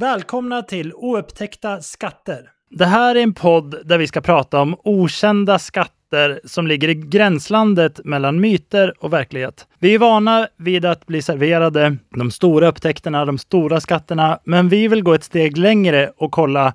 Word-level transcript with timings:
Välkomna 0.00 0.62
till 0.62 0.92
Oupptäckta 0.94 1.80
skatter. 1.80 2.50
Det 2.70 2.86
här 2.86 3.14
är 3.14 3.22
en 3.22 3.34
podd 3.34 3.76
där 3.84 3.98
vi 3.98 4.06
ska 4.06 4.20
prata 4.20 4.60
om 4.60 4.76
okända 4.84 5.58
skatter 5.58 6.40
som 6.44 6.66
ligger 6.66 6.88
i 6.88 6.94
gränslandet 6.94 8.00
mellan 8.04 8.40
myter 8.40 8.94
och 9.04 9.12
verklighet. 9.12 9.66
Vi 9.78 9.94
är 9.94 9.98
vana 9.98 10.48
vid 10.56 10.84
att 10.84 11.06
bli 11.06 11.22
serverade 11.22 11.96
de 12.16 12.30
stora 12.30 12.68
upptäckterna, 12.68 13.24
de 13.24 13.38
stora 13.38 13.80
skatterna, 13.80 14.38
men 14.44 14.68
vi 14.68 14.88
vill 14.88 15.02
gå 15.02 15.14
ett 15.14 15.24
steg 15.24 15.58
längre 15.58 16.10
och 16.16 16.32
kolla 16.32 16.74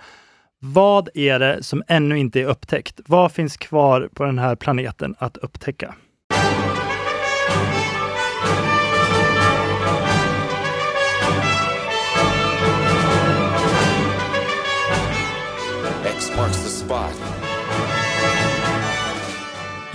vad 0.59 1.09
är 1.13 1.39
det 1.39 1.63
som 1.63 1.83
ännu 1.87 2.19
inte 2.19 2.41
är 2.41 2.45
upptäckt? 2.45 3.01
Vad 3.05 3.31
finns 3.31 3.57
kvar 3.57 4.09
på 4.13 4.23
den 4.23 4.39
här 4.39 4.55
planeten 4.55 5.15
att 5.17 5.37
upptäcka? 5.37 5.95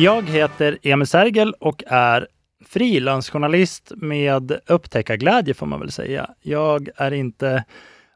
Jag 0.00 0.28
heter 0.28 0.78
Emil 0.82 1.06
Sergel 1.06 1.54
och 1.60 1.82
är 1.86 2.28
frilansjournalist 2.64 3.92
med 3.96 4.58
upptäckarglädje 4.66 5.54
får 5.54 5.66
man 5.66 5.80
väl 5.80 5.92
säga. 5.92 6.30
Jag 6.42 6.88
är 6.96 7.12
inte 7.12 7.64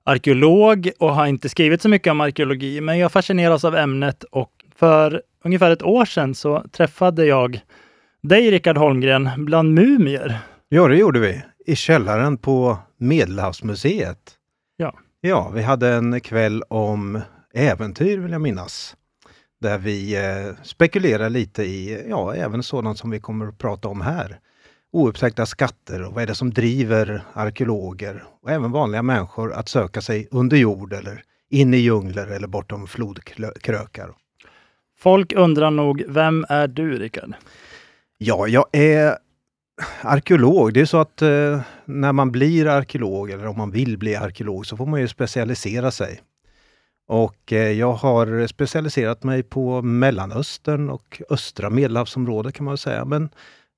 arkeolog 0.05 0.91
och 0.99 1.15
har 1.15 1.27
inte 1.27 1.49
skrivit 1.49 1.83
så 1.83 1.89
mycket 1.89 2.11
om 2.11 2.21
arkeologi, 2.21 2.81
men 2.81 2.99
jag 2.99 3.13
fascineras 3.13 3.65
av 3.65 3.77
ämnet 3.77 4.25
och 4.25 4.53
för 4.77 5.23
ungefär 5.45 5.71
ett 5.71 5.83
år 5.83 6.05
sedan 6.05 6.35
så 6.35 6.65
träffade 6.73 7.27
jag 7.27 7.61
dig, 8.21 8.51
Rickard 8.51 8.77
Holmgren, 8.77 9.31
bland 9.37 9.75
mumier. 9.75 10.39
Ja, 10.69 10.89
det 10.89 10.97
gjorde 10.97 11.21
vi. 11.21 11.43
I 11.67 11.77
källaren 11.77 12.37
på 12.37 12.79
Medelhavsmuseet. 12.99 14.35
Ja. 14.77 14.95
Ja, 15.21 15.51
vi 15.55 15.63
hade 15.63 15.89
en 15.89 16.21
kväll 16.21 16.63
om 16.69 17.21
äventyr 17.55 18.19
vill 18.19 18.33
jag 18.33 18.41
minnas. 18.41 18.97
Där 19.63 19.79
vi 19.79 20.17
eh, 20.17 20.55
spekulerar 20.63 21.31
lite 21.31 21.63
i, 21.63 22.07
ja, 22.09 22.35
även 22.35 22.63
sådant 22.63 22.99
som 22.99 23.11
vi 23.11 23.21
kommer 23.21 23.47
att 23.47 23.59
prata 23.59 23.89
om 23.89 24.01
här. 24.01 24.39
Oupptäckta 24.93 25.47
skatter 25.47 26.03
och 26.03 26.15
vad 26.15 26.23
är 26.23 26.27
det 26.27 26.35
som 26.35 26.51
driver 26.51 27.25
arkeologer 27.33 28.25
och 28.43 28.51
även 28.51 28.73
vanliga 28.73 29.03
människor 29.03 29.53
att 29.53 29.69
söka 29.69 30.01
sig 30.01 30.29
under 30.31 30.57
jord 30.57 30.93
eller 30.93 31.25
in 31.51 31.75
i 31.75 31.77
djungler 31.77 32.27
eller 32.27 32.47
bortom 32.47 32.87
flodkrökar. 32.87 34.15
Folk 34.99 35.33
undrar 35.33 35.71
nog, 35.71 36.03
vem 36.09 36.47
är 36.49 36.69
du, 36.69 36.99
Rickard? 36.99 37.35
Ja, 38.19 38.47
jag 38.47 38.67
är 38.73 39.19
arkeolog. 40.01 40.75
Det 40.75 40.81
är 40.81 40.85
så 40.85 40.99
att 40.99 41.23
eh, 41.23 41.61
när 41.85 42.13
man 42.13 42.33
blir 42.33 42.67
arkeolog 42.67 43.31
eller 43.31 43.47
om 43.47 43.57
man 43.57 43.71
vill 43.71 43.99
bli 43.99 44.17
arkeolog 44.17 44.67
så 44.67 44.77
får 44.77 44.87
man 44.87 45.01
ju 45.01 45.09
specialisera 45.09 45.91
sig. 45.91 46.21
Och 47.13 47.53
eh, 47.53 47.73
jag 47.73 47.93
har 47.93 48.47
specialiserat 48.47 49.23
mig 49.23 49.43
på 49.43 49.83
Mellanöstern 49.83 50.91
och 50.91 51.23
östra 51.31 51.71
Medelhavsområdet 51.71 52.55
kan 52.55 52.65
man 52.65 52.79
säga. 52.79 53.05
Men 53.05 53.29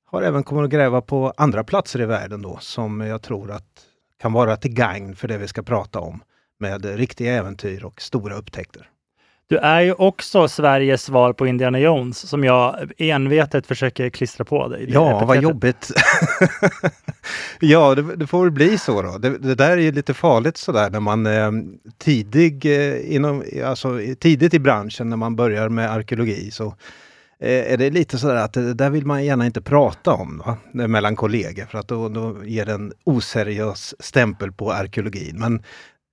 har 0.06 0.22
även 0.22 0.42
kommit 0.42 0.64
att 0.64 0.70
gräva 0.70 1.00
på 1.00 1.32
andra 1.36 1.64
platser 1.64 2.00
i 2.00 2.06
världen 2.06 2.42
då 2.42 2.58
som 2.60 3.00
jag 3.00 3.22
tror 3.22 3.50
att 3.50 3.86
kan 4.20 4.32
vara 4.32 4.56
till 4.56 4.74
gagn 4.74 5.16
för 5.16 5.28
det 5.28 5.38
vi 5.38 5.48
ska 5.48 5.62
prata 5.62 6.00
om 6.00 6.22
med 6.58 6.84
riktiga 6.84 7.34
äventyr 7.34 7.84
och 7.84 8.02
stora 8.02 8.34
upptäckter. 8.34 8.88
Du 9.46 9.58
är 9.58 9.80
ju 9.80 9.92
också 9.92 10.48
Sveriges 10.48 11.02
svar 11.02 11.32
på 11.32 11.46
Indiana 11.46 11.78
Jones 11.78 12.28
som 12.28 12.44
jag 12.44 12.90
envetet 12.98 13.66
försöker 13.66 14.10
klistra 14.10 14.44
på 14.44 14.68
dig. 14.68 14.86
Ja, 14.88 15.24
vad 15.24 15.42
jobbigt. 15.42 15.90
ja, 17.60 17.94
det, 17.94 18.16
det, 18.16 18.26
får 18.26 18.42
väl 18.42 18.50
bli 18.50 18.78
så 18.78 19.02
då. 19.02 19.18
Det, 19.18 19.38
det, 19.38 19.54
där 19.54 19.70
är 19.70 19.76
ju 19.76 19.92
lite 19.92 20.14
farligt 20.14 20.56
sådär 20.56 20.90
när 20.90 21.00
man 21.00 21.26
är 21.26 21.52
tidig, 21.98 22.66
eh, 22.66 23.14
inom, 23.14 23.44
alltså, 23.64 24.00
tidigt 24.20 24.54
i 24.54 24.58
branschen 24.58 25.10
när 25.10 25.16
man 25.16 25.36
börjar 25.36 25.68
med 25.68 25.90
arkeologi. 25.90 26.50
Så 26.50 26.66
eh, 27.40 27.72
är 27.72 27.76
det 27.76 27.90
lite 27.90 28.18
sådär 28.18 28.36
att 28.36 28.52
det 28.52 28.74
där 28.74 28.90
vill 28.90 29.06
man 29.06 29.24
gärna 29.24 29.46
inte 29.46 29.62
prata 29.62 30.12
om 30.12 30.42
va? 30.46 30.56
mellan 30.72 31.16
kollegor 31.16 31.64
för 31.64 31.78
att 31.78 31.88
då, 31.88 32.08
då 32.08 32.44
ger 32.44 32.66
det 32.66 32.72
en 32.72 32.92
oseriös 33.04 33.94
stämpel 33.98 34.52
på 34.52 34.72
arkeologin. 34.72 35.38
Men 35.38 35.62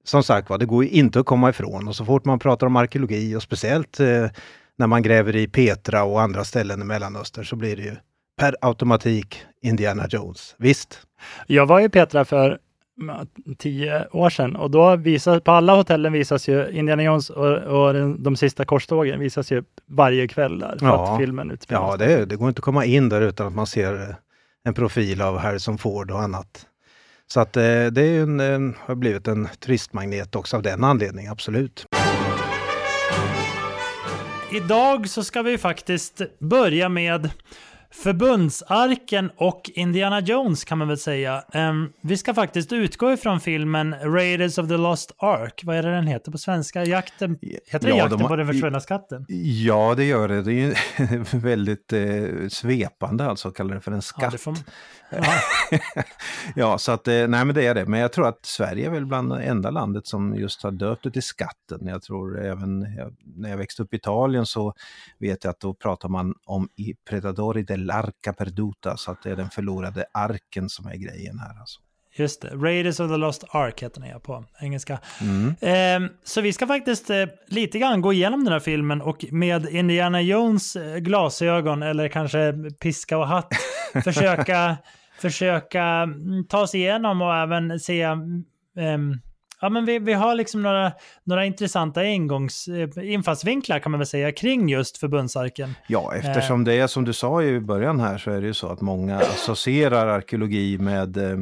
som 0.04 0.24
sagt 0.24 0.50
var, 0.50 0.58
det 0.58 0.66
går 0.66 0.84
inte 0.86 1.20
att 1.20 1.26
komma 1.26 1.50
ifrån 1.50 1.88
och 1.88 1.96
så 1.96 2.06
fort 2.06 2.26
man 2.26 2.40
pratar 2.40 2.68
om 2.68 2.76
arkeologi 2.76 3.36
och 3.36 3.42
speciellt 3.44 4.00
eh, 4.00 4.26
när 4.78 4.88
man 4.88 5.02
gräver 5.02 5.36
i 5.36 5.48
Petra 5.48 6.04
och 6.04 6.22
andra 6.22 6.44
ställen 6.44 6.82
i 6.82 6.86
Mellanöstern 6.86 7.46
så 7.46 7.56
blir 7.56 7.76
det 7.76 7.82
ju 7.84 7.96
per 8.40 8.56
automatik 8.62 9.42
Indiana 9.62 10.08
Jones. 10.10 10.56
Visst? 10.58 11.00
Jag 11.48 11.66
var 11.66 11.80
i 11.80 11.90
Petra 11.90 12.26
för 12.26 12.60
tio 13.58 14.08
år 14.12 14.30
sedan 14.30 14.56
och 14.56 14.72
då 14.72 14.96
visas 14.96 15.44
på 15.44 15.52
alla 15.52 15.76
hotellen 15.76 16.14
visas 16.14 16.48
ju 16.48 16.70
Indiana 16.72 17.04
Jones 17.04 17.30
och, 17.30 17.58
och 17.58 17.94
den, 17.94 18.24
de 18.24 18.36
sista 18.36 18.66
korstågen 18.66 19.20
visas 19.20 19.52
ju 19.52 19.64
varje 19.88 20.28
kväll 20.28 20.60
där 20.60 20.78
för 20.80 20.86
Ja. 20.86 21.14
att 21.14 21.20
filmen 21.20 21.52
utspelas. 21.52 21.84
Ja, 21.90 21.98
det, 21.98 22.26
det 22.26 22.36
går 22.36 22.48
inte 22.50 22.60
att 22.60 22.64
komma 22.66 22.86
in 22.86 23.10
där 23.10 23.22
utan 23.22 23.48
att 23.48 23.54
man 23.56 23.68
ser 23.68 24.16
en 24.64 24.74
profil 24.74 25.22
av 25.22 25.38
Harrison 25.38 25.78
Ford 25.78 26.12
och 26.12 26.22
annat. 26.22 26.66
Så 27.32 27.40
att 27.40 27.58
eh, 27.58 27.64
det 27.64 28.02
är 28.02 28.22
en, 28.22 28.40
en, 28.40 28.76
har 28.80 28.96
blivit 28.96 29.28
en 29.28 29.48
turistmagnet 29.60 30.36
också 30.36 30.58
av 30.58 30.64
den 30.64 30.84
anledningen, 30.84 31.32
absolut. 31.32 31.86
Idag 34.52 35.10
så 35.10 35.24
ska 35.24 35.42
vi 35.42 35.58
faktiskt 35.58 36.22
börja 36.40 36.90
med 36.90 37.30
Förbundsarken 37.92 39.32
och 39.38 39.72
Indiana 39.74 40.20
Jones 40.20 40.64
kan 40.64 40.78
man 40.78 40.88
väl 40.88 40.98
säga. 40.98 41.44
Ehm, 41.54 41.90
vi 42.02 42.18
ska 42.18 42.34
faktiskt 42.34 42.74
utgå 42.74 43.12
ifrån 43.14 43.40
filmen 43.40 43.96
Raiders 44.04 44.58
of 44.58 44.68
the 44.68 44.78
Lost 44.78 45.12
Ark. 45.18 45.62
Vad 45.66 45.76
är 45.76 45.84
det 45.84 45.92
den 45.92 46.08
heter 46.08 46.32
på 46.32 46.38
svenska? 46.38 46.86
Jakten, 46.86 47.38
heter 47.42 47.80
det 47.80 47.90
Ja, 47.90 47.98
Jakten 47.98 48.20
de 48.20 48.28
på 48.28 48.36
den 48.36 48.48
försvunna 48.48 48.80
skatten? 48.80 49.26
Ja, 49.66 49.94
det 49.96 50.04
gör 50.04 50.28
det. 50.28 50.42
Det 50.42 50.52
är 50.54 50.54
ju 50.54 50.74
väldigt 51.40 51.94
eh, 51.94 52.48
svepande 52.50 53.26
alltså, 53.26 53.48
att 53.48 53.56
kalla 53.56 53.74
det 53.74 53.82
för 53.82 53.92
en 53.92 53.98
Ja, 53.98 54.02
skatt. 54.02 54.32
det 54.32 54.38
får, 54.38 54.56
ja. 55.10 55.24
ja, 56.56 56.78
så 56.78 56.92
att, 56.92 57.08
eh, 57.08 57.14
nej 57.14 57.46
men 57.46 57.56
det 57.56 57.68
är 57.68 57.76
det. 57.76 57.86
Men 57.86 58.00
jag 58.00 58.14
tror 58.14 58.28
att 58.28 58.46
Sverige 58.46 58.86
är 58.86 58.92
väl 58.92 59.06
bland 59.06 59.30
det 59.30 59.44
enda 59.44 59.70
landet 59.70 60.08
som 60.08 60.36
just 60.36 60.64
har 60.64 60.72
döpt 60.72 61.04
det 61.04 61.12
till 61.12 61.24
skatten. 61.24 61.88
Jag 61.88 62.02
tror 62.02 62.46
även, 62.46 62.82
jag, 62.98 63.16
när 63.24 63.50
jag 63.50 63.58
växte 63.58 63.84
upp 63.84 63.94
i 63.94 63.98
Italien 63.98 64.46
så 64.46 64.74
vet 65.20 65.44
jag 65.44 65.52
att 65.52 65.60
då 65.60 65.74
pratar 65.74 66.10
man 66.10 66.34
om 66.46 66.70
i 66.76 66.94
Predadori 67.10 67.64
dell'Arca 67.82 68.34
Perduta, 68.34 68.98
så 68.98 69.12
att 69.12 69.24
det 69.24 69.32
är 69.32 69.36
den 69.36 69.50
förlorade 69.50 70.06
arken 70.14 70.70
som 70.70 70.86
är 70.86 70.96
grejen 70.96 71.40
här. 71.40 71.60
Alltså. 71.60 71.82
just 72.16 72.42
det. 72.42 72.48
Raiders 72.48 73.00
of 73.00 73.12
the 73.12 73.18
Lost 73.18 73.44
Ark 73.50 73.84
heter 73.84 74.02
den 74.02 74.10
ja, 74.10 74.20
på 74.20 74.46
engelska. 74.62 75.00
Mm. 75.22 75.56
Ehm, 75.62 76.10
så 76.24 76.42
vi 76.42 76.54
ska 76.54 76.68
faktiskt 76.68 77.10
eh, 77.10 77.26
lite 77.48 77.80
grann 77.80 78.02
gå 78.02 78.14
igenom 78.14 78.44
den 78.44 78.54
här 78.54 78.60
filmen 78.60 79.02
och 79.02 79.26
med 79.32 79.66
Indiana 79.66 80.22
Jones 80.22 80.76
eh, 80.76 80.98
glasögon 80.98 81.84
eller 81.84 82.08
kanske 82.08 82.54
piska 82.82 83.18
och 83.18 83.28
hatt 83.28 83.54
försöka, 84.04 84.78
försöka 85.20 85.84
mm, 85.84 86.48
ta 86.48 86.62
oss 86.62 86.76
igenom 86.76 87.22
och 87.22 87.36
även 87.36 87.80
se 87.80 88.02
ehm, 88.02 89.22
Ja, 89.62 89.70
men 89.70 89.86
vi, 89.86 90.00
vi 90.00 90.14
har 90.14 90.36
liksom 90.36 90.62
några, 90.62 90.92
några 91.24 91.46
intressanta 91.46 92.06
ingångs, 92.06 92.68
eh, 92.68 93.12
infallsvinklar 93.14 93.80
kan 93.80 93.92
man 93.92 94.00
väl 94.00 94.08
säga 94.08 94.32
kring 94.32 94.70
just 94.70 94.98
förbundsarken. 94.98 95.74
Ja, 95.88 96.16
eftersom 96.16 96.64
det 96.64 96.74
är 96.74 96.88
som 96.88 97.06
du 97.06 97.14
sa 97.14 97.44
i 97.44 97.60
början 97.60 98.00
här 98.00 98.18
så 98.18 98.32
är 98.32 98.42
det 98.42 98.48
ju 98.48 98.54
så 98.54 98.68
att 98.68 98.82
många 98.82 99.18
associerar 99.18 100.08
arkeologi 100.08 100.78
med, 100.78 101.18
eh, 101.18 101.40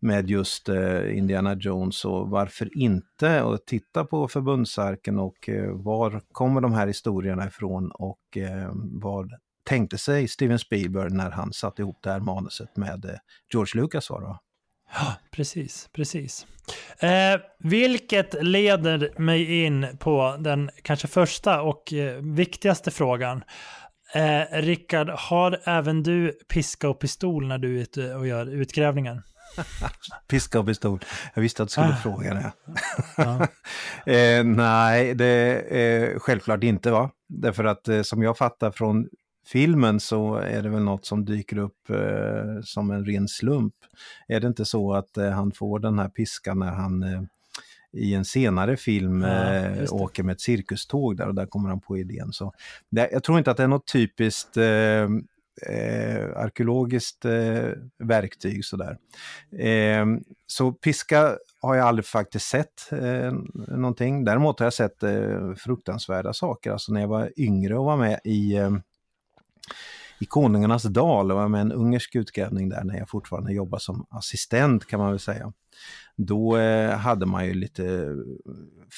med 0.00 0.30
just 0.30 0.68
eh, 0.68 1.18
Indiana 1.18 1.54
Jones 1.54 2.04
och 2.04 2.28
varför 2.28 2.78
inte 2.78 3.42
och 3.42 3.66
titta 3.66 4.04
på 4.04 4.28
förbundsarken 4.28 5.18
och 5.18 5.48
eh, 5.48 5.72
var 5.72 6.20
kommer 6.32 6.60
de 6.60 6.72
här 6.72 6.86
historierna 6.86 7.46
ifrån 7.46 7.90
och 7.90 8.36
eh, 8.36 8.70
vad 8.74 9.32
tänkte 9.64 9.98
sig 9.98 10.28
Steven 10.28 10.58
Spielberg 10.58 11.10
när 11.10 11.30
han 11.30 11.52
satte 11.52 11.82
ihop 11.82 11.98
det 12.02 12.10
här 12.10 12.20
manuset 12.20 12.76
med 12.76 13.04
eh, 13.04 13.10
George 13.52 13.82
Lucas 13.82 14.10
var 14.10 14.20
det? 14.20 14.38
Ja, 14.94 15.16
precis, 15.30 15.88
precis. 15.92 16.46
Eh, 17.02 17.40
vilket 17.58 18.42
leder 18.44 19.20
mig 19.20 19.64
in 19.64 19.86
på 20.00 20.36
den 20.40 20.70
kanske 20.82 21.08
första 21.08 21.62
och 21.62 21.92
eh, 21.92 22.22
viktigaste 22.22 22.90
frågan. 22.90 23.44
Eh, 24.14 24.60
Rickard, 24.62 25.08
har 25.08 25.60
även 25.64 26.02
du 26.02 26.32
piska 26.52 26.88
och 26.88 27.00
pistol 27.00 27.46
när 27.48 27.58
du 27.58 27.76
är 27.76 27.82
ute 27.82 28.14
och 28.14 28.26
gör 28.26 28.46
utgrävningen? 28.46 29.22
Piska 30.30 30.60
och 30.60 30.66
pistol. 30.66 31.00
Jag 31.34 31.42
visste 31.42 31.62
att 31.62 31.68
du 31.68 31.72
skulle 31.72 31.86
Ah. 31.86 31.96
fråga 31.96 32.34
det. 32.34 32.52
Ja. 33.16 33.46
eh, 34.12 34.44
nej, 34.44 35.14
det 35.14 35.64
är 35.70 36.18
självklart 36.18 36.64
inte 36.64 36.90
va. 36.90 37.10
Därför 37.28 37.64
att 37.64 37.88
eh, 37.88 38.02
som 38.02 38.22
jag 38.22 38.38
fattar 38.38 38.70
från 38.70 39.06
filmen 39.52 40.00
så 40.00 40.34
är 40.34 40.62
det 40.62 40.68
väl 40.68 40.82
något 40.82 41.06
som 41.06 41.24
dyker 41.24 41.58
upp 41.58 41.90
eh, 41.90 42.60
som 42.62 42.90
en 42.90 43.04
ren 43.04 43.28
slump. 43.28 43.74
Är 44.28 44.40
det 44.40 44.46
inte 44.46 44.64
så 44.64 44.94
att 44.94 45.16
eh, 45.16 45.30
han 45.30 45.52
får 45.52 45.78
den 45.78 45.98
här 45.98 46.08
piskan 46.08 46.58
när 46.58 46.72
han 46.72 47.02
eh, 47.02 47.22
i 47.92 48.14
en 48.14 48.24
senare 48.24 48.76
film 48.76 49.22
Ja, 49.22 49.54
eh, 49.54 49.92
åker 49.92 50.22
med 50.22 50.32
ett 50.32 50.40
cirkuståg 50.40 51.16
där 51.16 51.28
och 51.28 51.34
där 51.34 51.46
kommer 51.46 51.68
han 51.68 51.80
på 51.80 51.98
idén. 51.98 52.32
Så 52.32 52.52
det, 52.90 53.08
jag 53.12 53.24
tror 53.24 53.38
inte 53.38 53.50
att 53.50 53.56
det 53.56 53.62
är 53.62 53.68
något 53.68 53.92
typiskt 53.92 54.56
eh, 54.56 55.08
eh, 55.66 56.36
arkeologiskt 56.36 57.24
eh, 57.24 57.70
verktyg 57.98 58.64
sådär. 58.64 58.98
Eh, 59.58 60.06
så 60.46 60.72
piska 60.72 61.36
har 61.60 61.74
jag 61.74 61.86
aldrig 61.86 62.04
faktiskt 62.04 62.46
sett 62.46 62.92
eh, 62.92 63.32
någonting. 63.68 64.24
Däremot 64.24 64.58
har 64.58 64.66
jag 64.66 64.74
sett 64.74 65.02
eh, 65.02 65.54
fruktansvärda 65.56 66.32
saker. 66.32 66.70
Alltså 66.70 66.92
när 66.92 67.00
jag 67.00 67.08
var 67.08 67.32
yngre 67.36 67.78
och 67.78 67.84
var 67.84 67.96
med 67.96 68.20
i 68.24 68.56
eh, 68.56 68.70
i 70.18 70.26
Konungarnas 70.26 70.82
dal 70.82 71.30
och 71.30 71.36
var 71.36 71.48
med 71.48 71.60
en 71.60 71.72
ungersk 71.72 72.14
utgrävning 72.14 72.68
där 72.68 72.84
när 72.84 72.98
jag 72.98 73.08
fortfarande 73.08 73.52
jobbade 73.52 73.82
som 73.82 74.06
assistent 74.10 74.86
kan 74.86 75.00
man 75.00 75.10
väl 75.10 75.18
säga. 75.18 75.52
Då 76.16 76.56
eh, 76.56 76.96
hade 76.96 77.26
man 77.26 77.46
ju 77.46 77.54
lite 77.54 77.84
eh, 77.84 78.14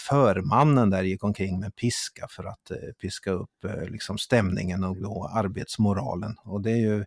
förmannen 0.09 0.91
där 0.91 1.03
gick 1.03 1.25
omkring 1.25 1.61
med 1.61 1.77
piska 1.77 2.27
för 2.31 2.45
att 2.45 2.71
eh, 2.71 2.77
piska 3.01 3.31
upp 3.31 3.65
eh, 3.65 3.89
liksom 3.89 4.19
stämningen 4.19 4.85
och 4.85 4.97
då 4.97 5.31
arbetsmoralen. 5.35 6.37
Och 6.45 6.63
det 6.63 6.71
är 6.71 6.77
ju 6.77 7.05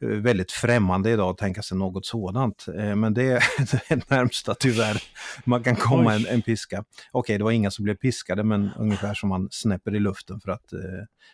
väldigt 0.00 0.52
främmande 0.52 1.10
idag 1.10 1.30
att 1.30 1.38
tänka 1.38 1.62
sig 1.62 1.78
något 1.78 2.06
sådant. 2.06 2.66
Eh, 2.76 2.96
men 2.96 3.14
det 3.14 3.22
är 3.32 3.42
det 3.88 4.10
närmsta 4.10 4.54
tyvärr 4.54 5.02
man 5.44 5.62
kan 5.62 5.76
komma 5.76 6.14
en, 6.14 6.26
en 6.26 6.42
piska. 6.42 6.84
Okej, 7.12 7.38
det 7.38 7.44
var 7.44 7.50
inga 7.50 7.70
som 7.70 7.84
blev 7.84 7.94
piskade 7.94 8.44
men 8.44 8.70
ungefär 8.78 9.14
som 9.14 9.28
man 9.28 9.48
snäpper 9.50 9.94
i 9.94 10.00
luften 10.00 10.40
för 10.40 10.50
att, 10.50 10.72
eh, 10.72 10.80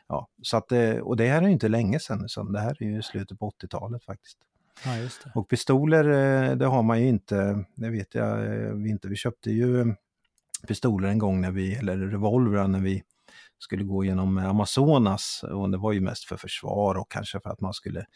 ja, 0.08 0.28
så 0.43 0.56
att, 0.56 0.72
och 1.02 1.16
det 1.16 1.28
här 1.28 1.43
är 1.43 1.49
inte 1.49 1.69
länge 1.69 1.99
sedan, 1.99 2.28
så 2.28 2.43
det 2.43 2.61
här 2.61 2.82
är 2.82 2.87
ju 2.87 3.02
slutet 3.02 3.38
på 3.38 3.50
80-talet 3.50 4.05
faktiskt. 4.05 4.38
Ja. 4.84 5.31
Och 5.34 5.49
pistoler, 5.49 6.05
det 6.56 6.67
har 6.67 6.82
man 6.82 7.00
ju 7.00 7.08
inte, 7.08 7.64
det 7.75 7.90
vet 7.90 8.14
jag 8.14 8.88
inte. 8.88 9.08
Vi 9.08 9.17
köpte 9.17 9.50
ju 9.50 9.94
pistoler 10.69 11.08
en 11.08 11.19
gång 11.19 11.40
när 11.40 11.50
vi, 11.50 11.75
eller 11.75 11.96
revolver 11.96 12.69
när 12.69 12.81
vi 12.81 13.02
skulle 13.58 13.84
gå 13.84 14.04
genom 14.04 14.38
Amazonas 14.38 15.44
och 15.50 15.70
det 15.70 15.78
var 15.78 15.92
ju 15.92 16.00
mest 16.00 16.24
för 16.24 16.36
försvar 16.36 16.94
och 16.94 17.10
kanske 17.10 17.40
för 17.40 17.50
att 17.50 17.60
man 17.60 17.74
skulle 17.74 18.06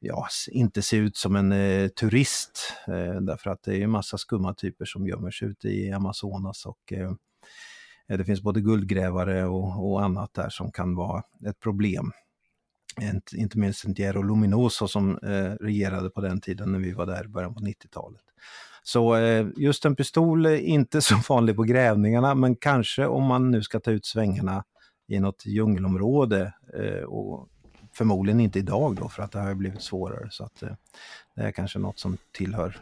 ja, 0.00 0.28
inte 0.50 0.82
se 0.82 0.96
ut 0.96 1.16
som 1.16 1.36
en 1.36 1.52
eh, 1.52 1.88
turist 1.88 2.72
eh, 2.88 3.20
därför 3.20 3.50
att 3.50 3.62
det 3.62 3.72
är 3.72 3.78
ju 3.78 3.86
massa 3.86 4.18
skumma 4.18 4.54
typer 4.54 4.84
som 4.84 5.06
gömmer 5.06 5.30
sig 5.30 5.48
ute 5.48 5.68
i 5.68 5.92
Amazonas 5.92 6.66
och 6.66 6.92
eh, 6.92 7.10
eh 8.08 8.18
det 8.18 8.24
finns 8.24 8.42
både 8.42 8.60
guldgrävare 8.60 9.44
och, 9.44 9.90
och, 9.90 10.04
annat 10.04 10.34
där 10.34 10.48
som 10.48 10.72
kan 10.72 10.94
vara 10.94 11.22
ett 11.46 11.60
problem. 11.60 12.12
Ent, 13.00 13.32
inte 13.32 13.58
minst 13.58 13.80
Sentiero 13.80 14.22
Luminoso 14.22 14.88
som 14.88 15.18
eh, 15.18 15.64
regerade 15.64 16.10
på 16.10 16.20
den 16.20 16.40
tiden 16.40 16.72
när 16.72 16.78
vi 16.78 16.92
var 16.92 17.06
där 17.06 17.24
i 17.24 17.28
början 17.28 17.54
på 17.54 17.60
90-talet. 17.60 18.22
Så 18.86 19.16
eh, 19.16 19.46
just 19.56 19.84
en 19.84 19.96
pistol 19.96 20.46
är 20.46 20.56
inte 20.56 21.00
så 21.02 21.14
vanlig 21.28 21.56
på 21.56 21.62
grävningarna 21.62 22.34
men 22.34 22.56
kanske 22.56 23.06
om 23.06 23.24
man 23.24 23.50
nu 23.50 23.62
ska 23.62 23.80
ta 23.80 23.90
ut 23.90 24.06
svängarna 24.06 24.64
i 25.08 25.20
något 25.20 25.46
djungelområde 25.46 26.52
eh, 26.78 27.02
och 27.02 27.48
förmodligen 27.92 28.40
inte 28.40 28.58
idag 28.58 28.96
då 28.96 29.08
för 29.08 29.22
att 29.22 29.32
det 29.32 29.40
har 29.40 29.54
blivit 29.54 29.82
svårare. 29.82 30.28
Så 30.30 30.44
att 30.44 30.62
eh, 30.62 30.68
det 31.34 31.42
är 31.42 31.52
kanske 31.52 31.78
något 31.78 31.98
som 31.98 32.16
tillhör 32.32 32.80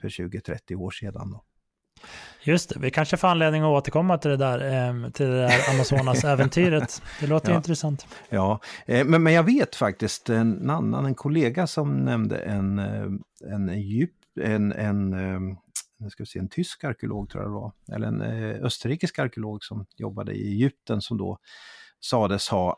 för 0.00 0.08
20-30 0.08 0.74
år 0.74 0.90
sedan. 0.90 1.30
Då. 1.30 1.42
Just 2.42 2.74
det, 2.74 2.80
vi 2.80 2.90
kanske 2.90 3.16
får 3.16 3.28
anledning 3.28 3.62
att 3.62 3.68
återkomma 3.68 4.18
till 4.18 4.30
det 4.30 4.36
där, 4.36 4.88
eh, 4.88 5.10
till 5.10 5.26
det 5.26 5.36
där 5.36 5.70
Amazonas-äventyret. 5.70 7.02
Det 7.20 7.26
låter 7.26 7.50
ja. 7.50 7.56
intressant. 7.56 8.06
Ja, 8.28 8.60
men, 8.86 9.22
men 9.22 9.32
jag 9.32 9.42
vet 9.42 9.76
faktiskt 9.76 10.30
en 10.30 10.70
annan, 10.70 11.06
en 11.06 11.14
kollega 11.14 11.66
som 11.66 11.96
nämnde 11.96 12.38
en, 12.38 12.78
en, 13.50 13.80
djup, 13.82 14.12
en, 14.36 14.72
en 14.72 15.12
eh, 15.12 15.56
nu 15.98 16.10
ska 16.10 16.22
vi 16.22 16.26
se, 16.26 16.38
en 16.38 16.48
tysk 16.48 16.84
arkeolog 16.84 17.30
tror 17.30 17.42
jag 17.42 17.50
det 17.50 17.54
var, 17.54 17.72
eller 17.92 18.06
en 18.06 18.20
eh, 18.20 18.64
österrikisk 18.64 19.18
arkeolog 19.18 19.64
som 19.64 19.86
jobbade 19.96 20.32
i 20.32 20.52
Egypten 20.52 21.00
som 21.00 21.18
då 21.18 21.38
sades 22.00 22.48
ha 22.48 22.76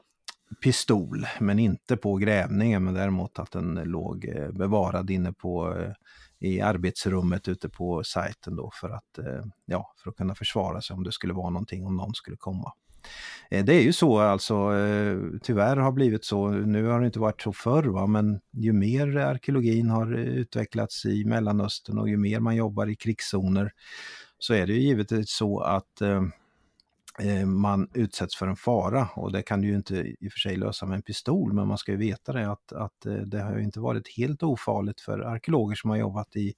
pistol, 0.62 1.26
men 1.40 1.58
inte 1.58 1.96
på 1.96 2.16
grävningen, 2.16 2.84
men 2.84 2.94
däremot 2.94 3.38
att 3.38 3.50
den 3.50 3.74
låg 3.74 4.24
eh, 4.24 4.50
bevarad 4.50 5.10
inne 5.10 5.32
på 5.32 5.76
i 6.38 6.60
arbetsrummet 6.60 7.48
ute 7.48 7.68
på 7.68 8.04
sajten 8.04 8.56
då 8.56 8.70
för 8.80 8.90
att, 8.90 9.18
ja, 9.66 9.94
för 10.02 10.10
att 10.10 10.16
kunna 10.16 10.34
försvara 10.34 10.80
sig 10.80 10.94
om 10.94 11.04
det 11.04 11.12
skulle 11.12 11.32
vara 11.32 11.50
någonting, 11.50 11.86
om 11.86 11.96
någon 11.96 12.14
skulle 12.14 12.36
komma. 12.36 12.72
Eh, 13.50 13.64
det 13.64 13.74
är 13.74 13.82
ju 13.82 13.92
så 13.92 14.18
alltså, 14.18 14.54
eh, 14.54 15.18
tyvärr 15.42 15.76
har 15.76 15.92
blivit 15.92 16.24
så, 16.24 16.48
nu 16.48 16.84
har 16.84 17.00
det 17.00 17.06
inte 17.06 17.20
varit 17.20 17.42
så 17.42 17.52
förr 17.52 17.82
va, 17.82 18.06
men 18.06 18.40
ju 18.52 18.72
mer 18.72 19.16
arkeologin 19.16 19.90
har 19.90 20.18
eh, 20.18 20.20
utvecklats 20.20 21.04
i 21.04 21.24
Mellanöstern 21.24 21.98
och 21.98 22.08
ju 22.08 22.16
mer 22.16 22.40
man 22.40 22.56
jobbar 22.56 22.86
i 22.86 22.96
krigszoner 22.96 23.72
så 24.38 24.54
är 24.54 24.66
det 24.66 24.72
ju 24.72 24.80
givetvis 24.80 25.30
så 25.30 25.60
att 25.60 26.00
eh, 26.00 27.46
man 27.46 27.90
utsätts 27.94 28.36
för 28.36 28.46
en 28.46 28.56
fara. 28.56 29.08
Och 29.14 29.32
det 29.32 29.42
kan 29.42 29.60
du 29.60 29.68
ju 29.68 29.76
inte 29.76 29.96
i 29.96 30.28
och 30.28 30.32
för 30.32 30.38
sig 30.38 30.56
lösa 30.56 30.86
med 30.86 30.96
en 30.96 31.02
pistol 31.02 31.52
men 31.52 31.68
man 31.68 31.78
ska 31.78 31.92
ju 31.92 31.98
veta 31.98 32.32
det 32.32 32.50
att, 32.50 32.72
att 32.72 33.06
det 33.26 33.40
har 33.40 33.58
inte 33.58 33.80
varit 33.80 34.16
helt 34.16 34.42
ofarligt 34.42 35.00
för 35.00 35.18
arkeologer 35.20 35.76
som 35.76 35.90
har 35.90 35.96
jobbat 35.96 36.36
i 36.36 36.54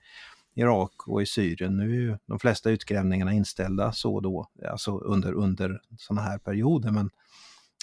Irak 0.54 0.92
och 1.06 1.22
i 1.22 1.26
Syrien. 1.26 1.76
Nu 1.76 1.90
är 1.90 2.00
ju 2.00 2.18
de 2.26 2.38
flesta 2.38 2.70
utgrävningarna 2.70 3.32
inställda 3.32 3.92
så 3.92 4.20
då, 4.20 4.48
alltså 4.70 4.98
under, 4.98 5.32
under 5.32 5.80
sådana 5.98 6.22
här 6.22 6.38
perioder. 6.38 6.90
Men 6.90 7.10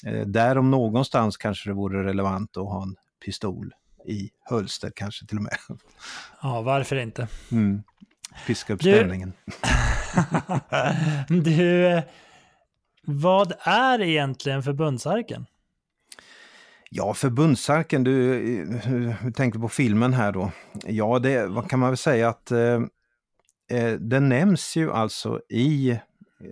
eh, 0.05 0.27
där 0.27 0.57
om 0.57 0.71
någonstans 0.71 1.37
kanske 1.37 1.69
det 1.69 1.73
vore 1.73 2.03
relevant 2.03 2.57
att 2.57 2.63
ha 2.63 2.83
en 2.83 2.95
pistol 3.25 3.73
i 4.05 4.29
hölster 4.49 4.91
kanske 4.95 5.25
till 5.25 5.37
och 5.37 5.43
med. 5.43 5.57
Ja, 6.41 6.61
varför 6.61 6.95
inte? 6.95 7.27
Mm. 7.51 7.83
Piska 8.47 8.73
upp 8.73 8.81
stämningen. 8.81 9.33
Du, 11.27 11.41
du, 11.41 12.01
vad 13.03 13.53
är 13.59 14.01
egentligen 14.01 14.63
förbundsarken? 14.63 15.45
Ja, 16.89 17.13
förbundsarken, 17.13 18.03
du, 18.03 18.39
du 19.23 19.31
tänkte 19.31 19.59
på 19.59 19.69
filmen 19.69 20.13
här 20.13 20.31
då. 20.31 20.51
Ja, 20.85 21.19
det 21.19 21.47
vad 21.47 21.69
kan 21.69 21.79
man 21.79 21.89
väl 21.89 21.97
säga 21.97 22.29
att 22.29 22.51
eh, 22.51 22.81
eh, 23.71 23.93
den 23.99 24.29
nämns 24.29 24.75
ju 24.75 24.91
alltså 24.91 25.41
i, 25.49 25.89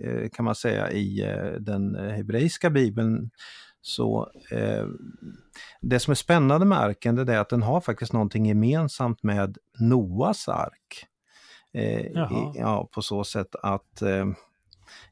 eh, 0.02 0.28
kan 0.32 0.44
man 0.44 0.54
säga, 0.54 0.90
i 0.90 1.22
eh, 1.22 1.60
den 1.60 1.94
hebreiska 1.94 2.70
bibeln. 2.70 3.30
Så 3.80 4.30
eh, 4.50 4.86
det 5.80 5.98
som 6.00 6.10
är 6.10 6.14
spännande 6.14 6.66
med 6.66 6.80
arken 6.80 7.14
det 7.14 7.34
är 7.34 7.38
att 7.38 7.48
den 7.48 7.62
har 7.62 7.80
faktiskt 7.80 8.12
någonting 8.12 8.46
gemensamt 8.46 9.22
med 9.22 9.58
Noas 9.78 10.48
ark. 10.48 11.06
Eh, 11.72 12.00
i, 12.00 12.52
ja, 12.54 12.88
på 12.92 13.02
så 13.02 13.24
sätt 13.24 13.56
att 13.62 14.02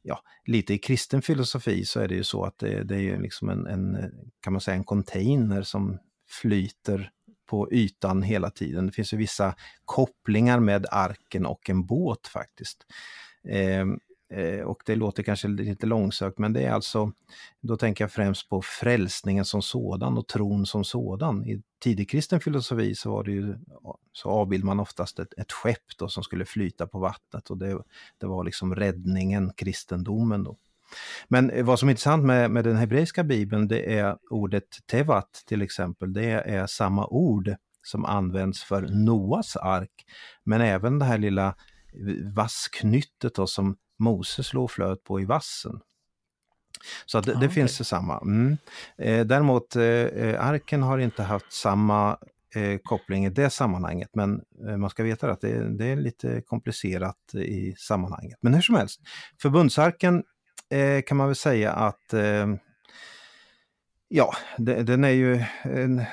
ja, 0.06 0.21
lite 0.45 0.75
i 0.75 0.79
kristen 0.79 1.23
filosofi 1.23 1.85
så 1.85 2.01
är 2.01 2.09
det 2.09 2.15
ju 2.15 2.25
så 2.25 2.45
att 2.45 2.59
det, 2.59 2.85
det 2.85 2.97
är 2.97 3.19
liksom 3.19 3.49
en, 3.49 3.67
en, 3.67 4.11
kan 4.41 4.53
man 4.53 4.61
säga, 4.61 4.77
en 4.77 4.85
container 4.85 5.62
som 5.62 5.99
flyter 6.29 7.11
på 7.47 7.73
ytan 7.73 8.23
hela 8.23 8.51
tiden. 8.51 8.87
Det 8.87 8.93
finns 8.93 9.12
ju 9.12 9.17
vissa 9.17 9.55
kopplingar 9.85 10.61
med 10.61 10.87
arken 10.91 11.47
och 11.47 11.71
en 11.71 11.87
båt 11.87 12.27
faktiskt. 12.27 12.87
Eh, 13.49 13.87
Eh, 14.31 14.61
och 14.61 14.82
det 14.87 14.97
låter 14.97 15.23
kanske 15.23 15.49
lite 15.49 15.87
långsökt 15.87 16.39
men 16.39 16.53
det 16.53 16.63
är 16.63 16.72
alltså, 16.72 17.13
då 17.60 17.77
tänker 17.77 18.05
jag 18.05 18.13
främst 18.13 18.48
på 18.48 18.63
frälsningen 18.63 19.44
som 19.44 19.63
sådan 19.63 20.19
och 20.19 20.29
tron 20.29 20.67
som 20.67 20.84
sådan. 20.84 21.44
I 21.44 21.63
tidig 21.82 22.10
kristen 22.10 22.41
filosofi 22.41 22.94
så 22.94 23.10
var 23.10 23.25
det 23.25 23.32
ju, 23.32 23.55
så 24.13 24.29
avbildade 24.29 24.67
man 24.67 24.81
oftast 24.81 25.19
ett, 25.19 25.39
ett 25.39 25.53
skepp 25.53 25.98
då 25.98 26.08
som 26.08 26.22
skulle 26.22 26.44
flyta 26.44 26.87
på 26.87 26.98
vattnet 26.98 27.51
och 27.51 27.58
det, 27.58 27.82
det 28.19 28.27
var 28.27 28.44
liksom 28.44 28.75
räddningen, 28.75 29.53
kristendomen 29.56 30.44
då. 30.44 30.56
Men 31.29 31.51
eh, 31.51 31.65
vad 31.65 31.79
som 31.79 31.89
är 31.89 31.93
intressant 31.93 32.25
med, 32.25 32.51
med 32.51 32.65
den 32.65 32.77
hebreiska 32.77 33.25
bibeln 33.25 33.69
det 33.69 33.98
är 33.98 34.17
ordet 34.31 34.87
tevat 34.87 35.43
till 35.46 35.63
exempel, 35.63 36.13
det 36.13 36.31
är 36.31 36.67
samma 36.67 37.06
ord 37.06 37.55
som 37.82 38.05
används 38.05 38.63
för 38.63 38.82
Noas 38.82 39.56
ark, 39.56 40.05
men 40.44 40.60
även 40.60 40.98
det 40.98 41.05
här 41.05 41.19
lilla 41.19 41.55
vassknyttet 42.34 43.34
då, 43.34 43.46
som 43.46 43.77
Moses 43.98 44.46
slår 44.46 44.69
flöt 44.69 45.05
på 45.05 45.20
i 45.20 45.24
vassen. 45.24 45.81
Så 47.06 47.20
det, 47.20 47.34
ah, 47.36 47.39
det 47.41 47.48
finns 47.48 47.79
det 47.79 47.84
samma. 47.84 48.20
Mm. 48.20 48.56
Eh, 48.98 49.27
däremot 49.27 49.77
eh, 49.77 50.46
arken 50.46 50.82
har 50.82 50.98
inte 50.98 51.22
haft 51.22 51.53
samma 51.53 52.19
eh, 52.55 52.79
koppling 52.82 53.27
i 53.27 53.31
det 53.31 53.51
sammanhanget 53.51 54.10
men 54.13 54.41
eh, 54.69 54.77
man 54.77 54.91
ska 54.91 55.03
veta 55.03 55.31
att 55.31 55.41
det, 55.41 55.77
det, 55.79 55.86
är 55.86 55.96
lite 55.96 56.43
komplicerat 56.46 57.34
i 57.34 57.74
sammanhanget. 57.79 58.39
Men 58.41 58.55
hur 58.55 58.63
som 58.63 58.74
helst, 58.74 59.01
förbundsarken 59.43 60.24
eh, 60.70 61.03
kan 61.03 61.17
man 61.17 61.27
väl 61.27 61.36
säga 61.36 61.72
att 61.72 62.13
eh, 62.13 62.46
Ja, 64.08 64.34
det, 64.58 64.82
den 64.82 65.05
är 65.05 65.10
ju 65.10 65.44
en, 65.63 66.05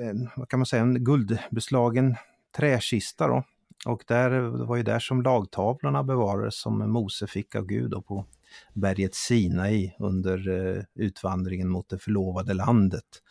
en, 0.00 0.28
vad 0.36 0.48
kan 0.48 0.58
man 0.58 0.66
säga, 0.66 0.82
en 0.82 1.04
guldbeslagen 1.04 2.16
träkista 2.56 3.26
då 3.26 3.44
och 3.86 4.04
där, 4.06 4.30
det 4.30 4.64
var 4.64 4.76
ju 4.76 4.82
där 4.82 4.98
som 4.98 5.22
lagtavlorna 5.22 6.02
bevarades 6.02 6.60
som 6.60 6.92
Mose 6.92 7.26
fick 7.26 7.54
av 7.54 7.66
Gud 7.66 8.06
på 8.06 8.26
berget 8.74 9.14
Sinai 9.14 9.92
under 9.98 10.48
eh, 10.48 10.82
utvandringen 10.94 11.68
mot 11.68 11.88
det 11.88 11.98
förlovade 11.98 12.54
landet 12.54 13.22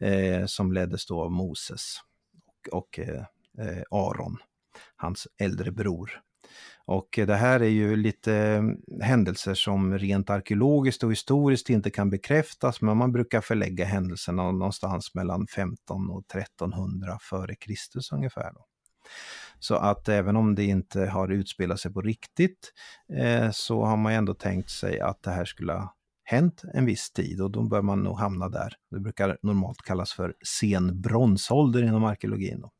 eh, 0.00 0.46
som 0.46 0.72
leddes 0.72 1.06
då 1.06 1.22
av 1.22 1.32
Moses 1.32 1.96
och, 2.46 2.78
och 2.78 2.98
eh, 2.98 3.24
eh 3.58 3.82
Aron, 3.90 4.36
hans 4.96 5.28
äldre 5.38 5.70
bror. 5.70 6.22
Och 6.84 7.08
det 7.26 7.34
här 7.34 7.60
är 7.60 7.68
ju 7.68 7.96
lite 7.96 8.34
eh, 8.34 8.62
händelser 9.04 9.54
som 9.54 9.98
rent 9.98 10.30
arkeologiskt 10.30 11.02
och 11.02 11.12
historiskt 11.12 11.70
inte 11.70 11.90
kan 11.90 12.10
bekräftas, 12.10 12.80
men 12.80 12.96
man 12.96 13.12
brukar 13.12 13.40
förlägga 13.40 13.84
händelserna 13.84 14.52
någonstans 14.52 15.14
mellan 15.14 15.46
15 15.46 16.10
och 16.10 16.24
1300 16.34 17.18
före 17.20 17.54
Kristus 17.54 18.12
ungefär. 18.12 18.52
Då. 18.52 18.66
Så 19.60 19.74
att 19.74 20.08
även 20.08 20.36
om 20.36 20.54
det 20.54 20.64
inte 20.64 21.06
har 21.06 21.28
utspelat 21.28 21.80
sig 21.80 21.92
på 21.92 22.00
riktigt 22.00 22.72
eh, 23.12 23.50
så 23.50 23.84
har 23.84 23.96
man 23.96 24.12
ändå 24.12 24.34
tänkt 24.34 24.70
sig 24.70 25.00
att 25.00 25.22
det 25.22 25.30
här 25.30 25.44
skulle 25.44 25.72
ha 25.72 25.94
hänt 26.24 26.62
en 26.74 26.86
viss 26.86 27.10
tid 27.10 27.40
och 27.40 27.50
då 27.50 27.62
bör 27.62 27.82
man 27.82 28.02
nog 28.02 28.18
hamna 28.18 28.48
där. 28.48 28.72
Det 28.90 29.00
brukar 29.00 29.38
normalt 29.42 29.82
kallas 29.82 30.12
för 30.12 30.34
sen 30.60 31.00
bronsålder 31.00 31.82
inom 31.82 32.04
arkeologin. 32.04 32.60
Då. 32.60 32.70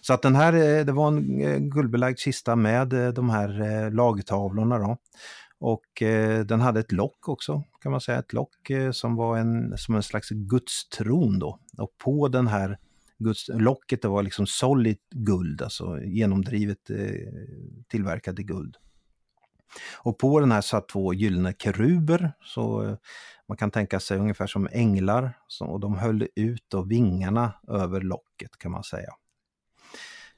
Så 0.00 0.14
att 0.14 0.22
den 0.22 0.36
här, 0.36 0.52
eh, 0.52 0.84
det 0.84 0.92
var 0.92 1.08
en 1.08 1.40
eh, 1.40 1.58
guldbelagd 1.58 2.18
kista 2.18 2.56
med 2.56 2.92
eh, 2.92 3.08
de 3.08 3.30
här 3.30 3.90
lagtavlorna 3.90 4.78
då. 4.78 4.96
Och 5.58 6.02
den 6.46 6.60
hade 6.60 6.80
ett 6.80 6.92
lock 6.92 7.28
också, 7.28 7.62
kan 7.80 7.92
man 7.92 8.00
säga, 8.00 8.18
ett 8.18 8.32
lock 8.32 8.54
som 8.92 9.16
var 9.16 9.38
en, 9.38 9.78
som 9.78 9.94
en 9.94 10.02
slags 10.02 10.28
gudstron 10.30 11.38
då. 11.38 11.58
Och 11.78 11.98
på 11.98 12.28
den 12.28 12.46
här 12.46 12.78
Guds, 13.18 13.48
locket 13.48 14.02
det 14.02 14.08
var 14.08 14.22
liksom 14.22 14.46
solid 14.46 14.98
guld, 15.10 15.62
alltså 15.62 16.00
genomdrivet 16.02 16.90
eh, 16.90 16.96
tillverkat 17.88 18.38
i 18.38 18.42
guld. 18.42 18.76
Och 19.98 20.18
på 20.18 20.40
den 20.40 20.52
här 20.52 20.60
satt 20.60 20.88
två 20.88 21.14
gyllene 21.14 21.54
keruber, 21.58 22.32
så 22.42 22.82
eh, 22.88 22.96
man 23.48 23.56
kan 23.56 23.70
tänka 23.70 24.00
sig 24.00 24.18
ungefär 24.18 24.46
som 24.46 24.68
änglar, 24.72 25.38
så, 25.48 25.64
och 25.64 25.80
de 25.80 25.98
höll 25.98 26.28
ut 26.36 26.64
då 26.68 26.82
vingarna 26.82 27.52
över 27.68 28.00
locket 28.00 28.58
kan 28.58 28.70
man 28.72 28.84
säga. 28.84 29.10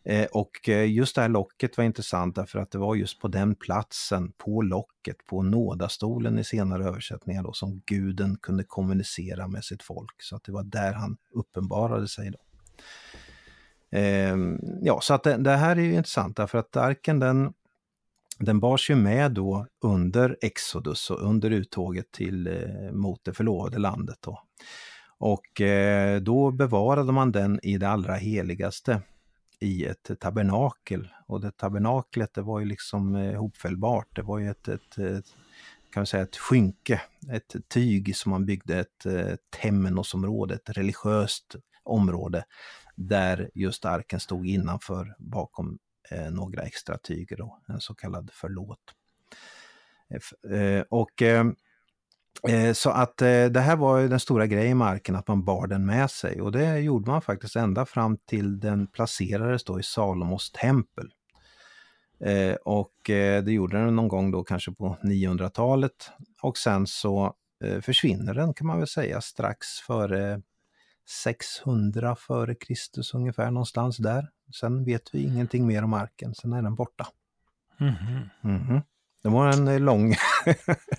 Eh, 0.09 0.27
och 0.33 0.69
eh, 0.69 0.91
just 0.91 1.15
det 1.15 1.23
här 1.23 1.29
locket 1.29 1.77
var 1.77 1.85
intressant 1.85 2.35
därför 2.35 2.59
att 2.59 2.71
det 2.71 2.79
var 2.79 2.95
just 2.95 3.21
på 3.21 3.29
den 3.29 3.55
platsen, 3.55 4.33
på 4.33 4.63
locket, 4.63 5.17
på 5.27 5.43
nådastolen 5.43 6.39
i 6.39 6.45
senare 6.45 6.85
översättningar 6.85 7.43
då, 7.43 7.53
som 7.53 7.83
guden 7.87 8.37
kunde 8.43 8.65
kommunicera 8.65 9.49
med 9.49 9.65
sitt 9.65 9.83
folk. 9.83 10.23
Så 10.23 10.37
att 10.37 10.45
det 10.45 10.53
var 10.53 10.65
där 10.65 10.93
han 10.93 11.17
uppenbarade 11.31 12.09
sig. 12.09 12.31
Då. 12.31 12.39
Ehm, 13.91 14.59
ja, 14.83 15.01
så 15.01 15.15
att 15.15 15.23
det, 15.23 15.37
det, 15.37 15.57
här 15.57 15.77
är 15.77 15.81
ju 15.81 15.95
intressant 15.95 16.37
därför 16.37 16.59
att 16.59 16.77
arken 16.77 17.19
den, 17.19 17.53
den 18.39 18.61
bars 18.61 18.91
ju 18.91 18.95
med 18.95 19.33
då 19.33 19.67
under 19.81 20.37
Exodus 20.41 21.11
och 21.11 21.23
under 21.23 21.51
uttåget 21.51 22.13
till, 22.13 22.47
eh, 22.47 22.93
mot 22.93 23.25
det 23.25 23.33
förlovade 23.33 23.79
landet. 23.79 24.19
Då. 24.21 24.43
Och 25.19 25.61
eh, 25.61 26.21
då 26.21 26.51
bevarade 26.51 27.13
man 27.13 27.33
den 27.33 27.61
i 27.63 27.79
det 27.79 27.89
allra 27.89 28.15
heligaste 28.15 29.03
i 29.61 29.85
ett 29.85 30.11
tabernakel. 30.21 31.09
Och 31.27 31.41
det 31.41 31.51
tabernaklet 31.51 32.35
det 32.35 32.43
var 32.43 32.61
ju 32.61 32.67
liksom 32.67 33.15
eh, 33.15 33.39
hopfällbart, 33.41 34.17
det 34.17 34.23
var 34.23 34.39
ju 34.39 34.51
ett, 34.51 34.69
ett, 34.69 34.99
ett 34.99 35.27
kan 35.93 36.03
vi 36.03 36.07
säga 36.07 36.23
ett 36.23 36.37
skynke, 36.37 37.01
ett 37.33 37.57
tyg 37.69 38.17
som 38.17 38.31
man 38.31 38.47
byggde 38.47 38.79
ett 38.79 39.07
eh, 39.07 39.35
temenosområde, 39.63 40.55
ett 40.55 40.71
religiöst 40.71 41.57
område 41.87 42.45
där 42.97 43.51
just 43.55 43.85
arken 43.85 44.21
stod 44.21 44.47
innanför 44.47 45.15
bakom 45.19 45.79
eh, 46.11 46.31
några 46.31 46.63
extra 46.63 46.99
tyger, 46.99 47.37
då, 47.37 47.59
en 47.69 47.81
så 47.81 47.95
kallad 47.95 48.31
förlåt. 48.33 48.81
Eh, 50.11 50.59
eh 50.59 50.85
och 50.91 51.23
eh, 51.23 51.47
eh, 52.49 52.73
så 52.73 52.91
att 52.91 53.23
eh, 53.23 53.45
det 53.45 53.61
här 53.61 53.77
var 53.77 54.03
den 54.03 54.21
stora 54.21 54.47
grejen 54.47 54.79
med 54.79 54.89
arken, 54.89 55.17
att 55.17 55.29
man 55.29 55.45
bar 55.45 55.67
den 55.67 55.87
med 55.87 56.11
sig 56.11 56.41
och 56.41 56.53
det 56.53 56.79
gjorde 56.79 57.11
man 57.11 57.23
faktiskt 57.23 57.57
ända 57.57 57.87
fram 57.87 58.17
till 58.17 58.61
den 58.61 58.87
placerades 58.87 59.65
då 59.65 59.81
i 59.81 59.83
Salomos 59.83 60.51
tempel. 60.51 61.11
Eh, 62.21 62.55
och 62.55 62.95
det 63.07 63.53
gjorde 63.53 63.79
den 63.79 63.97
någon 63.97 64.09
gång 64.09 64.31
då 64.31 64.45
kanske 64.45 64.73
på 64.73 64.97
900-talet 65.03 66.11
och 66.43 66.59
sen 66.59 66.87
så 66.87 67.35
försvinner 67.81 68.35
den 68.35 68.55
kan 68.55 68.67
man 68.67 68.79
väl 68.79 68.87
säga 68.87 69.21
strax 69.21 69.67
före 69.87 70.43
600 71.07 72.17
före 72.17 72.55
Kristus 72.55 73.15
ungefär 73.15 73.51
någonstans 73.51 73.97
där. 73.97 74.31
Sen 74.61 74.85
vet 74.85 75.15
vi 75.15 75.23
ingenting 75.23 75.67
mer 75.67 75.85
om 75.85 75.93
arken, 75.93 76.35
sen 76.35 76.53
är 76.53 76.63
den 76.63 76.75
borta. 76.75 77.07
Mm 77.81 77.95
-hmm. 77.95 78.29
Mm 78.45 78.63
-hmm. 78.63 78.83
Det 79.27 79.31
var 79.31 79.53
en 79.53 79.69
eh, 79.69 79.81
lång... 79.81 80.15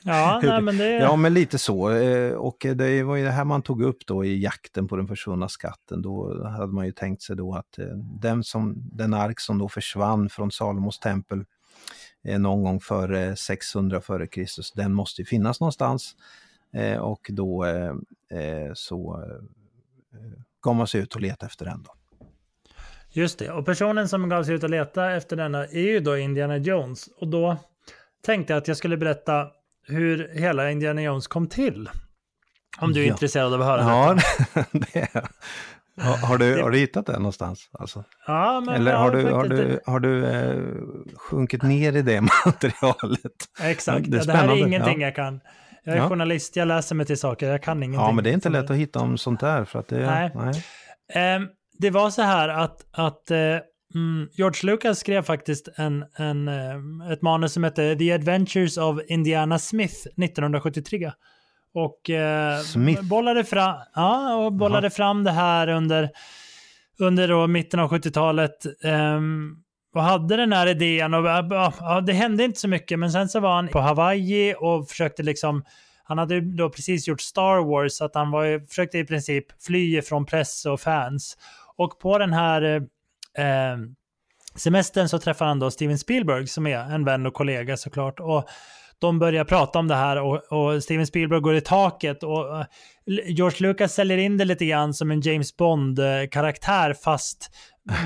ja, 0.03 0.39
nej, 0.43 0.61
men 0.61 0.77
det... 0.77 0.89
ja, 0.89 1.15
men 1.15 1.33
lite 1.33 1.57
så. 1.57 1.91
Eh, 1.91 2.33
och 2.33 2.65
det 2.75 3.03
var 3.03 3.15
ju 3.15 3.23
det 3.23 3.31
här 3.31 3.45
man 3.45 3.61
tog 3.61 3.81
upp 3.81 3.97
då 4.07 4.25
i 4.25 4.43
jakten 4.43 4.87
på 4.87 4.95
den 4.95 5.07
försvunna 5.07 5.49
skatten. 5.49 6.01
Då 6.01 6.43
hade 6.47 6.73
man 6.73 6.85
ju 6.85 6.91
tänkt 6.91 7.21
sig 7.21 7.35
då 7.35 7.55
att 7.55 7.79
eh, 7.79 7.85
den, 8.21 8.43
som, 8.43 8.75
den 8.91 9.13
ark 9.13 9.39
som 9.39 9.57
då 9.57 9.69
försvann 9.69 10.29
från 10.29 10.51
Salomos 10.51 10.99
tempel 10.99 11.45
någon 12.37 12.63
gång 12.63 12.79
före 12.79 13.35
600 13.35 14.01
före 14.01 14.27
Kristus, 14.27 14.71
den 14.71 14.93
måste 14.93 15.21
ju 15.21 15.25
finnas 15.25 15.59
någonstans. 15.59 16.15
Och 16.99 17.29
då 17.29 17.65
så 18.73 19.23
gav 20.61 20.75
man 20.75 20.87
sig 20.87 21.01
ut 21.01 21.15
och 21.15 21.21
letade 21.21 21.45
efter 21.45 21.65
den. 21.65 21.83
Då. 21.83 21.91
Just 23.09 23.39
det, 23.39 23.51
och 23.51 23.65
personen 23.65 24.09
som 24.09 24.29
gav 24.29 24.43
sig 24.43 24.55
ut 24.55 24.63
och 24.63 24.69
leta 24.69 25.11
efter 25.11 25.35
denna 25.35 25.65
är 25.65 25.81
ju 25.81 25.99
då 25.99 26.17
Indiana 26.17 26.57
Jones. 26.57 27.07
Och 27.07 27.27
då 27.27 27.57
tänkte 28.25 28.53
jag 28.53 28.57
att 28.57 28.67
jag 28.67 28.77
skulle 28.77 28.97
berätta 28.97 29.47
hur 29.87 30.29
hela 30.33 30.71
Indiana 30.71 31.01
Jones 31.01 31.27
kom 31.27 31.47
till. 31.47 31.89
Om 32.79 32.93
du 32.93 33.01
är 33.01 33.05
ja. 33.05 33.11
intresserad 33.11 33.53
av 33.53 33.61
att 33.61 33.67
höra 33.67 33.81
ja, 33.81 34.17
det. 34.71 34.99
är 35.13 35.27
har, 36.01 36.17
har, 36.17 36.37
du, 36.37 36.61
har 36.61 36.71
du 36.71 36.77
hittat 36.77 37.05
det 37.05 37.13
någonstans? 37.13 37.69
Alltså? 37.71 38.03
Ja, 38.27 38.63
men 38.65 38.75
Eller 38.75 38.93
har, 38.93 39.11
du, 39.11 39.31
har 39.31 39.47
du, 39.47 39.79
har 39.85 39.99
du 39.99 40.25
eh, 40.25 40.63
sjunkit 41.15 41.63
ner 41.63 41.95
i 41.95 42.01
det 42.01 42.21
materialet? 42.45 43.31
Exakt, 43.61 44.11
det, 44.11 44.17
ja, 44.17 44.23
det 44.23 44.31
här 44.31 44.47
är 44.47 44.55
ingenting 44.55 45.01
ja. 45.01 45.07
jag 45.07 45.15
kan. 45.15 45.39
Jag 45.87 45.95
är 45.95 46.01
ja. 46.01 46.09
journalist, 46.09 46.55
jag 46.55 46.67
läser 46.67 46.95
mig 46.95 47.05
till 47.05 47.17
saker, 47.17 47.49
jag 47.49 47.63
kan 47.63 47.83
ingenting. 47.83 48.05
Ja, 48.05 48.11
men 48.11 48.23
det 48.23 48.29
är 48.29 48.33
inte 48.33 48.49
lätt 48.49 48.69
att 48.69 48.77
hitta 48.77 48.99
om 48.99 49.17
sånt 49.17 49.39
där. 49.39 49.65
För 49.65 49.79
att 49.79 49.87
det, 49.87 50.05
nej. 50.05 50.31
nej. 51.13 51.35
Um, 51.35 51.49
det 51.79 51.89
var 51.89 52.09
så 52.09 52.21
här 52.21 52.49
att, 52.49 52.85
att 52.91 53.31
uh, 53.31 54.27
George 54.31 54.71
Lucas 54.71 54.99
skrev 54.99 55.21
faktiskt 55.21 55.69
en, 55.75 56.05
en, 56.15 56.47
uh, 56.47 57.11
ett 57.11 57.21
manus 57.21 57.53
som 57.53 57.63
hette 57.63 57.95
The 57.95 58.13
Adventures 58.13 58.77
of 58.77 58.99
Indiana 59.07 59.59
Smith 59.59 59.95
1973. 59.95 61.11
Och 61.73 62.09
uh, 62.09 62.63
Smith. 62.63 63.03
bollade, 63.03 63.43
fram, 63.43 63.75
ja, 63.95 64.35
och 64.35 64.53
bollade 64.53 64.89
fram 64.89 65.23
det 65.23 65.31
här 65.31 65.67
under, 65.67 66.09
under 66.99 67.27
då 67.27 67.47
mitten 67.47 67.79
av 67.79 67.89
70-talet. 67.89 68.65
Um, 68.65 68.91
ehm, 68.91 69.55
och 69.93 70.03
hade 70.03 70.35
den 70.35 70.53
här 70.53 70.67
idén 70.67 71.13
och 71.13 71.25
ja, 71.25 72.01
det 72.05 72.13
hände 72.13 72.43
inte 72.43 72.59
så 72.59 72.67
mycket 72.67 72.99
men 72.99 73.11
sen 73.11 73.29
så 73.29 73.39
var 73.39 73.55
han 73.55 73.67
på 73.67 73.79
Hawaii 73.79 74.55
och 74.59 74.89
försökte 74.89 75.23
liksom 75.23 75.63
han 76.07 76.17
hade 76.17 76.41
då 76.41 76.69
precis 76.69 77.07
gjort 77.07 77.21
Star 77.21 77.65
Wars 77.65 77.93
så 77.93 78.05
att 78.05 78.15
han 78.15 78.31
var, 78.31 78.67
försökte 78.67 78.97
i 78.97 79.05
princip 79.05 79.45
fly 79.61 80.01
från 80.01 80.25
press 80.25 80.65
och 80.65 80.81
fans. 80.81 81.37
Och 81.77 81.99
på 81.99 82.17
den 82.17 82.33
här 82.33 82.61
eh, 83.37 83.45
eh, 83.45 83.77
semestern 84.55 85.09
så 85.09 85.19
träffar 85.19 85.45
han 85.45 85.59
då 85.59 85.71
Steven 85.71 85.97
Spielberg 85.97 86.47
som 86.47 86.67
är 86.67 86.77
en 86.77 87.05
vän 87.05 87.25
och 87.25 87.33
kollega 87.33 87.77
såklart. 87.77 88.19
Och 88.19 88.49
de 88.99 89.19
börjar 89.19 89.45
prata 89.45 89.79
om 89.79 89.87
det 89.87 89.95
här 89.95 90.21
och, 90.21 90.51
och 90.51 90.83
Steven 90.83 91.07
Spielberg 91.07 91.41
går 91.41 91.55
i 91.55 91.61
taket 91.61 92.23
och 92.23 92.59
eh, 92.59 92.65
George 93.05 93.67
Lucas 93.67 93.93
säljer 93.93 94.17
in 94.17 94.37
det 94.37 94.45
lite 94.45 94.65
grann 94.65 94.93
som 94.93 95.11
en 95.11 95.21
James 95.21 95.57
Bond-karaktär 95.57 96.89
eh, 96.89 96.95
fast 96.95 97.51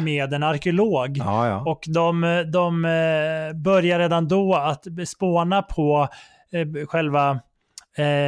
med 0.03 0.33
en 0.33 0.43
arkeolog. 0.43 1.17
Ja, 1.17 1.47
ja. 1.47 1.63
Och 1.65 1.83
de, 1.87 2.21
de 2.53 2.85
uh, 2.85 3.61
börjar 3.61 3.99
redan 3.99 4.27
då 4.27 4.55
att 4.55 4.87
spåna 5.05 5.61
på 5.61 6.07
uh, 6.55 6.85
själva 6.85 7.39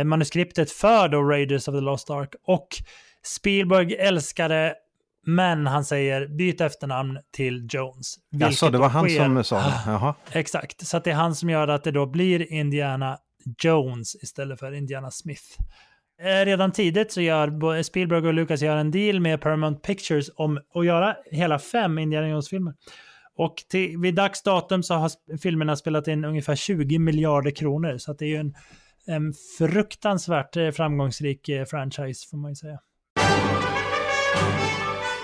manuskriptet 0.06 0.72
för 0.72 1.08
då 1.08 1.22
Raiders 1.22 1.68
of 1.68 1.76
the 1.76 1.82
Lost 1.82 2.10
Ark. 2.10 2.36
Och 2.46 2.68
Spielberg 3.24 3.96
älskade 3.96 4.74
men 5.26 5.68
han 5.68 5.86
säger 5.86 6.28
byt 6.28 6.62
efternamn 6.62 7.20
till 7.32 7.68
Jones. 7.72 8.16
Jaså, 8.30 8.70
det 8.70 8.78
var 8.78 8.90
han 8.90 9.10
sker. 9.10 9.18
som 9.18 9.44
sa 9.44 9.56
det? 9.56 9.82
Jaha. 9.86 10.16
Exakt, 10.32 10.88
så 10.88 11.00
det 11.00 11.12
är 11.12 11.16
han 11.16 11.36
som 11.36 11.50
gör 11.50 11.68
att 11.68 11.84
det 11.84 11.92
då 11.92 12.06
blir 12.06 12.54
Indiana 12.54 13.18
Jones 13.64 14.16
istället 14.16 14.60
för 14.60 14.72
Indiana 14.72 15.12
Smith. 15.12 15.58
Eh, 16.24 16.46
redan 16.46 16.72
tidigt 16.72 17.12
så 17.12 17.22
gör 17.22 17.84
Spielberg 17.84 18.28
och 18.28 18.34
Lucas 18.34 18.62
gör 18.62 18.78
en 18.78 18.92
deal 18.92 19.20
med 19.20 19.42
Paramount 19.42 19.80
Pictures 19.80 20.30
om 20.36 20.60
att 20.74 20.86
göra 20.86 21.16
hela 21.32 21.60
fem 21.60 21.98
Indiana 21.98 22.30
Jones-filmer. 22.30 22.74
Och 23.36 23.56
till, 23.70 23.98
vid 23.98 24.16
dags 24.16 24.44
datum 24.44 24.84
så 24.84 24.94
har 24.94 25.38
filmerna 25.38 25.76
spelat 25.76 26.08
in 26.08 26.26
ungefär 26.26 26.56
20 26.56 27.00
miljarder 27.00 27.52
kronor. 27.52 27.98
Så 27.98 28.14
det 28.14 28.26
är 28.26 28.30
ju 28.30 28.36
en, 28.36 28.54
en 29.08 29.34
fruktansvärt 29.58 30.58
eh, 30.58 30.70
framgångsrik 30.70 31.50
eh, 31.50 31.66
franchise 31.66 32.28
får 32.30 32.38
man 32.38 32.52
ju 32.52 32.56
säga. 32.56 32.80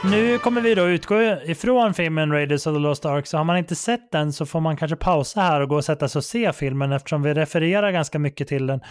Nu 0.04 0.38
kommer 0.38 0.62
vi 0.62 0.76
då 0.76 0.88
utgå 0.88 1.22
ifrån 1.46 1.94
filmen 1.94 2.32
Raiders 2.32 2.68
of 2.68 2.76
the 2.76 2.80
Lost 2.80 3.06
Ark, 3.06 3.28
så 3.28 3.38
har 3.38 3.44
man 3.44 3.58
inte 3.58 3.76
sett 3.76 4.12
den 4.12 4.34
så 4.34 4.46
får 4.46 4.60
man 4.60 4.78
kanske 4.78 4.96
pausa 4.96 5.42
här 5.42 5.62
och 5.62 5.70
gå 5.70 5.76
och 5.76 5.86
sätta 5.86 6.08
sig 6.08 6.20
och 6.20 6.24
se 6.24 6.54
filmen 6.54 6.92
eftersom 6.92 7.22
vi 7.22 7.34
refererar 7.34 7.92
ganska 7.92 8.20
mycket 8.20 8.48
till 8.48 8.68
den. 8.68 8.82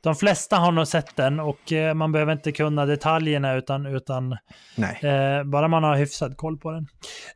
De 0.00 0.14
flesta 0.14 0.56
har 0.56 0.72
nog 0.72 0.88
sett 0.88 1.16
den 1.16 1.40
och 1.40 1.72
eh, 1.72 1.94
man 1.94 2.12
behöver 2.12 2.32
inte 2.32 2.52
kunna 2.52 2.86
detaljerna 2.86 3.54
utan, 3.54 3.86
utan 3.86 4.32
eh, 5.02 5.44
bara 5.44 5.68
man 5.68 5.84
har 5.84 5.96
hyfsad 5.96 6.36
koll 6.36 6.58
på 6.58 6.70
den. 6.70 6.86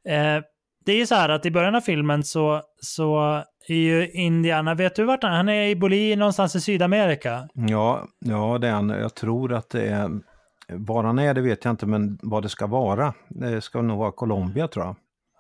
Eh, 0.09 0.42
det 0.85 0.92
är 0.92 0.97
ju 0.97 1.06
så 1.06 1.14
här 1.14 1.28
att 1.28 1.47
i 1.47 1.50
början 1.50 1.75
av 1.75 1.80
filmen 1.80 2.25
så, 2.25 2.62
så 2.80 3.42
är 3.68 3.75
ju 3.75 4.11
Indiana, 4.11 4.75
vet 4.75 4.97
du 4.97 5.04
vart 5.04 5.23
han 5.23 5.33
är? 5.33 5.37
Han 5.37 5.49
är 5.49 5.68
i 5.68 5.76
Bolivia 5.76 6.16
någonstans 6.16 6.56
i 6.56 6.61
Sydamerika. 6.61 7.49
Ja, 7.54 8.06
ja 8.18 8.59
det 8.59 8.68
är 8.68 8.73
han. 8.73 8.88
Jag 8.88 9.14
tror 9.14 9.52
att 9.52 9.71
det 9.71 9.88
är... 9.88 10.11
Var 10.73 11.04
han 11.04 11.18
är 11.18 11.35
det 11.35 11.40
vet 11.40 11.64
jag 11.64 11.73
inte, 11.73 11.87
men 11.87 12.18
vad 12.23 12.42
det 12.42 12.49
ska 12.49 12.66
vara. 12.66 13.14
Det 13.28 13.61
ska 13.61 13.82
nog 13.82 13.99
vara 13.99 14.12
Colombia 14.12 14.68
tror 14.68 14.85
jag. 14.85 14.96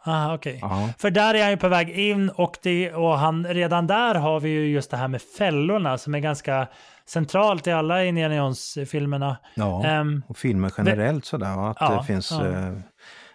Aha, 0.06 0.34
okej. 0.34 0.58
Ja. 0.62 0.88
För 0.98 1.10
där 1.10 1.34
är 1.34 1.42
han 1.42 1.50
ju 1.50 1.56
på 1.56 1.68
väg 1.68 1.90
in 1.90 2.30
och, 2.30 2.56
det, 2.62 2.92
och 2.94 3.18
han, 3.18 3.46
redan 3.46 3.86
där 3.86 4.14
har 4.14 4.40
vi 4.40 4.48
ju 4.48 4.66
just 4.68 4.90
det 4.90 4.96
här 4.96 5.08
med 5.08 5.22
fällorna 5.38 5.98
som 5.98 6.14
är 6.14 6.18
ganska 6.18 6.66
centralt 7.06 7.66
i 7.66 7.72
alla 7.72 8.04
Indiana 8.04 8.36
Jones-filmerna. 8.36 9.36
Ja, 9.54 9.84
Ehm, 9.86 10.22
och 10.28 10.36
filmer 10.36 10.72
generellt 10.78 11.24
sådär. 11.24 11.56
va? 11.56 11.70
Att 11.70 11.76
Ja, 11.80 11.96
det 12.00 12.04
finns 12.06 12.30
ja. 12.32 12.46
eh, 12.46 12.72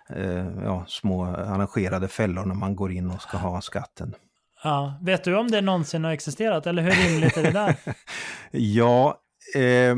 eh, 0.09 0.45
ja, 0.63 0.83
små 0.87 1.25
arrangerade 1.25 2.07
fällor 2.07 2.45
när 2.45 2.55
man 2.55 2.75
går 2.75 2.91
in 2.91 3.11
och 3.11 3.21
ska 3.21 3.37
ha 3.37 3.61
skatten. 3.61 4.15
ja. 4.63 4.93
Vet 5.01 5.23
du 5.23 5.35
om 5.37 5.51
det 5.51 5.61
någonsin 5.61 6.03
har 6.03 6.11
existerat 6.11 6.67
eller 6.67 6.83
hur 6.83 6.91
rimligt 7.09 7.37
är 7.37 7.43
det 7.43 7.51
där? 7.51 7.75
Ja, 8.51 9.15
eh, 9.55 9.95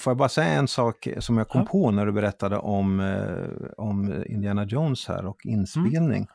får 0.00 0.10
jag 0.10 0.16
bara 0.16 0.28
säga 0.28 0.48
en 0.48 0.68
sak 0.68 1.08
som 1.18 1.38
jag 1.38 1.48
kom 1.48 1.60
Ja. 1.60 1.66
på 1.66 1.90
när 1.90 2.06
du 2.06 2.12
berättade 2.12 2.58
om, 2.58 3.00
eh, 3.00 3.68
om 3.76 4.24
Indiana 4.26 4.64
Jones 4.64 5.08
här 5.08 5.26
och 5.26 5.46
inspelning. 5.46 6.16
Mm. 6.16 6.26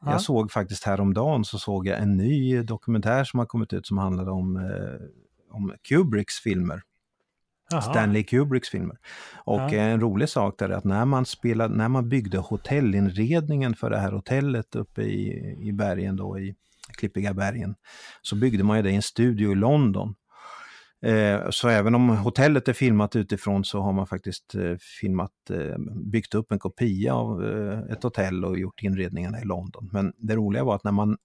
Ja. 0.00 0.10
Jag 0.10 0.20
såg 0.20 0.52
faktiskt 0.52 0.84
häromdagen 0.84 1.44
så 1.44 1.58
såg 1.58 1.86
jag 1.86 1.98
en 2.00 2.16
ny 2.16 2.62
dokumentär 2.62 3.24
som 3.24 3.38
har 3.38 3.46
kommit 3.46 3.72
ut 3.72 3.86
som 3.86 3.98
handlade 3.98 4.30
om, 4.30 4.56
eh, 4.56 5.06
om 5.56 5.72
Kubricks 5.88 6.34
filmer. 6.40 6.82
Jaha. 7.70 7.80
Stanley 7.82 8.22
Kubricks 8.22 8.68
filmer. 8.68 8.96
Och 9.44 9.60
Ja. 9.60 9.70
en 9.74 10.00
rolig 10.00 10.28
sak 10.28 10.54
där 10.58 10.68
är 10.68 10.74
att 10.74 10.84
när 10.84 11.04
man, 11.04 11.24
spelade, 11.26 11.74
när 11.76 11.88
man 11.88 12.08
byggde 12.08 12.38
hotellinredningen 12.38 13.74
för 13.74 13.90
det 13.90 13.98
här 13.98 14.12
hotellet 14.12 14.76
uppe 14.76 15.02
i, 15.02 15.56
i 15.60 15.72
bergen 15.72 16.16
då, 16.16 16.38
i 16.38 16.54
Klippiga 16.98 17.34
bergen, 17.34 17.74
så 18.22 18.36
byggde 18.36 18.64
man 18.64 18.76
ju 18.76 18.82
det 18.82 18.90
i 18.90 18.96
en 18.96 19.02
studio 19.02 19.52
i 19.52 19.54
London. 19.54 20.14
Eh, 21.02 21.50
så 21.50 21.68
även 21.68 21.94
om 21.94 22.08
hotellet 22.08 22.68
är 22.68 22.72
filmat 22.72 23.16
utifrån 23.16 23.64
så 23.64 23.80
har 23.80 23.92
man 23.92 24.06
faktiskt 24.06 24.54
eh, 24.54 24.76
filmat, 25.00 25.50
eh, 25.50 25.78
byggt 26.12 26.34
upp 26.34 26.52
en 26.52 26.58
kopia 26.58 27.14
av 27.14 27.44
ett 27.90 28.02
hotell 28.02 28.44
och 28.44 28.58
gjort 28.58 28.82
inredningarna 28.82 29.40
i 29.40 29.44
London. 29.44 29.90
Men 29.92 30.12
det 30.16 30.36
roliga 30.36 30.64
var 30.64 30.74
att 30.74 30.84
när 30.84 30.92
man 30.92 31.16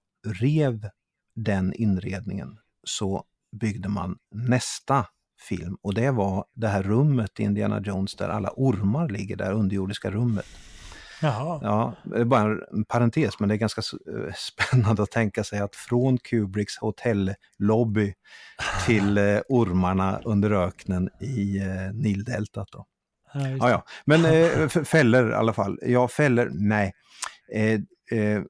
rev 0.41 0.89
den 1.35 1.73
inredningen 1.73 2.57
så 2.83 3.23
byggde 3.61 3.89
man 3.89 4.17
nästa 4.35 5.05
film 5.49 5.77
och 5.81 5.93
det 5.93 6.11
var 6.11 6.45
det 6.53 6.67
här 6.67 6.83
rummet 6.83 7.39
i 7.39 7.43
Indiana 7.43 7.81
Jones 7.81 8.15
där 8.15 8.29
alla 8.29 8.53
ormar 8.55 9.09
ligger, 9.09 9.35
det 9.35 9.43
här 9.43 9.53
underjordiska 9.53 10.11
rummet. 10.11 10.45
Jaha. 11.21 11.59
Ja, 11.63 11.93
det 12.03 12.19
är 12.19 12.25
bara 12.25 12.57
en 12.71 12.85
parentes, 12.85 13.39
men 13.39 13.49
det 13.49 13.55
är 13.55 13.57
ganska 13.57 13.81
eh, 13.81 14.33
spännande 14.35 15.03
att 15.03 15.11
tänka 15.11 15.43
sig 15.43 15.59
att 15.59 15.75
från 15.75 16.17
Kubricks 16.17 16.77
hotellobby 16.77 18.13
till 18.85 19.17
eh, 19.17 19.39
ormarna 19.49 20.21
under 20.25 20.51
öknen 20.51 21.09
i 21.19 21.57
eh, 21.57 21.93
Nildeltat. 21.93 22.67
Då. 22.71 22.85
Ja, 23.33 23.47
Ja, 23.49 23.69
ja. 23.69 23.83
Men 24.05 24.25
eh, 24.25 24.31
f- 24.75 24.87
fällor 24.87 25.31
i 25.31 25.33
alla 25.33 25.53
fall. 25.53 25.79
Ja, 25.81 26.07
fällor, 26.07 26.49
nej. 26.53 26.93
Eh, 27.53 27.73
eh, 28.19 28.41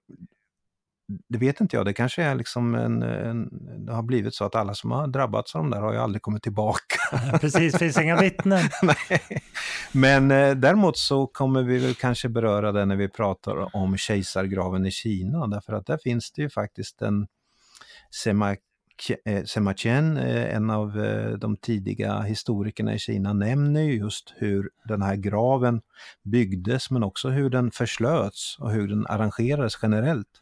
det 1.29 1.37
vet 1.37 1.61
inte 1.61 1.75
jag, 1.75 1.85
det 1.85 1.93
kanske 1.93 2.23
är 2.23 2.35
liksom 2.35 2.75
en, 2.75 3.03
en, 3.03 3.49
det 3.85 3.93
har 3.93 4.03
blivit 4.03 4.35
så 4.35 4.45
att 4.45 4.55
alla 4.55 4.73
som 4.73 4.91
har 4.91 5.07
drabbats 5.07 5.55
av 5.55 5.61
de 5.61 5.69
där 5.69 5.81
har 5.81 5.93
ju 5.93 5.99
aldrig 5.99 6.21
kommit 6.21 6.43
tillbaka. 6.43 7.37
Precis, 7.41 7.77
finns 7.77 7.97
inga 7.97 8.21
vittnen. 8.21 8.69
Nej. 8.83 9.41
Men 9.91 10.31
eh, 10.31 10.55
däremot 10.55 10.97
så 10.97 11.27
kommer 11.27 11.63
vi 11.63 11.77
väl 11.79 11.95
kanske 11.95 12.29
beröra 12.29 12.71
det 12.71 12.85
när 12.85 12.95
vi 12.95 13.09
pratar 13.09 13.75
om 13.75 13.97
kejsargraven 13.97 14.85
i 14.85 14.91
Kina, 14.91 15.47
därför 15.47 15.73
att 15.73 15.85
där 15.85 15.99
finns 16.03 16.31
det 16.31 16.41
ju 16.41 16.49
faktiskt 16.49 17.01
en 17.01 17.27
Sema 18.11 18.55
eh, 19.25 19.43
Sema 19.43 19.73
Qian, 19.73 20.17
eh, 20.17 20.55
en 20.55 20.69
av 20.69 21.03
eh, 21.03 21.31
de 21.31 21.57
tidiga 21.57 22.21
historikerna 22.21 22.93
i 22.93 22.99
Kina, 22.99 23.33
nämner 23.33 23.81
ju 23.81 23.97
just 23.97 24.33
hur 24.37 24.69
den 24.85 25.01
här 25.01 25.15
graven 25.15 25.81
byggdes 26.23 26.91
men 26.91 27.03
också 27.03 27.29
hur 27.29 27.49
den 27.49 27.71
förslöts 27.71 28.57
och 28.59 28.71
hur 28.71 28.87
den 28.87 29.07
arrangerades 29.07 29.79
generellt. 29.81 30.41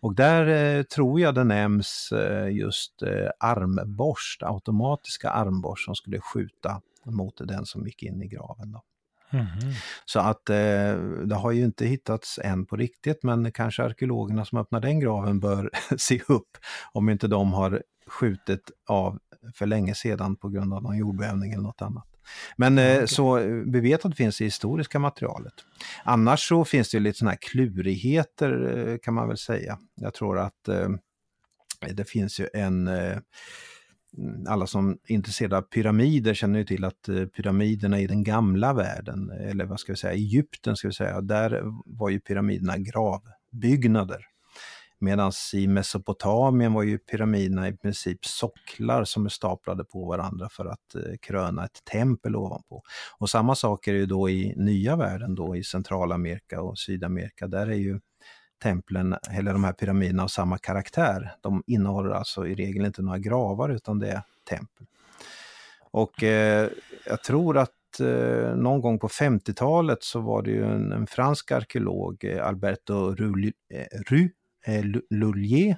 Och 0.00 0.14
där 0.14 0.46
eh, 0.46 0.82
tror 0.82 1.20
jag 1.20 1.34
det 1.34 1.44
nämns 1.44 2.12
eh, 2.12 2.48
just 2.56 3.02
eh, 3.02 3.30
armborst, 3.40 4.42
automatiska 4.42 5.30
armborst 5.30 5.84
som 5.84 5.94
skulle 5.94 6.20
skjuta 6.20 6.80
mot 7.04 7.34
den 7.38 7.66
som 7.66 7.86
gick 7.86 8.02
in 8.02 8.22
i 8.22 8.28
graven. 8.28 8.72
Då. 8.72 8.82
Mhm. 9.30 9.72
Så 10.04 10.20
att 10.20 10.50
eh, 10.50 10.94
det 11.24 11.34
har 11.34 11.52
ju 11.52 11.64
inte 11.64 11.86
hittats 11.86 12.38
än 12.42 12.66
på 12.66 12.76
riktigt 12.76 13.22
men 13.22 13.52
kanske 13.52 13.82
arkeologerna 13.82 14.44
som 14.44 14.58
öppnar 14.58 14.80
den 14.80 15.00
graven 15.00 15.40
bör 15.40 15.70
se 15.98 16.20
upp 16.28 16.56
om 16.92 17.08
inte 17.08 17.28
de 17.28 17.52
har 17.52 17.82
skjutit 18.06 18.70
av 18.86 19.18
för 19.54 19.66
länge 19.66 19.94
sedan 19.94 20.36
på 20.36 20.48
grund 20.48 20.74
av 20.74 20.82
någon 20.82 20.98
jordbävning 20.98 21.52
eller 21.52 21.62
något 21.62 21.82
annat. 21.82 22.17
Men 22.56 22.78
eh, 22.78 23.04
så 23.04 23.38
eh, 23.38 23.46
vi 23.46 23.80
vet 23.80 24.04
att 24.04 24.10
det 24.10 24.16
finns 24.16 24.40
i 24.40 24.44
historiska 24.44 24.98
materialet. 24.98 25.54
Annars 26.04 26.48
så 26.48 26.64
finns 26.64 26.90
det 26.90 26.96
ju 26.96 27.02
lite 27.02 27.18
sådana 27.18 27.30
här 27.30 27.38
klurigheter 27.40 28.78
eh, 28.88 28.98
kan 29.02 29.14
man 29.14 29.28
väl 29.28 29.38
säga. 29.38 29.78
Jag 29.94 30.14
tror 30.14 30.38
att 30.38 30.68
det 31.90 32.04
finns 32.08 32.40
ju 32.40 32.48
en 32.54 32.90
alla 34.48 34.66
som 34.66 34.90
är 34.90 35.14
intresserade 35.14 35.56
av 35.56 35.62
pyramider 35.62 36.34
känner 36.34 36.58
ju 36.58 36.64
till 36.64 36.84
att 36.84 37.08
pyramiderna 37.36 38.00
i 38.00 38.06
den 38.06 38.24
gamla 38.24 38.72
världen, 38.72 39.30
eller 39.30 39.64
vad 39.64 39.80
ska 39.80 39.92
vi 39.92 39.96
säga, 39.96 40.12
Egypten 40.12 40.76
ska 40.76 40.88
vi 40.88 40.94
säga, 40.94 41.20
där 41.20 41.62
var 41.86 42.10
ju 42.10 42.20
pyramiderna 42.20 42.74
gravbyggnader. 42.78 44.24
Medan 45.00 45.32
i 45.54 45.66
Mesopotamien 45.66 46.72
var 46.72 46.82
ju 46.82 46.98
pyramiderna 46.98 47.68
i 47.68 47.76
princip 47.76 48.24
socklar 48.26 49.04
som 49.04 49.24
är 49.24 49.28
staplade 49.30 49.84
på 49.84 50.04
varandra 50.04 50.48
för 50.48 50.66
att 50.66 50.94
eh, 50.94 51.16
kröna 51.20 51.64
ett 51.64 51.84
tempel 51.84 52.36
ovanpå. 52.36 52.82
Och 53.18 53.30
samma 53.30 53.54
sak 53.54 53.88
är 53.88 53.92
det 53.92 53.98
ju 53.98 54.06
då 54.06 54.30
i 54.30 54.54
nya 54.56 54.96
världen 54.96 55.34
då 55.34 55.56
i 55.56 55.64
Centralamerika 55.64 56.62
och 56.62 56.78
Sydamerika. 56.78 57.46
Där 57.46 57.66
är 57.66 57.76
ju 57.76 58.00
templen, 58.62 59.16
eller 59.30 59.52
de 59.52 59.64
här 59.64 59.72
pyramiderna 59.72 60.22
av 60.22 60.28
samma 60.28 60.58
karaktär. 60.58 61.32
De 61.40 61.62
innehåller 61.66 62.10
alltså 62.10 62.46
i 62.46 62.54
regel 62.54 62.86
inte 62.86 63.02
några 63.02 63.18
gravar 63.18 63.68
utan 63.68 63.98
det 63.98 64.10
är 64.10 64.22
tempel. 64.48 64.86
Och 65.90 66.22
eh, 66.22 66.68
jag 67.06 67.22
tror 67.22 67.58
att 67.58 68.00
eh, 68.00 68.56
någon 68.56 68.80
gång 68.80 68.98
på 68.98 69.08
50-talet 69.08 70.02
så 70.02 70.20
var 70.20 70.42
det 70.42 70.50
ju 70.50 70.64
en, 70.64 70.92
en 70.92 71.06
fransk 71.06 71.52
arkeolog, 71.52 72.24
eh, 72.24 72.46
Alberto 72.46 73.14
Rulli- 73.14 73.52
eh, 73.74 74.00
Ru 74.06 74.28
Eh, 74.68 74.84
Lullier, 75.10 75.76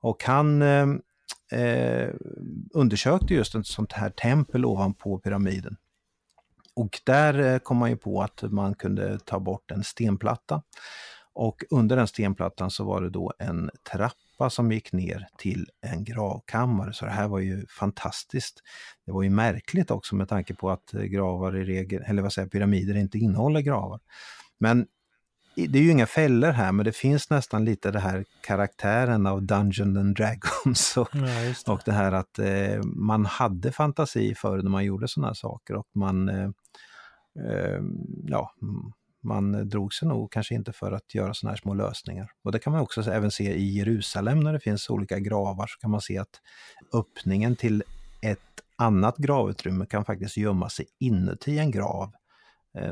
och 0.00 0.24
han 0.24 0.62
eh, 0.62 0.86
eh, 1.60 2.10
undersökte 2.74 3.34
just 3.34 3.54
ett 3.54 3.66
sånt 3.66 3.92
här 3.92 4.10
tempel 4.10 4.64
ovanpå 4.64 5.18
pyramiden. 5.18 5.76
Och 6.74 7.00
där 7.04 7.38
eh, 7.38 7.58
kom 7.58 7.76
man 7.76 7.90
ju 7.90 7.96
på 7.96 8.22
att 8.22 8.42
man 8.42 8.74
kunde 8.74 9.18
ta 9.18 9.40
bort 9.40 9.70
en 9.70 9.84
stenplatta. 9.84 10.62
Och 11.32 11.64
under 11.70 11.96
den 11.96 12.08
stenplattan 12.08 12.70
så 12.70 12.84
var 12.84 13.02
det 13.02 13.10
då 13.10 13.32
en 13.38 13.70
trappa 13.92 14.50
som 14.50 14.72
gick 14.72 14.92
ner 14.92 15.28
till 15.38 15.70
en 15.80 16.04
gravkammare. 16.04 16.92
Så 16.92 17.04
det 17.04 17.10
här 17.10 17.28
var 17.28 17.38
ju 17.38 17.66
fantastiskt. 17.66 18.62
Det 19.06 19.12
var 19.12 19.22
ju 19.22 19.30
märkligt 19.30 19.90
också 19.90 20.14
med 20.14 20.28
tanke 20.28 20.54
på 20.54 20.70
att 20.70 20.90
gravar 20.92 21.56
i 21.56 21.64
regel, 21.64 22.02
eller 22.06 22.22
vad 22.22 22.32
säger 22.32 22.46
jag, 22.46 22.52
pyramider 22.52 22.96
inte 22.96 23.18
innehåller 23.18 23.60
gravar. 23.60 24.00
Men 24.58 24.86
det 25.56 25.78
är 25.78 25.82
ju 25.82 25.90
inga 25.90 26.06
fällor 26.06 26.50
här, 26.50 26.72
men 26.72 26.84
det 26.84 26.92
finns 26.92 27.30
nästan 27.30 27.64
lite 27.64 27.90
det 27.90 28.00
här 28.00 28.24
karaktären 28.40 29.26
av 29.26 29.42
Dungeon 29.42 29.96
and 29.96 30.16
Dragons 30.16 30.96
och, 30.96 31.08
Ja, 31.12 31.20
det. 31.20 31.72
och 31.72 31.80
det 31.84 31.92
här 31.92 32.12
att 32.12 32.38
eh, 32.38 32.82
man 32.82 33.26
hade 33.26 33.72
fantasi 33.72 34.34
förr 34.34 34.62
när 34.62 34.70
man 34.70 34.84
gjorde 34.84 35.08
sådana 35.08 35.28
här 35.28 35.34
saker 35.34 35.74
och 35.74 35.86
man, 35.94 36.28
eh, 36.28 36.50
eh, 37.44 37.80
ja, 38.26 38.50
man 39.22 39.68
drog 39.68 39.94
sig 39.94 40.08
nog 40.08 40.32
kanske 40.32 40.54
inte 40.54 40.72
för 40.72 40.92
att 40.92 41.14
göra 41.14 41.34
sådana 41.34 41.52
här 41.52 41.58
små 41.58 41.74
lösningar. 41.74 42.30
Och 42.44 42.52
det 42.52 42.58
kan 42.58 42.72
man 42.72 42.82
också 42.82 43.10
även 43.10 43.30
se 43.30 43.54
i 43.54 43.78
Jerusalem 43.78 44.40
när 44.40 44.52
det 44.52 44.60
finns 44.60 44.90
olika 44.90 45.18
gravar 45.18 45.66
så 45.66 45.78
kan 45.78 45.90
man 45.90 46.00
se 46.00 46.18
att 46.18 46.40
öppningen 46.92 47.56
till 47.56 47.82
ett 48.22 48.38
annat 48.76 49.16
gravutrymme 49.16 49.86
kan 49.86 50.04
faktiskt 50.04 50.36
gömma 50.36 50.68
sig 50.68 50.86
inuti 51.00 51.58
en 51.58 51.70
grav 51.70 52.12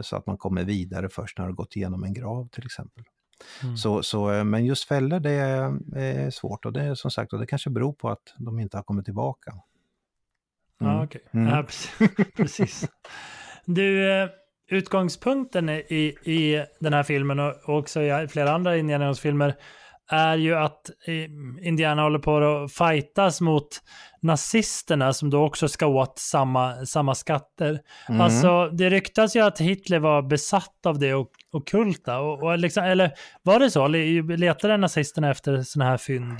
så 0.03 0.17
att 0.17 0.27
man 0.27 0.39
kommer 0.39 0.65
vidare 0.65 1.09
först 1.09 1.39
när 1.39 1.45
det 1.45 1.51
har 1.51 1.57
gått 1.57 1.77
igenom 1.77 2.05
en 2.05 2.15
grav 2.15 2.49
till 2.49 2.67
exempel. 2.67 3.05
Mm. 3.63 3.77
Så, 3.77 4.03
så, 4.03 4.33
eh, 4.33 4.45
men 4.45 4.65
just 4.67 4.85
fällor 4.85 5.21
det 5.21 5.31
är, 5.31 5.79
är 5.97 6.31
svårt 6.31 6.65
och 6.65 6.73
det 6.73 6.83
är 6.83 6.95
som 6.95 7.11
sagt 7.11 7.33
och 7.33 7.39
det 7.39 7.47
kanske 7.47 7.71
beror 7.71 7.93
på 7.93 8.11
att 8.11 8.35
de 8.39 8.61
inte 8.61 8.77
har 8.77 8.83
kommit 8.83 9.05
tillbaka. 9.05 9.53
Mm. 10.81 10.93
Ja, 10.93 11.05
okej. 11.05 11.21
Mm. 11.33 11.49
Ja, 11.49 11.67
precis. 12.37 12.89
Du, 13.65 14.13
eh, 14.13 14.29
utgångspunkten 14.71 15.69
i, 15.69 16.17
i 16.25 16.67
den 16.81 16.93
här 16.93 17.03
filmen 17.03 17.41
och 17.41 17.69
också 17.69 18.03
i 18.03 18.29
flera 18.29 18.53
andra 18.53 18.77
Indiana 18.77 19.05
Jones-filmer 19.05 19.55
är 20.11 20.37
ju 20.37 20.55
att 20.55 20.91
eh, 21.07 21.67
Indiana 21.67 22.03
håller 22.03 22.19
på 22.19 22.37
att 22.37 22.73
fightas 22.73 23.41
mot 23.41 23.69
nazisterna 24.23 25.13
som 25.13 25.31
då 25.31 25.45
också 25.45 25.69
ska 25.69 25.87
åt 25.87 26.19
samma, 26.19 26.87
samma 26.87 27.15
skatter. 27.15 27.81
Mm. 28.09 28.21
Alltså 28.21 28.69
det 28.69 28.91
ryktas 28.91 29.37
ju 29.37 29.41
att 29.41 29.61
Hitler 29.61 29.99
var 29.99 30.23
besatt 30.23 30.87
av 30.87 30.99
det 30.99 31.15
okulta. 31.51 32.21
Och, 32.21 32.43
och 32.43 32.59
liksom, 32.59 32.85
eller 32.85 33.13
var 33.43 33.59
det 33.61 33.71
så? 33.71 33.87
Letade 34.37 34.77
nazisterna 34.77 35.31
efter 35.31 35.63
sådana 35.63 35.91
här 35.91 35.97
fynd? 35.97 36.39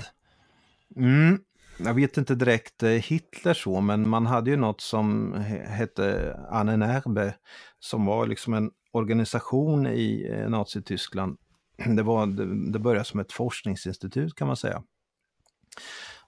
Mm. 0.95 1.39
Jag 1.77 1.93
vet 1.93 2.17
inte 2.17 2.35
direkt 2.35 2.83
eh, 2.83 2.89
Hitler 2.89 3.53
så, 3.53 3.81
men 3.81 4.09
man 4.09 4.25
hade 4.25 4.49
ju 4.49 4.57
något 4.57 4.81
som 4.81 5.33
hette 5.67 6.35
Annenerbe 6.49 7.33
som 7.79 8.05
var 8.05 8.27
liksom 8.27 8.53
en 8.53 8.71
organisation 8.91 9.87
i 9.87 10.31
eh, 10.33 10.49
Nazityskland. 10.49 11.37
Det, 11.77 12.03
var, 12.03 12.27
det 12.71 12.79
började 12.79 13.05
som 13.05 13.19
ett 13.19 13.31
forskningsinstitut 13.31 14.35
kan 14.35 14.47
man 14.47 14.57
säga. 14.57 14.83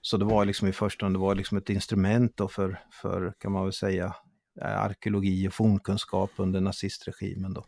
Så 0.00 0.16
det 0.16 0.24
var 0.24 0.44
liksom 0.44 0.68
i 0.68 0.72
första 0.72 1.06
hand 1.06 1.14
det 1.14 1.18
var 1.18 1.34
liksom 1.34 1.58
ett 1.58 1.70
instrument 1.70 2.32
då 2.36 2.48
för, 2.48 2.80
för, 3.02 3.32
kan 3.38 3.52
man 3.52 3.64
väl 3.64 3.72
säga, 3.72 4.14
arkeologi 4.60 5.48
och 5.48 5.54
fornkunskap 5.54 6.30
under 6.36 6.60
nazistregimen. 6.60 7.54
Då. 7.54 7.64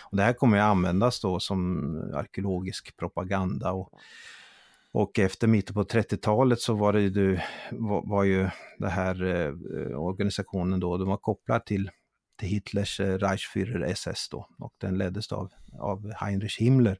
Och 0.00 0.16
det 0.16 0.22
här 0.22 0.32
kommer 0.32 0.58
att 0.58 0.70
användas 0.70 1.20
då 1.20 1.40
som 1.40 1.94
arkeologisk 2.14 2.96
propaganda. 2.96 3.72
Och, 3.72 3.92
och 4.92 5.18
efter 5.18 5.46
mitten 5.46 5.74
på 5.74 5.84
30-talet 5.84 6.60
så 6.60 6.74
var 6.74 6.92
det 6.92 7.00
ju, 7.00 7.38
var, 7.70 8.02
var 8.08 8.24
ju 8.24 8.48
det 8.78 8.88
här 8.88 9.24
eh, 9.24 10.00
organisationen 10.00 10.80
då, 10.80 10.96
de 10.96 11.08
var 11.08 11.16
kopplad 11.16 11.66
till, 11.66 11.90
till 12.38 12.48
Hitlers 12.48 13.00
eh, 13.00 13.18
Reichsführer 13.18 13.80
SS 13.80 14.28
då 14.28 14.48
och 14.58 14.74
den 14.78 14.98
leddes 14.98 15.32
av, 15.32 15.52
av 15.78 16.12
Heinrich 16.12 16.60
Himmler. 16.60 16.98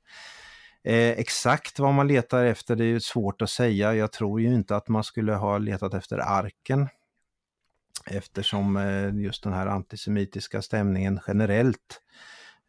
Eh, 0.84 1.10
exakt 1.10 1.78
vad 1.78 1.94
man 1.94 2.08
letar 2.08 2.44
efter 2.44 2.76
det 2.76 2.84
är 2.84 2.88
ju 2.88 3.00
svårt 3.00 3.42
att 3.42 3.50
säga. 3.50 3.94
Jag 3.94 4.12
tror 4.12 4.40
ju 4.40 4.54
inte 4.54 4.76
att 4.76 4.88
man 4.88 5.04
skulle 5.04 5.32
ha 5.32 5.58
letat 5.58 5.94
efter 5.94 6.18
arken 6.18 6.88
eftersom 8.06 8.76
eh, 8.76 9.16
just 9.16 9.42
den 9.42 9.52
här 9.52 9.66
antisemitiska 9.66 10.62
stämningen 10.62 11.20
generellt 11.26 12.00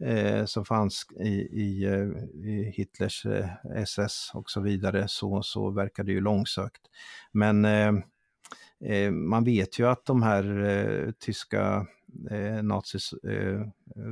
eh, 0.03 0.45
som 0.45 0.65
fanns 0.65 1.08
i, 1.19 1.34
i, 1.62 1.86
eh, 1.86 2.08
i 2.49 2.73
Hitlers 2.75 3.25
eh, 3.25 3.49
SS 3.75 4.32
och 4.34 4.49
så 4.49 4.62
vidare 4.62 5.08
så, 5.08 5.41
så 5.43 5.69
verkar 5.69 6.03
det 6.03 6.12
ju 6.12 6.21
långsökt. 6.21 6.82
Men 7.32 7.65
eh, 7.65 7.93
eh 8.86 9.12
man 9.12 9.43
vet 9.43 9.79
ju 9.79 9.88
att 9.88 10.05
de 10.05 10.23
här 10.23 10.63
eh, 10.63 11.12
tyska 11.12 11.88
eh, 12.32 12.63
nazis, 12.63 13.13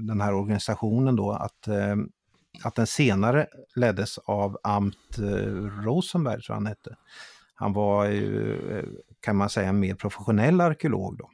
den 0.07 0.21
här 0.21 0.33
organisationen 0.33 1.15
då, 1.15 1.31
att, 1.31 1.67
att 2.63 2.75
den 2.75 2.87
senare 2.87 3.47
leddes 3.75 4.17
av 4.17 4.57
Amt 4.63 5.17
Rosenberg, 5.83 6.41
tror 6.41 6.53
han 6.53 6.65
hette. 6.65 6.95
Han 7.55 7.73
var 7.73 8.05
ju, 8.05 8.85
kan 9.19 9.35
man 9.35 9.49
säga, 9.49 9.69
en 9.69 9.79
mer 9.79 9.95
professionell 9.95 10.61
arkeolog 10.61 11.17
då. 11.17 11.29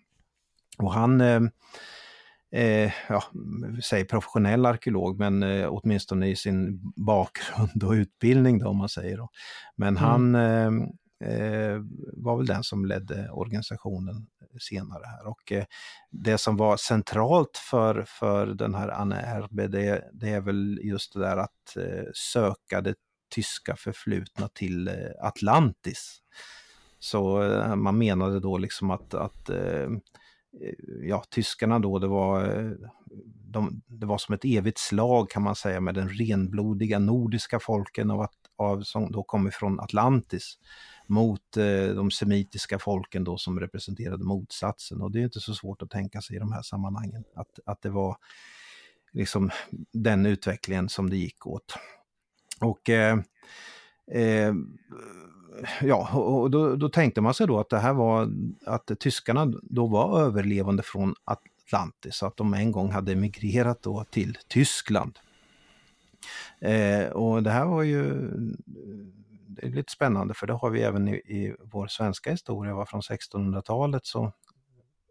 Och 0.78 0.94
han 0.94 1.22
eh, 2.54 2.92
ja, 3.10 3.24
säg 3.84 4.06
professionell 4.06 4.66
arkeolog, 4.66 5.20
men 5.20 5.44
eh, 5.44 5.68
åtminstone 5.70 6.28
i 6.28 6.36
sin 6.36 6.82
bakgrund 6.96 7.84
och 7.84 7.92
utbildning 7.92 8.60
då 8.60 8.68
om 8.70 8.78
man 8.78 8.90
säger. 8.90 9.18
Då. 9.18 9.30
Men 9.76 9.98
mm. 9.98 10.04
han 10.04 10.36
eh, 10.36 10.66
eh, 10.66 10.72
Eh, 11.24 11.82
var 12.14 12.38
väl 12.38 12.46
den 12.46 12.64
som 12.64 12.86
ledde 12.86 13.30
organisationen 13.30 14.28
senare 14.60 15.04
här. 15.06 15.28
Och 15.28 15.52
eh, 15.52 15.66
det 16.12 16.38
som 16.38 16.58
var 16.58 16.78
centralt 16.78 17.58
för, 17.58 18.06
för 18.08 18.48
den 18.48 18.76
här 18.76 18.90
Anne 18.90 19.16
Erbe, 19.16 19.68
det, 19.68 20.10
det 20.14 20.30
är 20.30 20.42
väl 20.42 20.80
just 20.84 21.14
det 21.14 21.20
där 21.20 21.38
att 21.38 21.78
eh, 21.78 22.06
söka 22.14 22.82
det 22.82 22.96
tyska 23.36 23.76
förflutna 23.76 24.48
till 24.48 24.88
eh, 24.88 24.94
Atlantis. 25.22 26.20
Så 27.00 27.44
eh, 27.44 27.76
man 27.76 27.98
menade 27.98 28.40
då 28.40 28.58
liksom 28.58 28.92
att, 28.92 29.14
att 29.14 29.50
Eh, 30.62 31.08
ja, 31.08 31.24
tyskarna 31.30 31.80
då, 31.80 32.00
det 32.00 32.08
var, 32.08 32.44
eh, 32.44 32.72
de, 33.46 33.82
det 33.88 34.06
var 34.06 34.18
som 34.18 34.36
ett 34.36 34.46
evigt 34.46 34.78
slag 34.78 35.30
kan 35.30 35.44
man 35.44 35.56
säga 35.56 35.82
med 35.82 35.96
den 35.96 36.10
renblodiga 36.10 37.00
nordiska 37.00 37.60
folken 37.60 38.12
av, 38.12 38.22
att, 38.22 38.36
av, 38.58 38.82
som 38.82 39.12
då 39.12 39.24
kom 39.24 39.48
ifrån 39.48 39.80
Atlantis 39.80 40.60
mot 41.08 41.58
eh, 41.58 41.96
de 41.96 42.12
semitiska 42.12 42.80
folken 42.80 43.24
då 43.24 43.38
som 43.38 43.60
representerade 43.60 44.24
motsatsen. 44.24 45.02
Och 45.02 45.12
det 45.12 45.20
är 45.20 45.24
inte 45.24 45.40
så 45.40 45.54
svårt 45.54 45.82
att 45.82 45.90
tänka 45.90 46.22
sig 46.22 46.36
i 46.36 46.40
de 46.40 46.52
här 46.52 46.62
sammanhangen 46.62 47.24
att, 47.36 47.60
att 47.66 47.82
det 47.82 47.90
var 47.90 48.18
liksom 49.12 49.52
den 49.92 50.26
utvecklingen 50.26 50.90
som 50.90 51.10
det 51.10 51.18
gick 51.18 51.48
åt. 51.48 51.74
Och 52.62 52.90
eh, 52.90 53.20
eh, 54.12 54.54
ja, 55.82 56.14
och 56.14 56.52
då, 56.52 56.76
då, 56.76 56.90
tänkte 56.90 57.22
man 57.22 57.34
sig 57.34 57.48
då 57.48 57.60
att 57.60 57.70
det 57.70 57.80
här 57.80 57.94
var 57.94 58.30
att 58.66 58.92
tyskarna 59.00 59.54
då 59.62 59.88
var 59.88 60.22
överlevande 60.22 60.84
från 60.84 61.16
Atlantis, 61.24 62.24
att 62.24 62.38
de 62.38 62.54
en 62.54 62.72
gång 62.72 62.92
hade 62.92 63.12
emigrerat 63.12 63.82
då 63.82 64.06
till 64.10 64.38
Tyskland. 64.48 65.20
Eh, 66.60 67.06
och 67.06 67.44
det 67.44 67.52
här 67.52 67.66
var 67.66 67.84
ju 67.84 68.32
det 69.56 69.66
är 69.66 69.70
lite 69.70 69.92
spännande 69.92 70.34
för 70.34 70.48
det 70.48 70.54
har 70.54 70.70
vi 70.70 70.82
även 70.82 71.08
i, 71.08 71.14
i 71.14 71.56
vår 71.60 71.88
svenska 71.88 72.32
historia, 72.32 72.76
var 72.76 72.86
från 72.86 73.02
1600-talet 73.02 74.06
så 74.06 74.24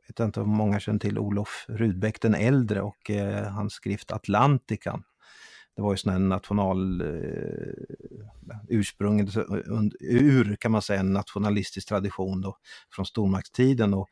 vet 0.08 0.18
jag 0.18 0.28
inte 0.28 0.40
om 0.40 0.50
många 0.50 0.80
känner 0.80 0.98
till 0.98 1.18
Olof 1.18 1.66
Rudbeck 1.68 2.20
den 2.20 2.34
äldre 2.34 2.80
och 2.80 3.10
eh, 3.10 3.52
hans 3.52 3.72
skrift 3.72 4.12
Atlantikan 4.12 5.04
det 5.76 5.82
var 5.82 5.92
ju 5.92 5.96
sån 5.96 6.12
här 6.12 6.18
national 6.18 7.00
eh, 7.00 7.74
ursprung, 8.68 9.20
ur 10.00 10.56
kan 10.56 10.72
man 10.72 10.82
säga 10.82 11.00
en 11.00 11.12
nationalistisk 11.12 11.88
tradition 11.88 12.40
då, 12.40 12.56
från 12.90 13.06
stormaktstiden. 13.06 13.94
Och, 13.94 14.08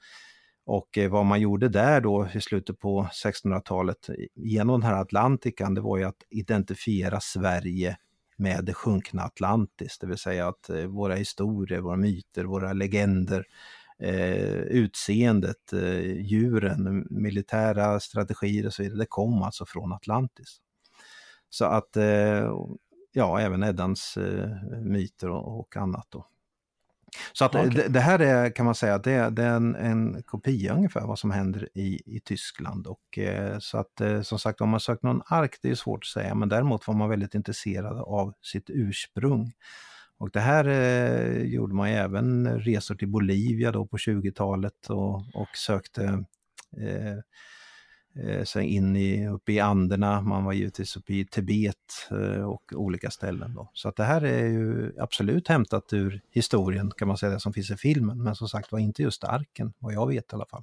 och 0.64 0.98
eh, 0.98 1.10
vad 1.10 1.26
man 1.26 1.40
gjorde 1.40 1.68
där 1.68 2.00
då 2.00 2.28
i 2.34 2.40
slutet 2.40 2.78
på 2.78 3.08
1600-talet 3.24 4.10
genom 4.34 4.80
den 4.80 4.90
här 4.90 5.00
Atlantikan, 5.00 5.74
det 5.74 5.80
var 5.80 5.98
ju 5.98 6.04
att 6.04 6.22
identifiera 6.30 7.20
Sverige 7.20 7.96
med 8.40 8.64
det 8.64 8.74
sjunkna 8.74 9.22
Atlantis, 9.22 9.98
det 9.98 10.06
vill 10.06 10.18
säga 10.18 10.48
att 10.48 10.70
eh, 10.70 10.84
våra 10.84 11.14
historier, 11.14 11.80
våra 11.80 11.96
myter, 11.96 12.44
våra 12.44 12.72
legender, 12.72 13.44
eh, 13.98 14.60
utseendet, 14.60 15.72
eh, 15.72 16.20
djuren, 16.20 17.06
militära 17.10 18.00
strategier 18.00 18.66
och 18.66 18.74
så 18.74 18.82
vidare, 18.82 18.98
det 18.98 19.06
kom 19.06 19.42
alltså 19.42 19.66
från 19.66 19.92
Atlantis. 19.92 20.60
Så 21.50 21.64
att, 21.64 21.96
eh, 21.96 22.52
ja, 23.12 23.40
även 23.40 23.62
Eddans 23.62 24.16
eh, 24.16 24.48
myter 24.82 25.30
och, 25.30 25.76
annat 25.76 26.06
då. 26.10 26.26
Så 27.32 27.44
att 27.44 27.54
okay. 27.54 27.68
det, 27.68 27.88
det, 27.88 28.00
här 28.00 28.18
är, 28.18 28.50
kan 28.50 28.66
man 28.66 28.74
säga, 28.74 28.98
det, 28.98 29.30
det 29.30 29.42
är 29.42 29.56
en, 29.56 29.74
en 29.74 30.22
kopia 30.22 30.74
ungefär 30.74 31.06
vad 31.06 31.18
som 31.18 31.30
händer 31.30 31.68
i, 31.74 32.16
i 32.16 32.20
Tyskland. 32.24 32.86
Och, 32.86 33.18
eh, 33.18 33.58
så 33.58 33.78
att 33.78 34.00
som 34.22 34.38
sagt, 34.38 34.60
om 34.60 34.68
man 34.68 34.80
sökt 34.80 35.02
någon 35.02 35.22
ark, 35.26 35.58
det 35.62 35.70
är 35.70 35.74
svårt 35.74 36.04
att 36.04 36.22
säga, 36.22 36.34
men 36.34 36.48
däremot 36.48 36.86
var 36.88 36.94
man 36.94 37.08
väldigt 37.08 37.34
intresserad 37.34 37.98
av 37.98 38.34
sitt 38.42 38.70
ursprung. 38.70 39.52
Och 40.18 40.30
det 40.30 40.40
här 40.40 40.68
eh, 40.68 41.42
gjorde 41.42 41.74
man 41.74 41.88
även 41.88 42.60
resor 42.60 42.94
till 42.94 43.08
Bolivia 43.08 43.72
då 43.72 43.86
på 43.86 43.96
20-talet 43.96 44.90
och, 44.90 45.16
och 45.16 45.48
sökte 45.54 46.24
eh, 48.26 48.44
sig 48.44 48.66
in 48.66 48.96
i, 48.96 49.28
uppe 49.28 49.52
i 49.52 49.60
Anderna, 49.60 50.20
man 50.20 50.44
var 50.44 50.52
givetvis 50.52 50.96
uppe 50.96 51.12
i 51.12 51.24
Tibet 51.24 51.76
eh, 52.10 52.42
och 52.42 52.72
olika 52.74 53.10
ställen. 53.10 53.54
Då. 53.54 53.70
Så 53.72 53.88
att 53.88 53.96
det 53.96 54.04
här 54.04 54.24
är 54.24 54.46
ju 54.46 54.92
absolut 54.98 55.48
hämtat 55.48 55.92
ur 55.92 56.20
historien 56.30 56.92
kan 56.96 57.08
man 57.08 57.16
säga, 57.16 57.32
det 57.32 57.40
som 57.40 57.52
finns 57.52 57.70
i 57.70 57.76
filmen. 57.76 58.22
Men 58.22 58.34
som 58.34 58.48
sagt 58.48 58.72
var 58.72 58.78
inte 58.78 59.02
just 59.02 59.24
arken, 59.24 59.72
vad 59.78 59.94
jag 59.94 60.06
vet 60.06 60.32
i 60.32 60.34
alla 60.34 60.46
fall. 60.46 60.62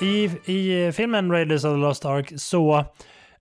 I, 0.00 0.24
I 0.44 0.92
filmen 0.92 1.30
Raiders 1.30 1.64
of 1.64 1.72
the 1.72 1.76
Lost 1.76 2.04
Ark 2.04 2.32
så 2.36 2.84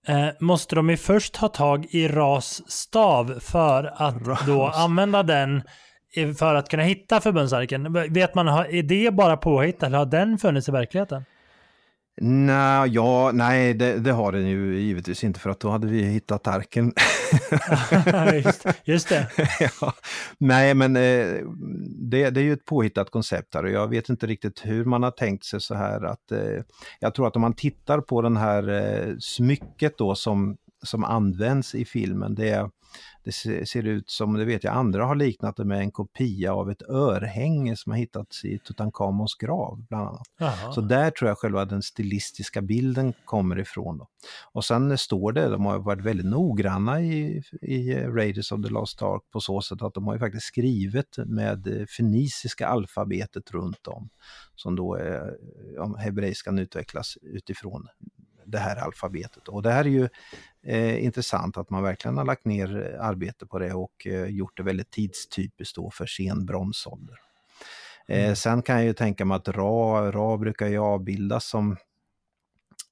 eh, 0.08 0.28
måste 0.40 0.76
de 0.76 0.90
ju 0.90 0.98
först 0.98 1.36
ha 1.36 1.48
tag 1.48 1.86
i 1.90 2.08
Ras 2.08 2.72
stav 2.72 3.40
för 3.40 3.94
att 3.96 4.22
Ras. 4.28 4.46
då 4.46 4.68
använda 4.68 5.24
den 5.24 5.64
för 6.38 6.56
att 6.56 6.70
kunna 6.70 6.84
hitta 6.84 7.22
förbundsarken? 7.22 7.94
Vet 8.14 8.36
man, 8.36 8.48
är 8.48 8.84
det 8.84 9.14
bara 9.14 9.38
påhitt 9.38 9.84
eller 9.84 9.98
har 9.98 10.06
den 10.06 10.38
funnits 10.38 10.70
i 10.70 10.72
verkligheten? 10.72 11.24
Nej, 12.22 12.90
ja, 12.90 13.32
nej 13.34 13.74
det, 13.74 14.00
det, 14.00 14.12
har 14.12 14.32
den 14.32 14.48
ju 14.48 14.80
givetvis 14.80 15.24
inte 15.24 15.40
för 15.40 15.50
att 15.50 15.60
då 15.60 15.70
hade 15.70 15.88
vi 15.88 16.04
hittat 16.04 16.48
arken. 16.48 16.94
just, 18.34 18.66
just, 18.84 19.10
det. 19.10 19.28
ja, 19.82 19.94
nej, 20.38 20.74
men 20.74 20.96
eh, 20.96 21.28
det, 22.00 22.30
det, 22.30 22.40
är 22.40 22.44
ju 22.44 22.54
ett 22.54 22.66
påhittat 22.66 23.12
koncept 23.12 23.56
här 23.56 23.64
och 23.64 23.72
jag 23.72 23.88
vet 23.88 24.10
inte 24.10 24.28
riktigt 24.28 24.62
hur 24.66 24.86
man 24.86 25.04
har 25.04 25.12
tänkt 25.12 25.46
sig 25.46 25.62
så 25.62 25.76
här 25.76 26.04
att 26.04 26.32
eh, 26.32 26.64
jag 27.00 27.16
tror 27.16 27.28
att 27.28 27.36
om 27.36 27.42
man 27.42 27.54
tittar 27.54 28.02
på 28.02 28.22
den 28.22 28.38
här 28.38 28.70
eh, 28.70 29.16
smycket 29.20 29.98
då 29.98 30.16
som 30.16 30.58
som 30.84 31.04
används 31.04 31.76
i 31.76 31.86
filmen, 31.86 32.36
det, 32.36 32.70
det 33.24 33.32
ser 33.68 33.88
ut 33.88 34.10
som, 34.10 34.34
det 34.34 34.46
vet 34.46 34.64
jag, 34.64 34.76
andra 34.76 35.06
har 35.06 35.16
liknat 35.16 35.56
det 35.56 35.66
med 35.66 35.80
en 35.80 35.92
kopia 35.92 36.54
av 36.54 36.72
ett 36.72 36.82
örhänge 36.82 37.76
som 37.76 37.92
har 37.92 38.00
hittats 38.00 38.46
i 38.46 38.60
Tutankhamons 38.60 39.36
grav 39.36 39.86
bland 39.90 40.08
annat. 40.08 40.28
Aha. 40.42 40.72
Så 40.72 40.82
där 40.82 41.12
tror 41.12 41.28
jag 41.30 41.38
själva 41.38 41.66
den 41.66 41.82
stilistiska 41.82 42.62
bilden 42.62 43.14
kommer 43.26 43.60
ifrån. 43.60 43.98
Då. 43.98 44.08
Och 44.52 44.66
sen 44.66 44.98
står 44.98 45.32
det, 45.32 45.50
de 45.50 45.66
har 45.66 45.80
varit 45.80 46.06
väldigt 46.06 46.26
noggranna 46.26 47.02
i, 47.02 47.44
i 47.62 47.94
Raiders 47.96 48.52
of 48.52 48.64
the 48.64 48.70
Lost 48.70 49.02
Ark 49.02 49.22
på 49.32 49.40
så 49.40 49.62
sätt 49.62 49.82
att 49.82 49.94
de 49.94 50.08
har 50.08 50.14
ju 50.14 50.20
faktiskt 50.20 50.46
skrivit 50.46 51.18
med 51.26 51.88
fenisiska 51.98 52.68
alfabetet 52.68 53.52
runt 53.52 53.88
om. 53.88 54.10
Som 54.56 54.76
då 54.76 54.96
är, 54.96 55.38
om 55.80 55.96
hebreiskan 55.96 56.60
utvecklas 56.60 57.18
utifrån 57.22 57.88
det 58.46 58.60
här 58.60 58.76
alfabetet. 58.76 59.48
Och 59.48 59.62
det 59.62 59.72
här 59.72 59.86
är 59.86 59.90
ju 59.90 60.10
eh, 60.64 61.04
intressant 61.04 61.58
att 61.58 61.70
man 61.70 61.84
verkligen 61.84 62.18
har 62.18 62.26
lagt 62.26 62.46
ner 62.46 62.98
arbete 63.02 63.46
på 63.46 63.60
det 63.60 63.74
och 63.74 64.08
eh, 64.08 64.26
gjort 64.26 64.58
det 64.58 64.64
väldigt 64.64 64.92
tidstypiskt 64.92 65.76
då 65.76 65.92
för 65.92 66.06
sen 66.06 66.46
bronsålder. 66.46 67.20
Eh, 68.08 68.24
mm. 68.24 68.36
Sen 68.36 68.62
kan 68.62 68.76
jag 68.76 68.86
ju 68.86 68.94
tänka 68.94 69.26
mig 69.26 69.36
att 69.36 69.48
Ra, 69.48 70.12
Ra 70.12 70.38
brukar 70.38 70.68
ju 70.68 70.78
avbildas 70.78 71.46
som 71.46 71.78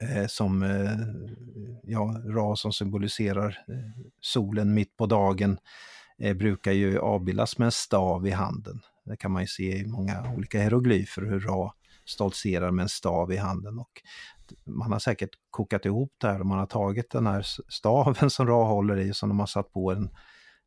eh, 0.02 0.28
som 0.28 0.64
eh, 0.64 0.98
ja, 1.84 2.22
Ra 2.26 2.56
som 2.56 2.74
symboliserar 2.74 3.64
eh, 3.68 4.04
solen 4.22 4.74
mitt 4.74 4.98
på 4.98 5.06
dagen 5.06 5.58
brukar 6.36 6.72
ju 6.72 7.00
avbildas 7.00 7.58
med 7.58 7.66
en 7.66 7.72
stav 7.72 8.28
i 8.28 8.32
handen. 8.32 8.82
Det 9.06 9.18
kan 9.18 9.32
man 9.32 9.44
ju 9.44 9.48
se 9.48 9.78
i 9.78 9.86
många 9.86 10.34
olika 10.38 10.62
hieroglyfer 10.62 11.22
hur 11.22 11.40
Ra 11.40 11.74
stoltserar 12.06 12.72
med 12.72 12.84
en 12.84 12.90
stav 12.90 13.32
i 13.34 13.38
handen. 13.38 13.80
Och 13.80 14.02
man 14.66 14.92
har 14.92 15.00
säkert 15.00 15.30
kokat 15.50 15.86
ihop 15.86 16.14
det 16.18 16.28
här 16.28 16.40
och 16.40 16.46
man 16.46 16.60
har 16.60 16.66
tagit 16.66 17.12
den 17.12 17.28
här 17.28 17.46
staven 17.70 18.30
som 18.30 18.48
Ra 18.48 18.64
håller 18.64 18.98
i 18.98 19.14
som 19.14 19.30
de 19.30 19.40
har 19.40 19.48
satt 19.48 19.74
på 19.74 19.92
en, 19.92 20.10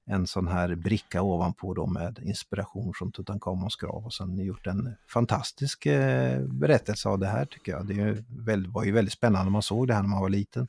en 0.07 0.27
sån 0.27 0.49
här 0.49 0.75
bricka 0.75 1.23
ovanpå 1.23 1.75
då 1.75 1.87
med 1.87 2.19
inspiration 2.23 2.93
från 2.97 3.13
Tutankhamons 3.13 3.77
grav 3.77 4.05
och 4.05 4.15
sen 4.15 4.39
gjort 4.39 4.67
en 4.67 4.95
fantastisk 5.09 5.87
eh, 5.87 6.41
berättelse 6.41 7.09
av 7.09 7.19
det 7.19 7.27
här 7.27 7.45
tycker 7.45 7.73
jag. 7.73 7.87
Det 7.87 8.01
är 8.01 8.25
väldigt, 8.29 8.73
var 8.73 8.85
ju 8.85 8.93
väldigt 8.93 9.15
spännande 9.15 9.45
när 9.45 9.51
man 9.51 9.63
såg 9.63 9.89
det 9.89 9.95
här 9.95 10.03
när 10.03 10.09
man 10.09 10.21
var 10.21 10.29
liten. 10.29 10.69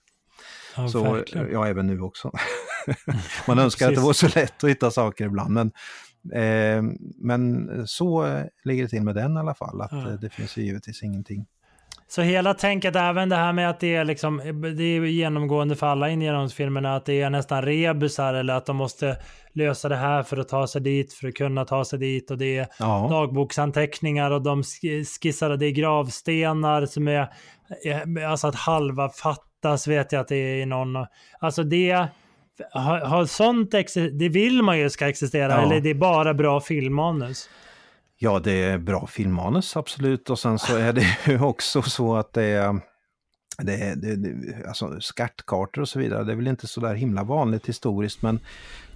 Ja, 0.76 0.90
så, 0.90 1.24
ja, 1.52 1.68
även 1.68 1.88
nu 1.88 2.02
också. 2.02 2.32
man 3.48 3.60
önskar 3.60 3.88
att 3.88 3.96
det 3.96 4.02
var 4.02 4.14
så 4.14 4.28
lätt 4.40 4.64
att 4.64 4.70
hitta 4.70 4.92
saker 4.92 5.26
ibland 5.26 5.54
men 5.54 5.72
Eh, 6.34 6.84
men 7.18 7.68
så 7.88 8.42
ligger 8.64 8.84
det 8.84 8.90
till 8.90 9.04
med 9.04 9.16
den 9.16 9.38
i 9.38 9.40
alla 9.40 9.56
fall, 9.56 9.82
att 9.82 9.92
ja. 9.92 10.18
det 10.22 10.30
finns 10.30 10.58
ju 10.58 10.62
givetvis 10.62 11.04
ingenting. 11.04 11.46
Så 12.08 12.22
hela 12.22 12.54
tänket, 12.54 12.96
även 12.96 13.30
det 13.30 13.36
här 13.36 13.54
med 13.54 13.70
att 13.70 13.80
det 13.80 13.96
är, 13.96 14.06
liksom, 14.06 14.38
det 14.78 14.84
är 14.84 15.02
genomgående 15.02 15.76
för 15.76 15.88
alla 15.88 16.10
Indiana 16.10 16.96
att 16.96 17.06
det 17.06 17.22
är 17.22 17.30
nästan 17.30 17.62
rebusar 17.62 18.34
eller 18.34 18.54
att 18.54 18.66
de 18.66 18.76
måste 18.76 19.18
lösa 19.54 19.90
det 19.90 19.96
här 19.96 20.24
för 20.24 20.38
att 20.38 20.48
ta 20.48 20.68
sig 20.68 20.82
dit, 20.82 21.14
för 21.14 21.28
att 21.28 21.34
kunna 21.34 21.66
ta 21.66 21.86
sig 21.86 22.00
dit. 22.00 22.32
Och 22.32 22.38
det 22.38 22.58
är 22.58 22.68
ja. 22.80 23.08
dagboksanteckningar 23.10 24.32
och 24.32 24.42
de 24.42 24.64
skissar, 25.22 25.58
det 25.58 25.66
är 25.66 25.72
gravstenar 25.72 26.86
som 26.86 27.08
är, 27.08 27.30
alltså 28.28 28.48
att 28.48 28.56
halva 28.56 29.10
fattas 29.10 29.88
vet 29.88 30.12
jag 30.12 30.22
att 30.22 30.28
det 30.28 30.36
är 30.36 30.56
i 30.56 30.66
någon. 30.66 31.06
Alltså 31.40 31.64
det 31.64 32.08
har, 32.72 33.00
har 33.00 33.26
sånt 33.26 33.72
det 34.20 34.30
vill 34.30 34.62
man 34.62 34.80
ju 34.80 34.90
ska 34.90 35.08
existera, 35.10 35.54
ja. 35.54 35.62
eller 35.62 35.80
det 35.80 35.90
är 35.90 35.94
bara 35.94 36.34
bra 36.34 36.62
filmmanus? 36.62 37.50
Ja, 38.18 38.40
det 38.40 38.64
är 38.64 38.78
bra 38.78 39.08
filmmanus, 39.08 39.78
absolut. 39.78 40.30
Och 40.30 40.40
sen 40.40 40.60
så 40.60 40.76
är 40.76 40.94
det 40.94 41.18
ju 41.28 41.40
också 41.42 41.82
så 41.82 42.16
att 42.16 42.34
det 42.34 42.44
är 42.44 42.82
det, 43.58 43.96
det, 43.96 44.16
det, 44.16 44.68
alltså 44.68 45.00
skattkartor 45.00 45.82
och 45.82 45.90
så 45.90 46.00
vidare, 46.00 46.24
det 46.24 46.32
är 46.32 46.36
väl 46.36 46.48
inte 46.48 46.68
så 46.68 46.82
där 46.82 46.96
himla 46.96 47.24
vanligt 47.24 47.70
historiskt, 47.70 48.22
men 48.22 48.40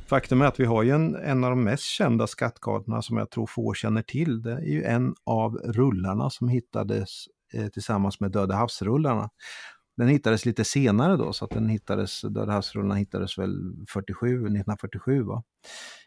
faktum 0.08 0.42
är 0.42 0.46
att 0.46 0.60
vi 0.60 0.66
har 0.66 0.84
ju 0.84 0.92
en, 0.92 1.16
en 1.16 1.44
av 1.44 1.50
de 1.50 1.64
mest 1.64 1.84
kända 1.84 2.28
skattkartorna 2.28 3.02
som 3.02 3.18
jag 3.18 3.30
tror 3.30 3.48
få 3.48 3.74
känner 3.74 4.02
till. 4.02 4.42
Det 4.42 4.52
är 4.52 4.62
ju 4.62 4.84
en 4.84 5.16
av 5.26 5.56
rullarna 5.56 6.30
som 6.30 6.48
hittades 6.48 7.10
eh, 7.54 7.68
tillsammans 7.68 8.20
med 8.20 8.32
Döda 8.32 8.56
havsrullarna. 8.56 9.30
Den 9.98 10.08
hittades 10.08 10.46
lite 10.46 10.66
senare 10.66 11.18
då, 11.18 11.34
så 11.34 11.46
att 11.46 11.52
den 11.52 11.70
hittades, 11.70 12.22
Döda 12.22 12.52
havsrullarna 12.52 12.96
hittades 12.96 13.38
väl 13.38 13.56
47, 13.94 14.28
1947 14.28 15.24
va? 15.24 15.44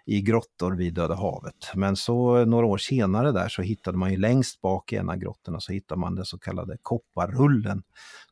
I 0.04 0.22
grottor 0.22 0.72
vid 0.72 0.94
Döda 0.94 1.14
havet. 1.14 1.70
Men 1.74 1.96
så 1.96 2.44
några 2.44 2.66
år 2.66 2.78
senare 2.78 3.32
där 3.32 3.48
så 3.48 3.62
hittade 3.62 3.98
man 3.98 4.10
ju 4.10 4.16
längst 4.16 4.60
bak 4.60 4.92
i 4.92 4.96
en 4.96 5.10
av 5.10 5.16
grottorna 5.16 5.60
så 5.60 5.72
hittade 5.72 6.00
man 6.00 6.14
den 6.14 6.24
så 6.24 6.38
kallade 6.38 6.76
kopparrullen. 6.82 7.82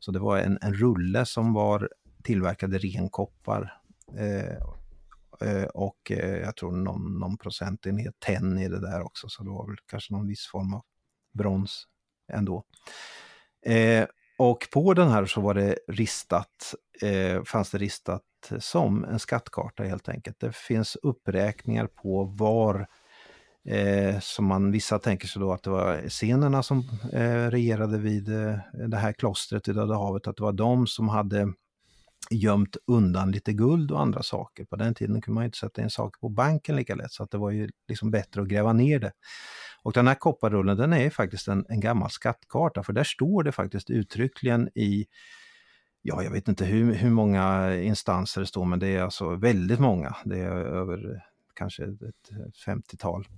Så 0.01 0.11
det 0.11 0.19
var 0.19 0.39
en, 0.39 0.59
en 0.63 0.75
rulle 0.75 1.27
som 1.27 1.53
var 1.53 1.89
tillverkad 2.25 2.75
i 2.75 2.79
ren 2.79 3.09
koppar. 3.09 3.81
Eh, 4.19 4.57
eh, 5.49 5.65
och 5.65 6.11
eh, 6.11 6.37
jag 6.37 6.57
tror 6.57 6.73
någon, 6.73 7.19
någon 7.19 7.39
procentenhet 7.39 8.15
tenn 8.21 8.59
i 8.59 8.69
det 8.69 8.81
där 8.81 9.03
också, 9.03 9.29
så 9.29 9.43
det 9.43 9.51
var 9.51 9.67
väl 9.67 9.77
kanske 9.87 10.15
någon 10.15 10.27
viss 10.27 10.47
form 10.47 10.75
av 10.75 10.83
brons 11.33 11.87
ändå. 12.33 12.65
Eh, 13.67 14.07
och 14.41 14.69
på 14.73 14.95
den 14.95 15.09
här 15.09 15.27
så 15.27 15.41
var 15.41 15.55
det 15.55 15.79
ristat, 15.89 16.75
eh, 17.03 17.43
fanns 17.45 17.71
det 17.71 17.79
ristat 17.79 18.23
som 18.59 19.05
en 19.05 19.19
skattkarta 19.19 19.83
helt 19.83 20.09
enkelt. 20.09 20.41
Det 20.41 20.57
finns 20.57 20.97
uppräkningar 21.03 21.87
på 21.87 22.25
var 22.25 22.87
eh, 23.69 24.21
som 24.21 24.47
man, 24.47 24.71
vissa 24.71 24.99
tänker 24.99 25.29
sig 25.29 25.41
då 25.41 25.53
att 25.53 25.63
det 25.63 25.71
var 25.71 26.09
scenerna 26.09 26.63
som 26.63 26.85
eh, 27.13 27.51
regerade 27.51 27.99
vid 27.99 28.29
eh, 28.29 28.59
det 28.89 28.97
här 28.97 29.13
klostret 29.13 29.69
i 29.69 29.73
Döda 29.73 29.95
havet, 29.95 30.27
att 30.27 30.37
det 30.37 30.43
var 30.43 30.53
de 30.53 30.87
som 30.87 31.09
hade 31.09 31.53
gömt 32.31 32.77
undan 32.87 33.31
lite 33.31 33.53
guld 33.53 33.91
och 33.91 34.01
andra 34.01 34.23
saker. 34.23 34.65
På 34.65 34.77
den 34.77 34.95
tiden 34.95 35.21
kunde 35.21 35.35
man 35.35 35.45
inte 35.45 35.59
sätta 35.59 35.83
in 35.83 35.91
saker 35.91 36.21
på 36.21 36.29
banken 36.29 36.77
lika 36.77 36.95
lätt 36.95 37.13
så 37.13 37.23
att 37.23 37.31
det 37.31 37.39
var 37.39 37.51
ju 37.51 37.69
liksom 37.89 38.11
bättre 38.11 38.43
att 38.43 38.49
gräva 38.49 38.73
ner 38.73 38.99
det. 38.99 39.13
Och 39.83 39.93
den 39.93 40.07
här 40.07 40.15
kopparrullen 40.15 40.77
den 40.77 40.93
är 40.93 41.11
faktiskt 41.11 41.49
en, 41.49 41.67
en 41.69 41.81
gammal 41.81 42.11
skattkarta 42.11 42.83
för 42.83 42.93
där 42.93 43.05
står 43.05 43.43
det 43.43 43.53
faktiskt 43.53 43.91
uttryckligen 43.91 44.69
i 44.75 45.07
ja, 46.03 46.23
jag 46.23 46.31
vet 46.31 46.49
inte 46.49 46.65
hur, 46.65 46.95
hur 46.95 47.11
många 47.11 47.75
instanser 47.77 48.41
det 48.41 48.47
står, 48.47 48.65
men 48.65 48.79
det 48.79 48.89
är 48.89 49.03
alltså 49.03 49.35
väldigt 49.35 49.81
många. 49.81 50.17
Det 50.25 50.39
är 50.39 50.51
över 50.51 51.23
kanske 51.55 51.85
ett 51.85 52.31
50-tal. 52.67 53.29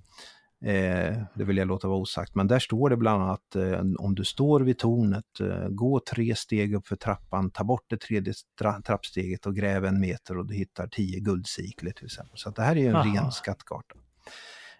Eh, 0.65 1.17
det 1.35 1.43
vill 1.43 1.57
jag 1.57 1.67
låta 1.67 1.87
vara 1.87 1.99
osagt, 1.99 2.35
men 2.35 2.47
där 2.47 2.59
står 2.59 2.89
det 2.89 2.97
bland 2.97 3.23
annat 3.23 3.55
eh, 3.55 3.81
om 3.99 4.15
du 4.15 4.25
står 4.25 4.59
vid 4.59 4.77
tornet, 4.77 5.39
eh, 5.39 5.67
gå 5.69 5.99
tre 5.99 6.35
steg 6.35 6.75
upp 6.75 6.87
för 6.87 6.95
trappan, 6.95 7.51
ta 7.51 7.63
bort 7.63 7.85
det 7.87 7.97
tredje 7.97 8.33
tra 8.59 8.81
trappsteget 8.81 9.45
och 9.45 9.55
gräv 9.55 9.85
en 9.85 9.99
meter 9.99 10.37
och 10.37 10.45
du 10.45 10.53
hittar 10.53 10.87
tio 10.87 11.19
guldsikler 11.19 11.91
till 11.91 12.05
exempel. 12.05 12.37
Så 12.37 12.49
det 12.49 12.61
här 12.61 12.77
är 12.77 12.89
en 12.89 12.95
Aha. 12.95 13.15
ren 13.15 13.31
skattkarta. 13.31 13.95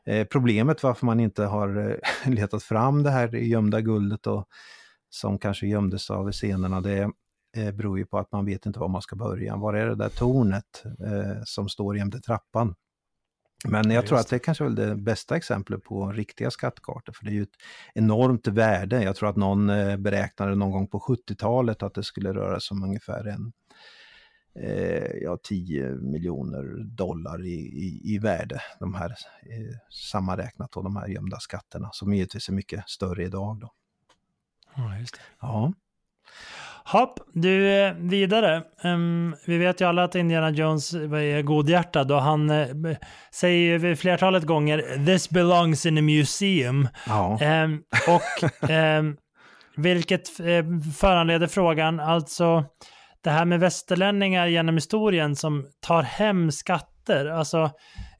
Eh, 0.05 0.27
problemet 0.27 0.83
varför 0.83 1.05
man 1.05 1.19
inte 1.19 1.43
har 1.43 1.89
eh, 1.89 2.31
letat 2.31 2.63
fram 2.63 3.03
det 3.03 3.09
här 3.09 3.35
gömda 3.35 3.81
guldet 3.81 4.27
och 4.27 4.47
som 5.09 5.39
kanske 5.39 5.67
gömdes 5.67 6.09
av 6.09 6.31
scenerna, 6.31 6.81
det 6.81 7.11
eh, 7.57 7.71
beror 7.71 7.97
ju 7.97 8.05
på 8.05 8.17
att 8.17 8.31
man 8.31 8.45
vet 8.45 8.65
inte 8.65 8.79
var 8.79 8.87
man 8.87 9.01
ska 9.01 9.15
börja. 9.15 9.55
Var 9.55 9.73
är 9.73 9.87
det 9.87 9.95
där 9.95 10.09
tornet 10.09 10.83
eh, 10.85 11.41
som 11.45 11.69
står 11.69 11.97
jämte 11.97 12.19
trappan? 12.19 12.75
Men 13.65 13.91
jag 13.91 14.03
ja, 14.03 14.07
tror 14.07 14.17
att 14.17 14.29
det 14.29 14.35
är 14.35 14.39
kanske 14.39 14.63
väl 14.63 14.75
det 14.75 14.95
bästa 14.95 15.37
exemplet 15.37 15.83
på 15.83 16.11
riktiga 16.11 16.51
skattkartor, 16.51 17.13
för 17.13 17.25
det 17.25 17.31
är 17.31 17.33
ju 17.33 17.43
ett 17.43 17.57
enormt 17.93 18.47
värde. 18.47 19.03
Jag 19.03 19.15
tror 19.15 19.29
att 19.29 19.35
någon 19.35 19.67
beräknade 20.03 20.55
någon 20.55 20.71
gång 20.71 20.87
på 20.87 20.99
70-talet 20.99 21.83
att 21.83 21.93
det 21.93 22.03
skulle 22.03 22.33
röra 22.33 22.59
sig 22.59 22.75
om 22.75 22.83
ungefär 22.83 23.27
en 23.27 23.53
eh, 24.55 25.17
ja, 25.21 25.37
10 25.43 25.89
miljoner 25.89 26.83
dollar 26.83 27.45
i, 27.45 27.55
i, 27.55 28.01
i 28.03 28.17
värde, 28.17 28.61
de 28.79 28.93
här 28.93 29.09
eh, 29.09 29.77
sammanräknat 29.89 30.77
och 30.77 30.83
de 30.83 30.95
här 30.95 31.07
gömda 31.07 31.39
skatterna, 31.39 31.89
som 31.91 32.13
givetvis 32.13 32.49
är 32.49 32.53
mycket 32.53 32.89
större 32.89 33.23
idag. 33.23 33.59
Då. 33.61 33.71
Ja, 34.75 34.97
just 34.97 35.13
det. 35.13 35.21
Ja. 35.41 35.73
Hopp, 36.85 37.19
du, 37.33 37.69
eh, 37.69 37.93
vidare. 37.93 38.63
Um, 38.83 39.35
vi 39.45 39.57
vet 39.57 39.81
ju 39.81 39.85
alla 39.85 40.03
att 40.03 40.15
Indiana 40.15 40.49
Jones 40.49 40.93
är 40.93 41.41
godhjärtad 41.41 42.11
och 42.11 42.21
han 42.21 42.49
uh, 42.49 42.95
säger 43.31 43.77
vid 43.77 43.99
flertalet 43.99 44.43
gånger 44.43 45.05
“This 45.05 45.29
belongs 45.29 45.85
in 45.85 45.97
a 45.97 46.01
museum”. 46.01 46.87
Ja. 47.07 47.39
Um, 47.63 47.83
och 48.07 48.69
um, 48.69 49.17
vilket 49.83 50.39
uh, 50.39 50.79
föranleder 50.99 51.47
frågan, 51.47 51.99
alltså 51.99 52.65
det 53.23 53.29
här 53.29 53.45
med 53.45 53.59
västerlänningar 53.59 54.47
genom 54.47 54.75
historien 54.75 55.35
som 55.35 55.67
tar 55.79 56.01
hem 56.01 56.51
skatter. 56.51 57.25
Alltså, 57.25 57.71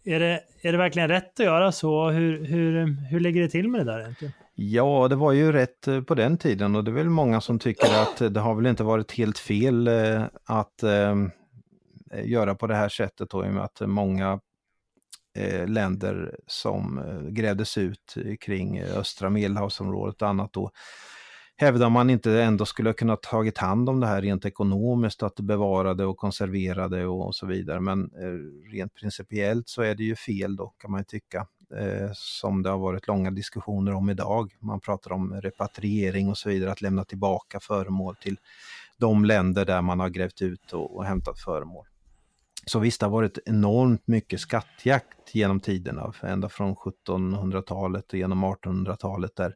är 0.03 0.19
det, 0.19 0.39
är 0.61 0.71
det 0.71 0.77
verkligen 0.77 1.07
rätt 1.07 1.39
att 1.39 1.45
göra 1.45 1.71
så? 1.71 2.09
Hur, 2.09 2.45
hur, 2.45 2.85
hur 3.09 3.19
ligger 3.19 3.41
det 3.41 3.49
till 3.49 3.67
med 3.67 3.85
det 3.85 3.91
där 3.91 3.99
egentligen? 3.99 4.33
Ja, 4.55 5.07
det 5.07 5.15
var 5.15 5.31
ju 5.31 5.51
rätt 5.51 5.87
eh, 5.87 6.01
på 6.01 6.15
den 6.15 6.37
tiden 6.37 6.75
och 6.75 6.83
det 6.83 6.91
är 6.91 6.95
väl 6.95 7.09
många 7.09 7.41
som 7.41 7.59
tycker 7.59 8.01
att 8.01 8.33
det 8.33 8.39
har 8.39 8.55
väl 8.55 8.65
inte 8.65 8.83
varit 8.83 9.11
helt 9.11 9.37
fel 9.37 9.87
eh, 9.87 10.23
att 10.45 10.83
eh, 10.83 11.15
göra 12.23 12.55
på 12.55 12.67
det 12.67 12.75
här 12.75 12.89
sättet 12.89 13.29
då, 13.29 13.45
i 13.45 13.49
och 13.49 13.53
med 13.53 13.63
att 13.63 13.81
många 13.85 14.39
länder 15.65 16.35
som 16.47 17.01
grävdes 17.29 17.77
ut 17.77 18.15
kring 18.39 18.81
östra 18.81 19.29
medelhavsområdet 19.29 20.21
och 20.21 20.27
annat 20.27 20.53
då 20.53 20.71
hävdar 21.55 21.89
man 21.89 22.09
inte 22.09 22.41
ändå 22.41 22.65
skulle 22.65 22.93
kunna 22.93 23.15
tagit 23.15 23.57
hand 23.57 23.89
om 23.89 23.99
det 23.99 24.07
här 24.07 24.21
rent 24.21 24.45
ekonomiskt, 24.45 25.23
att 25.23 25.39
bevara 25.39 25.93
det 25.93 26.05
och 26.05 26.17
konservera 26.17 26.87
det 26.87 27.05
och 27.05 27.35
så 27.35 27.45
vidare. 27.45 27.79
Men 27.79 28.03
eh, 28.03 28.69
rent 28.71 28.93
principiellt 28.93 29.69
så 29.69 29.81
är 29.81 29.95
det 29.95 30.03
ju 30.03 30.15
fel 30.15 30.55
då 30.55 30.73
kan 30.77 30.91
man 30.91 30.99
ju 30.99 31.05
tycka. 31.05 31.47
Eh, 31.77 32.09
som 32.13 32.63
det 32.63 32.69
har 32.69 32.77
varit 32.77 33.07
långa 33.07 33.31
diskussioner 33.31 33.93
om 33.93 34.09
idag. 34.09 34.55
Man 34.59 34.79
pratar 34.79 35.11
om 35.11 35.41
repatriering 35.41 36.29
och 36.29 36.37
så 36.37 36.49
vidare, 36.49 36.71
att 36.71 36.81
lämna 36.81 37.03
tillbaka 37.03 37.59
föremål 37.59 38.15
till 38.15 38.37
de 38.97 39.25
länder 39.25 39.65
där 39.65 39.81
man 39.81 39.99
har 39.99 40.09
grävt 40.09 40.41
ut 40.41 40.73
och, 40.73 40.95
och 40.95 41.05
hämtat 41.05 41.39
föremål. 41.39 41.85
Så 42.65 42.79
visst, 42.79 42.99
det 42.99 43.05
har 43.05 43.11
varit 43.11 43.39
enormt 43.45 44.07
mycket 44.07 44.39
skattjakt 44.39 45.35
genom 45.35 45.59
tiderna, 45.59 46.13
ända 46.21 46.49
från 46.49 46.75
1700-talet 46.75 48.13
och 48.13 48.19
genom 48.19 48.45
1800-talet 48.45 49.35
där 49.35 49.55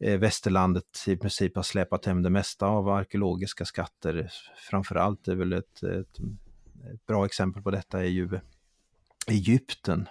Eh, 0.00 0.18
västerlandet 0.18 1.04
i 1.06 1.16
princip 1.16 1.56
har 1.56 1.62
släpat 1.62 2.04
hem 2.04 2.22
det 2.22 2.30
mesta 2.30 2.66
av 2.66 2.88
arkeologiska 2.88 3.64
skatter. 3.64 4.30
Framförallt 4.70 5.28
är 5.28 5.34
väl 5.34 5.52
ett, 5.52 5.82
ett, 5.82 6.18
ett 6.94 7.06
bra 7.06 7.26
exempel 7.26 7.62
på 7.62 7.70
detta 7.70 8.00
är 8.00 8.08
ju 8.08 8.40
Egypten. 9.26 10.08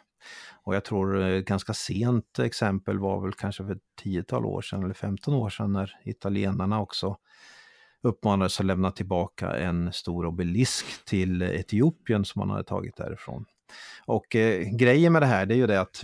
Och 0.63 0.75
jag 0.75 0.85
tror 0.85 1.21
ett 1.21 1.45
ganska 1.45 1.73
sent 1.73 2.39
exempel 2.39 2.99
var 2.99 3.21
väl 3.21 3.33
kanske 3.33 3.65
för 3.65 3.71
ett 3.71 3.95
tiotal 4.03 4.45
år 4.45 4.61
sedan 4.61 4.83
eller 4.83 4.93
15 4.93 5.33
år 5.33 5.49
sedan 5.49 5.73
när 5.73 5.99
italienarna 6.03 6.81
också 6.81 7.17
uppmanades 8.01 8.59
att 8.59 8.65
lämna 8.65 8.91
tillbaka 8.91 9.57
en 9.57 9.93
stor 9.93 10.25
obelisk 10.25 11.05
till 11.05 11.41
Etiopien 11.41 12.25
som 12.25 12.39
man 12.39 12.49
hade 12.49 12.63
tagit 12.63 12.97
därifrån. 12.97 13.45
Och 14.05 14.35
eh, 14.35 14.61
grejen 14.61 15.13
med 15.13 15.21
det 15.21 15.25
här 15.25 15.45
det 15.45 15.53
är 15.53 15.57
ju 15.57 15.67
det 15.67 15.81
att 15.81 16.03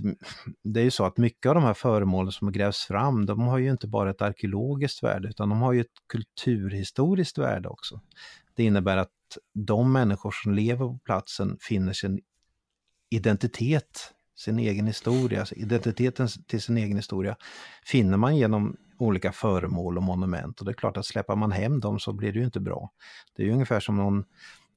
det 0.64 0.80
är 0.80 0.84
ju 0.84 0.92
så 0.92 1.06
att 1.06 1.18
mycket 1.18 1.50
av 1.50 1.56
de 1.56 1.64
här 1.64 1.74
föremålen 1.74 2.32
som 2.32 2.52
grävs 2.52 2.78
fram, 2.78 3.26
de 3.26 3.40
har 3.40 3.58
ju 3.58 3.72
inte 3.72 3.88
bara 3.88 4.10
ett 4.10 4.22
arkeologiskt 4.22 5.04
värde 5.04 5.28
utan 5.30 5.50
de 5.50 5.62
har 5.62 5.74
ju 5.74 5.82
ett 5.82 5.88
kulturhistoriskt 6.12 7.38
värde 7.38 7.70
också. 7.70 8.02
Det 8.56 8.64
innebär 8.64 8.98
att 8.98 9.10
de 9.54 9.92
människor 9.92 10.32
som 10.32 10.54
lever 10.54 10.88
på 10.88 11.00
platsen 11.06 11.58
finner 11.62 11.94
sin 11.94 12.22
identitet, 13.10 14.14
sin 14.36 14.60
egen 14.60 14.88
historia, 14.88 15.46
identiteten 15.52 16.28
till 16.48 16.62
sin 16.62 16.78
egen 16.78 16.98
historia 16.98 17.36
finner 17.86 18.18
man 18.18 18.38
genom 18.38 18.78
olika 18.98 19.32
föremål 19.32 19.98
och 19.98 20.04
monument. 20.04 20.60
Och 20.60 20.66
det 20.66 20.72
är 20.72 20.74
klart 20.74 20.98
att 20.98 21.06
släpper 21.06 21.36
man 21.36 21.52
hem 21.52 21.80
dem 21.80 22.00
så 22.00 22.14
blir 22.14 22.34
det 22.34 22.40
ju 22.40 22.46
inte 22.46 22.60
bra. 22.60 22.92
Det 23.36 23.44
är 23.44 23.46
ju 23.48 23.54
ungefär 23.54 23.80
som 23.80 23.96
någon 23.96 24.24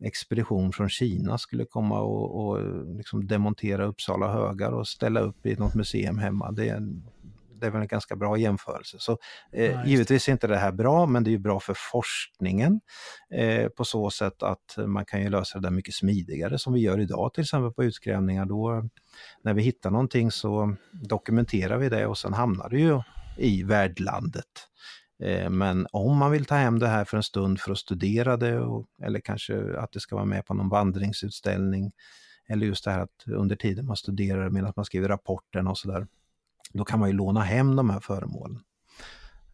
expedition 0.01 0.73
från 0.73 0.89
Kina 0.89 1.39
skulle 1.39 1.65
komma 1.65 2.01
och, 2.01 2.47
och 2.47 2.87
liksom 2.97 3.27
demontera 3.27 3.85
Uppsala 3.85 4.33
högar 4.33 4.73
och 4.73 4.89
ställa 4.89 5.21
upp 5.21 5.47
i 5.47 5.57
något 5.57 5.75
museum 5.75 6.19
hemma. 6.19 6.53
Det 6.53 6.69
är, 6.69 6.81
det 7.61 7.67
är 7.67 7.71
väl 7.71 7.83
en 7.83 7.89
ganska 7.89 8.17
bra 8.17 8.37
jämförelse. 8.37 8.97
Så 9.01 9.19
eh, 9.53 9.65
ja, 9.65 9.87
givetvis 9.87 10.29
är 10.29 10.33
inte 10.33 10.47
det 10.47 10.57
här 10.57 10.73
bra, 10.73 11.07
men 11.07 11.25
det 11.25 11.31
är 11.31 11.33
ju 11.33 11.39
bra 11.39 11.61
för 11.61 11.75
forskningen 11.93 12.81
eh, 13.31 13.69
på 13.69 13.85
så 13.85 14.11
sätt 14.11 14.43
att 14.43 14.77
man 14.87 15.05
kan 15.05 15.23
ju 15.23 15.29
lösa 15.29 15.59
det 15.59 15.67
där 15.67 15.75
mycket 15.75 15.95
smidigare 15.95 16.59
som 16.59 16.73
vi 16.73 16.81
gör 16.81 17.01
idag 17.01 17.35
till 17.35 17.43
exempel 17.43 17.73
på 17.73 17.85
utgrävningar. 17.85 18.47
Då, 18.47 18.89
när 19.43 19.55
vi 19.55 19.63
hittar 19.63 19.91
någonting 19.91 20.31
så 20.31 20.77
dokumenterar 20.93 21.79
vi 21.79 21.89
det 21.89 22.07
och 22.07 22.19
sen 22.19 22.33
hamnar 22.33 22.69
det 22.69 22.79
ju 22.79 23.01
i 23.37 23.63
värdlandet. 23.63 24.69
Eh, 25.23 25.51
men 25.51 25.87
om 25.93 26.19
man 26.19 26.31
vill 26.31 26.45
ta 26.45 26.55
hem 26.55 26.79
det 26.79 26.89
här 26.89 27.05
för 27.05 27.17
en 27.17 27.23
stund 27.23 27.61
för 27.61 27.73
att 27.73 27.79
studera 27.79 28.37
det 28.37 28.61
och, 28.61 28.87
eller 29.03 29.21
kanske 29.21 29.79
att 29.79 29.93
det 29.93 30.01
ska 30.01 30.15
vara 30.15 30.27
med 30.27 30.47
på 30.47 30.55
någon 30.55 30.69
vandringsutställning 30.69 31.93
eller 32.49 32.67
just 32.67 32.85
det 32.85 32.91
här 32.91 33.01
att 33.01 33.25
under 33.27 33.57
tiden 33.57 33.87
man 33.87 33.97
studerar 33.97 34.51
medan 34.51 34.73
man 34.77 34.85
skriver 34.85 35.09
rapporten 35.09 35.67
och 35.67 35.79
sådär. 35.79 36.07
Då 36.73 36.85
kan 36.85 37.01
man 37.01 37.09
ju 37.09 37.15
låna 37.15 37.41
hem 37.41 37.77
de 37.77 37.91
här 37.91 38.01
föremålen. 38.01 38.61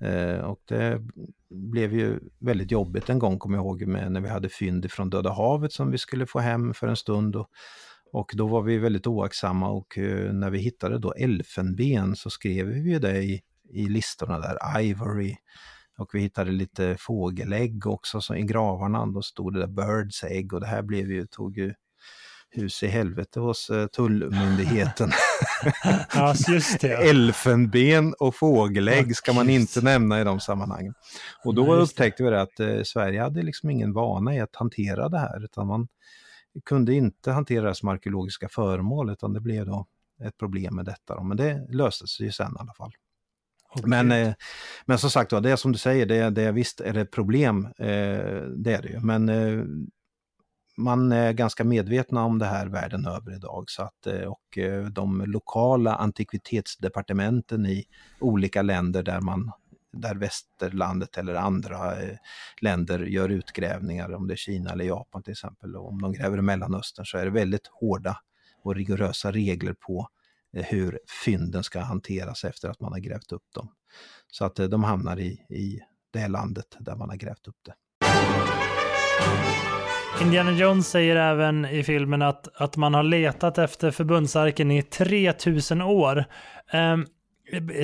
Eh, 0.01 0.39
och 0.39 0.63
det 0.69 1.03
blev 1.51 1.95
ju 1.95 2.21
väldigt 2.39 2.71
jobbigt 2.71 3.09
en 3.09 3.19
gång, 3.19 3.39
kommer 3.39 3.57
jag 3.57 3.65
ihåg, 3.65 3.87
med 3.87 4.13
när 4.13 4.21
vi 4.21 4.29
hade 4.29 4.49
fynd 4.49 4.91
från 4.91 5.11
Döda 5.11 5.33
havet 5.33 5.73
som 5.73 5.91
vi 5.91 5.99
skulle 5.99 6.27
få 6.27 6.39
hem 6.39 6.75
för 6.75 6.89
en 6.89 6.97
stund. 6.97 7.37
Och, 7.37 7.51
och 8.13 8.33
då 8.35 8.47
var 8.47 8.63
vi 8.63 8.79
väldigt 8.79 9.07
oaktsamma 9.07 9.71
och 9.71 9.99
eh, 9.99 10.33
när 10.33 10.51
vi 10.51 10.59
hittade 10.59 10.99
då 10.99 11.13
elfenben 11.13 12.17
så 12.17 12.31
skrev 12.31 12.67
vi 12.67 12.99
det 12.99 13.23
i 13.23 13.43
i 13.73 13.89
listorna 13.89 14.39
där, 14.39 14.81
Ivory. 14.81 15.37
Och 15.99 16.11
vi 16.13 16.21
hittade 16.21 16.51
lite 16.51 16.97
fågelägg 16.99 17.87
också 17.87 18.21
så 18.21 18.35
i 18.35 18.43
gravarna. 18.43 19.07
Då 19.07 19.23
stod 19.23 19.53
det 19.53 19.61
där 19.61 19.67
Birds 19.67 20.25
Egg 20.25 20.53
och 20.53 20.61
det 20.61 20.67
här 20.67 20.83
blev 20.83 21.11
ju, 21.11 21.27
tog 21.27 21.59
ju 21.59 21.75
hus 22.51 22.83
i 22.83 22.87
helvete 22.87 23.41
hos 23.41 23.71
uh, 23.71 23.87
tullmyndigheten. 23.87 25.11
ja, 26.15 26.35
just 26.49 26.81
det. 26.81 26.93
Elfenben 27.11 28.15
och 28.19 28.35
fågelägg 28.35 29.17
ska 29.17 29.33
man 29.33 29.51
inte 29.51 29.81
nämna 29.81 30.21
i 30.21 30.25
de 30.25 30.41
sammanhangen. 30.41 30.95
Och 31.45 31.55
då 31.55 31.75
upptäckte 31.75 32.23
vi 32.23 32.31
det 32.31 32.43
att 32.43 32.61
uh, 32.61 32.83
Sverige 32.83 33.23
hade 33.23 33.43
liksom 33.43 33.71
ingen 33.71 33.93
vana 33.93 34.35
i 34.35 34.41
att 34.41 34.57
hantera 34.57 35.09
det 35.09 35.19
här 35.19 35.45
utan 35.45 35.67
man 35.67 35.89
kunde 36.65 36.95
inte 36.95 37.33
hantera 37.33 37.69
det 37.69 37.75
som 37.75 37.89
arkeologiska 37.89 38.49
föremål 38.49 39.11
utan 39.11 39.33
det 39.33 39.41
blev 39.41 39.67
då 39.67 39.87
ett 40.25 40.39
problem 40.39 40.77
med 40.77 40.85
detta. 40.85 41.15
Då. 41.15 41.23
Men 41.23 41.37
det 41.37 41.67
löstes 41.69 42.21
ju 42.21 42.33
sen 42.33 42.53
i 42.57 42.61
alla 42.61 42.75
fall. 42.75 42.93
Okay. 43.75 43.91
Men, 43.91 44.13
eh, 44.13 44.35
men 44.85 44.99
som 44.99 45.11
sagt 45.11 45.31
det 45.31 45.51
är 45.51 45.57
som 45.57 45.73
du 45.73 45.79
säger, 45.79 46.07
det, 46.07 46.31
det, 46.31 46.53
visst 46.53 46.81
är 46.81 46.93
det 46.93 47.05
problem, 47.05 47.65
eh, 47.79 48.45
det 48.57 48.75
är 48.75 48.83
det 48.83 48.89
ju. 48.89 49.01
Men 49.01 49.29
eh, 49.29 49.65
man 50.77 51.13
är 51.13 51.33
ganska 51.33 51.65
medvetna 51.65 52.25
om 52.25 52.39
det 52.39 52.47
här 52.47 52.67
världen 52.67 53.07
över 53.07 53.37
idag. 53.37 53.65
Så 53.67 53.83
att, 53.83 54.07
och 54.27 54.59
de 54.91 55.25
lokala 55.27 55.95
antikvitetsdepartementen 55.95 57.67
i 57.67 57.85
olika 58.21 58.63
länder 58.63 59.03
där 59.03 59.21
man 59.21 59.53
där 59.93 60.15
västerlandet 60.15 61.19
eller 61.19 61.35
andra 61.35 61.93
länder 62.61 62.99
gör 62.99 63.29
utgrävningar, 63.29 64.13
om 64.13 64.29
det 64.29 64.35
är 64.35 64.37
Kina 64.37 64.71
eller 64.71 64.85
Japan 64.85 65.23
till 65.23 65.33
exempel, 65.33 65.77
och 65.77 65.89
om 65.89 66.03
de 66.03 66.13
gräver 66.13 66.39
i 66.39 66.43
Mellanöstern 66.43 67.07
så 67.07 67.19
är 67.19 67.25
det 67.25 67.31
väldigt 67.31 67.67
hårda 67.67 68.17
och 68.63 68.75
rigorösa 68.75 69.33
regler 69.33 69.73
på 69.73 70.09
Eh, 70.57 70.65
hur 70.65 70.99
fynden 71.25 71.65
ska 71.65 71.81
hanteras 71.81 72.45
efter 72.45 72.69
att 72.69 72.81
man 72.81 72.93
har 72.93 72.99
grävt 72.99 73.33
upp 73.33 73.53
dem. 73.55 73.69
Så 74.31 74.45
att 74.45 74.59
eh, 74.59 74.67
de 74.67 74.85
hamnar 74.85 75.21
i, 75.21 75.31
i 75.49 75.81
det 76.13 76.29
landet 76.29 76.77
där 76.79 76.97
man 76.97 77.09
har 77.09 77.17
grävt 77.17 77.49
upp 77.49 77.57
det. 77.67 77.75
Indiana 80.23 80.53
Jones 80.53 80.89
säger 80.89 81.17
även 81.17 81.65
i 81.65 81.83
filmen 81.85 82.23
att, 82.23 82.49
att 82.55 82.77
man 82.77 82.95
har 82.95 83.03
letat 83.03 83.59
efter 83.59 83.91
förbundsarken 83.91 84.71
i 84.71 84.83
3000 84.83 85.83
år. 85.83 86.25
Um, 86.73 87.07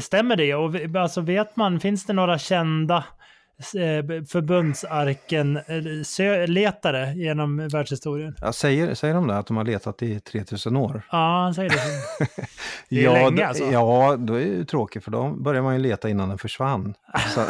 stämmer 0.00 0.36
det? 0.36 0.54
Och 0.54 0.96
alltså 0.96 1.20
vet 1.20 1.56
man, 1.56 1.80
finns 1.80 2.06
det 2.06 2.12
några 2.12 2.38
kända 2.38 3.04
förbundsarken-letare 4.28 7.06
eh, 7.06 7.16
genom 7.16 7.68
världshistorien. 7.68 8.36
Ja, 8.40 8.52
säger, 8.52 8.94
säger 8.94 9.14
de 9.14 9.26
det, 9.26 9.38
att 9.38 9.46
de 9.46 9.56
har 9.56 9.64
letat 9.64 10.02
i 10.02 10.20
3000 10.20 10.76
år? 10.76 11.02
Ja, 11.10 11.42
han 11.42 11.54
säger 11.54 11.70
det. 11.70 11.76
det 12.88 13.00
är 13.00 13.04
ja, 13.04 13.12
länge 13.12 13.46
alltså. 13.46 13.64
Ja, 13.64 14.16
då 14.18 14.34
är 14.34 14.40
det 14.40 14.46
ju 14.46 14.64
tråkigt 14.64 15.04
för 15.04 15.10
då 15.10 15.30
börjar 15.30 15.62
man 15.62 15.74
ju 15.74 15.80
leta 15.80 16.08
innan 16.08 16.28
den 16.28 16.38
försvann. 16.38 16.94
Så, 17.34 17.44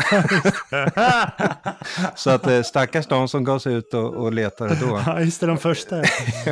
så 2.14 2.30
att 2.30 2.46
eh, 2.46 2.62
stackars 2.62 3.06
de 3.06 3.28
som 3.28 3.44
gav 3.44 3.58
sig 3.58 3.74
ut 3.74 3.94
och, 3.94 4.14
och 4.14 4.32
letade 4.32 4.76
då. 4.80 5.02
Ja, 5.06 5.20
just 5.20 5.40
det, 5.40 5.46
de 5.46 5.58
första. 5.58 6.02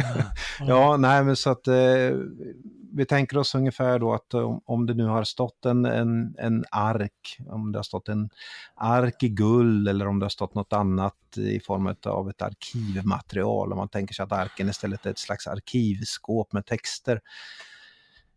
ja, 0.61 0.97
nej 0.97 1.25
men 1.25 1.37
så 1.37 1.51
att 1.51 1.69
vi 2.97 3.07
tänker 3.07 3.39
oss 3.39 3.55
ungefär 3.55 3.99
då 3.99 4.15
att 4.15 4.35
eh, 4.35 4.41
om, 4.41 4.61
om 4.65 4.87
det 4.87 4.95
nu 4.95 5.05
har 5.05 5.25
stått 5.25 5.65
en, 5.65 5.85
en, 5.85 6.35
en 6.39 6.65
ark, 6.71 7.39
om 7.47 7.73
det 7.73 7.79
har 7.79 7.83
stått 7.83 8.09
en 8.09 8.31
ark 8.75 9.23
i 9.23 9.29
guld 9.29 9.89
eller 9.89 10.07
om 10.07 10.19
det 10.19 10.25
har 10.25 10.31
stått 10.31 10.55
något 10.55 10.73
annat 10.73 11.15
i 11.37 11.61
form 11.61 11.95
av 12.05 12.31
ett 12.31 12.43
arkivmaterial, 12.43 13.73
om 13.73 13.79
man 13.79 13.89
tänker 13.89 14.15
sig 14.15 14.23
att 14.23 14.33
arken 14.33 14.69
istället 14.69 15.07
är 15.07 15.11
ett 15.11 15.19
slags 15.19 15.47
arkivskåp 15.47 16.53
med 16.53 16.67
texter. 16.67 17.21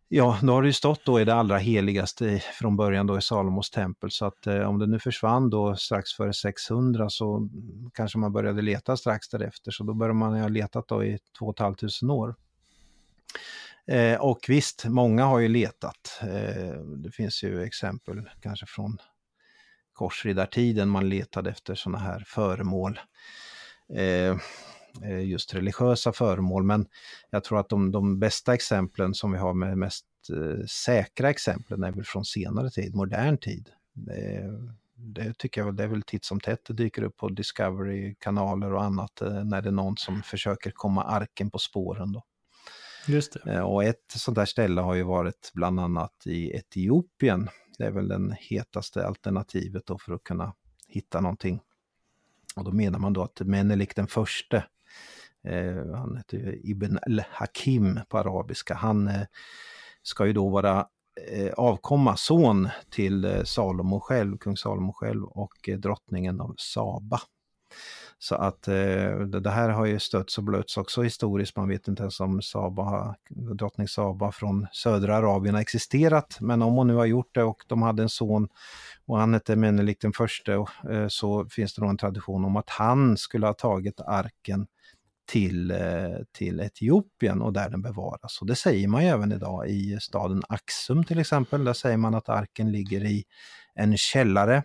Ja, 0.08 0.38
då 0.42 0.52
har 0.52 0.62
det 0.62 0.68
ju 0.68 0.72
stått 0.72 1.04
då 1.04 1.20
i 1.20 1.24
det 1.24 1.34
allra 1.34 1.58
heligaste 1.58 2.42
från 2.58 2.76
början 2.76 3.06
då 3.06 3.18
i 3.18 3.22
Salomos 3.22 3.70
tempel 3.70 4.10
så 4.10 4.26
att 4.26 4.46
eh, 4.46 4.60
om 4.60 4.78
det 4.78 4.86
nu 4.86 4.98
försvann 4.98 5.50
då 5.50 5.76
strax 5.76 6.12
före 6.12 6.32
600 6.32 7.10
så 7.10 7.48
kanske 7.94 8.18
man 8.18 8.32
började 8.32 8.62
leta 8.62 8.96
strax 8.96 9.28
därefter 9.28 9.70
så 9.70 9.84
då 9.84 9.94
började 9.94 10.18
man 10.18 10.40
ha 10.40 10.48
letat 10.48 10.88
då 10.88 11.04
i 11.04 11.18
2 11.38 11.54
500 11.58 12.14
år. 12.14 12.34
Eh, 13.90 14.20
och 14.20 14.38
visst, 14.48 14.84
många 14.84 15.24
har 15.24 15.38
ju 15.38 15.48
letat. 15.48 16.20
Eh, 16.22 16.80
det 16.96 17.10
finns 17.12 17.42
ju 17.42 17.62
exempel 17.62 18.30
kanske 18.40 18.66
från 18.66 18.98
korsriddartiden 19.92 20.88
man 20.88 21.08
letade 21.08 21.50
efter 21.50 21.74
sådana 21.74 21.98
här 21.98 22.24
föremål. 22.26 23.00
Eh, 23.94 24.36
eh, 25.04 25.24
just 25.24 25.54
religiösa 25.54 26.12
föremål, 26.12 26.62
men 26.62 26.86
jag 27.30 27.44
tror 27.44 27.60
att 27.60 27.68
de, 27.68 27.92
de 27.92 28.18
bästa 28.18 28.54
exemplen 28.54 29.14
som 29.14 29.32
vi 29.32 29.38
har 29.38 29.54
med 29.54 29.78
mest 29.78 30.06
eh, 30.32 30.66
säkra 30.66 31.30
exemplen 31.30 31.84
är 31.84 31.92
väl 31.92 32.04
från 32.04 32.24
senare 32.24 32.70
tid, 32.70 32.94
modern 32.94 33.38
tid. 33.38 33.68
Det, 33.92 34.50
det 34.94 35.38
tycker 35.38 35.60
jag 35.60 35.76
det 35.76 35.84
är 35.84 35.88
väl 35.88 36.02
titt 36.02 36.24
som 36.24 36.40
tätt 36.40 36.64
det 36.64 36.74
dyker 36.74 37.02
upp 37.02 37.16
på 37.16 37.28
Discovery-kanaler 37.28 38.72
och 38.72 38.84
annat 38.84 39.20
eh, 39.20 39.44
när 39.44 39.62
det 39.62 39.68
är 39.68 39.72
någon 39.72 39.96
som 39.96 40.22
försöker 40.22 40.70
komma 40.70 41.04
arken 41.04 41.50
på 41.50 41.58
spåren. 41.58 42.12
Då. 42.12 42.22
Just 43.06 43.32
det. 43.32 43.52
Eh, 43.52 43.60
och 43.60 43.84
ett 43.84 44.12
sånt 44.16 44.34
där 44.34 44.44
ställe 44.44 44.80
har 44.80 44.94
ju 44.94 45.02
varit 45.02 45.50
bland 45.54 45.80
annat 45.80 46.22
i 46.26 46.50
Etiopien. 46.50 47.48
Det 47.78 47.84
är 47.84 47.90
väl 47.90 48.08
den 48.08 48.34
hetaste 48.38 49.06
alternativet 49.06 49.86
då 49.86 49.98
för 49.98 50.12
att 50.12 50.24
kunna 50.24 50.54
hitta 50.88 51.20
någonting. 51.20 51.60
Och 52.56 52.64
då 52.64 52.72
menar 52.72 52.98
man 52.98 53.12
då 53.12 53.22
att 53.22 53.40
Menelik 53.40 53.96
den 53.96 54.06
förste, 54.06 54.56
eh, 55.44 55.94
han 55.94 56.16
heter 56.16 56.38
ju 56.38 56.60
Ibn 56.64 56.98
al-Hakim 57.06 58.00
på 58.08 58.18
arabiska, 58.18 58.74
han 58.74 59.08
eh, 59.08 59.26
ska 60.02 60.26
ju 60.26 60.32
då 60.32 60.48
vara 60.48 60.86
eh, 61.28 61.52
avkomma, 61.52 62.16
son 62.16 62.68
till 62.90 63.24
eh, 63.24 63.42
Salomo 63.44 64.00
själv, 64.00 64.38
kung 64.38 64.56
Salomo 64.56 64.92
själv 64.92 65.24
och 65.24 65.68
eh, 65.68 65.78
drottningen 65.78 66.40
av 66.40 66.54
Saba. 66.58 67.20
Så 68.22 68.34
att 68.34 68.68
eh, 68.68 69.18
det 69.20 69.50
här 69.50 69.68
har 69.68 69.86
ju 69.86 69.98
stötts 69.98 70.38
och 70.38 70.44
blötts 70.44 70.76
också 70.76 71.02
historiskt. 71.02 71.56
Man 71.56 71.68
vet 71.68 71.88
inte 71.88 72.02
ens 72.02 72.20
om 72.20 72.42
Saba, 72.42 73.14
drottning 73.30 73.88
Saba 73.88 74.32
från 74.32 74.66
södra 74.72 75.16
Arabien 75.16 75.54
har 75.54 75.62
existerat. 75.62 76.36
Men 76.40 76.62
om 76.62 76.74
hon 76.74 76.86
nu 76.86 76.94
har 76.94 77.06
gjort 77.06 77.34
det 77.34 77.42
och 77.42 77.64
de 77.66 77.82
hade 77.82 78.02
en 78.02 78.08
son 78.08 78.48
och 79.06 79.18
han 79.18 79.34
hette 79.34 79.56
Menelik 79.56 80.00
den 80.00 80.12
första 80.12 80.52
eh, 80.52 80.66
så 81.08 81.46
finns 81.46 81.74
det 81.74 81.82
nog 81.82 81.90
en 81.90 81.96
tradition 81.96 82.44
om 82.44 82.56
att 82.56 82.70
han 82.70 83.16
skulle 83.16 83.46
ha 83.46 83.54
tagit 83.54 84.00
arken 84.00 84.66
till, 85.28 85.70
eh, 85.70 85.78
till 86.32 86.60
Etiopien 86.60 87.42
och 87.42 87.52
där 87.52 87.70
den 87.70 87.82
bevaras. 87.82 88.40
Och 88.40 88.46
det 88.46 88.56
säger 88.56 88.88
man 88.88 89.02
ju 89.02 89.08
även 89.08 89.32
idag 89.32 89.68
i 89.68 89.98
staden 90.00 90.42
Axum 90.48 91.04
till 91.04 91.18
exempel. 91.18 91.64
Där 91.64 91.72
säger 91.72 91.96
man 91.96 92.14
att 92.14 92.28
arken 92.28 92.72
ligger 92.72 93.04
i 93.04 93.24
en 93.74 93.96
källare 93.96 94.62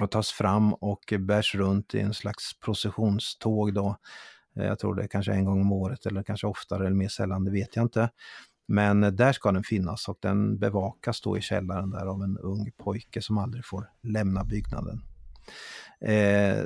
och 0.00 0.10
tas 0.10 0.30
fram 0.30 0.74
och 0.74 1.14
bärs 1.18 1.54
runt 1.54 1.94
i 1.94 2.00
en 2.00 2.14
slags 2.14 2.60
processionståg 2.60 3.74
då. 3.74 3.96
Eh, 4.56 4.66
jag 4.66 4.78
tror 4.78 4.94
det 4.94 5.02
är 5.02 5.08
kanske 5.08 5.32
en 5.32 5.44
gång 5.44 5.60
om 5.60 5.72
året 5.72 6.06
eller 6.06 6.22
kanske 6.22 6.46
oftare 6.46 6.86
eller 6.86 6.96
mer 6.96 7.08
sällan, 7.08 7.44
det 7.44 7.50
vet 7.50 7.76
jag 7.76 7.84
inte. 7.84 8.10
Men 8.68 9.04
eh, 9.04 9.10
där 9.10 9.32
ska 9.32 9.52
den 9.52 9.64
finnas 9.64 10.08
och 10.08 10.18
den 10.20 10.58
bevakas 10.58 11.20
då 11.20 11.38
i 11.38 11.40
källaren 11.40 11.90
där 11.90 12.06
av 12.06 12.22
en 12.22 12.38
ung 12.38 12.72
pojke 12.76 13.22
som 13.22 13.38
aldrig 13.38 13.64
får 13.64 13.90
lämna 14.02 14.44
byggnaden. 14.44 15.00
Eh, 16.00 16.64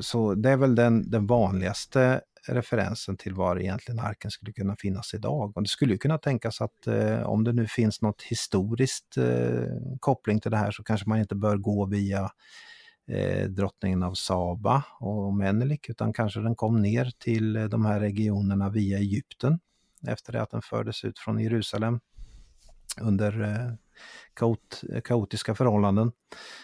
så 0.00 0.34
det 0.34 0.50
är 0.50 0.56
väl 0.56 0.74
den, 0.74 1.10
den 1.10 1.26
vanligaste 1.26 2.20
referensen 2.48 3.16
till 3.16 3.34
var 3.34 3.60
egentligen 3.60 4.00
arken 4.00 4.30
skulle 4.30 4.52
kunna 4.52 4.76
finnas 4.78 5.14
idag. 5.14 5.56
Och 5.56 5.62
det 5.62 5.68
skulle 5.68 5.96
kunna 5.96 6.18
tänkas 6.18 6.60
att 6.60 6.86
eh, 6.86 7.22
om 7.22 7.44
det 7.44 7.52
nu 7.52 7.66
finns 7.66 8.02
något 8.02 8.22
historiskt 8.22 9.16
eh, 9.16 9.66
koppling 10.00 10.40
till 10.40 10.50
det 10.50 10.56
här 10.56 10.70
så 10.70 10.82
kanske 10.82 11.08
man 11.08 11.18
inte 11.18 11.34
bör 11.34 11.56
gå 11.56 11.86
via 11.86 12.30
eh, 13.08 13.48
drottningen 13.48 14.02
av 14.02 14.14
Saba 14.14 14.84
och 15.00 15.34
Menelik 15.34 15.88
utan 15.88 16.12
kanske 16.12 16.40
den 16.40 16.56
kom 16.56 16.82
ner 16.82 17.12
till 17.18 17.52
de 17.52 17.84
här 17.84 18.00
regionerna 18.00 18.70
via 18.70 18.98
Egypten 18.98 19.58
efter 20.06 20.32
det 20.32 20.42
att 20.42 20.50
den 20.50 20.62
fördes 20.62 21.04
ut 21.04 21.18
från 21.18 21.38
Jerusalem 21.38 22.00
under 23.00 23.42
eh, 23.42 23.74
kaot, 24.34 24.82
kaotiska 25.04 25.54
förhållanden. 25.54 26.12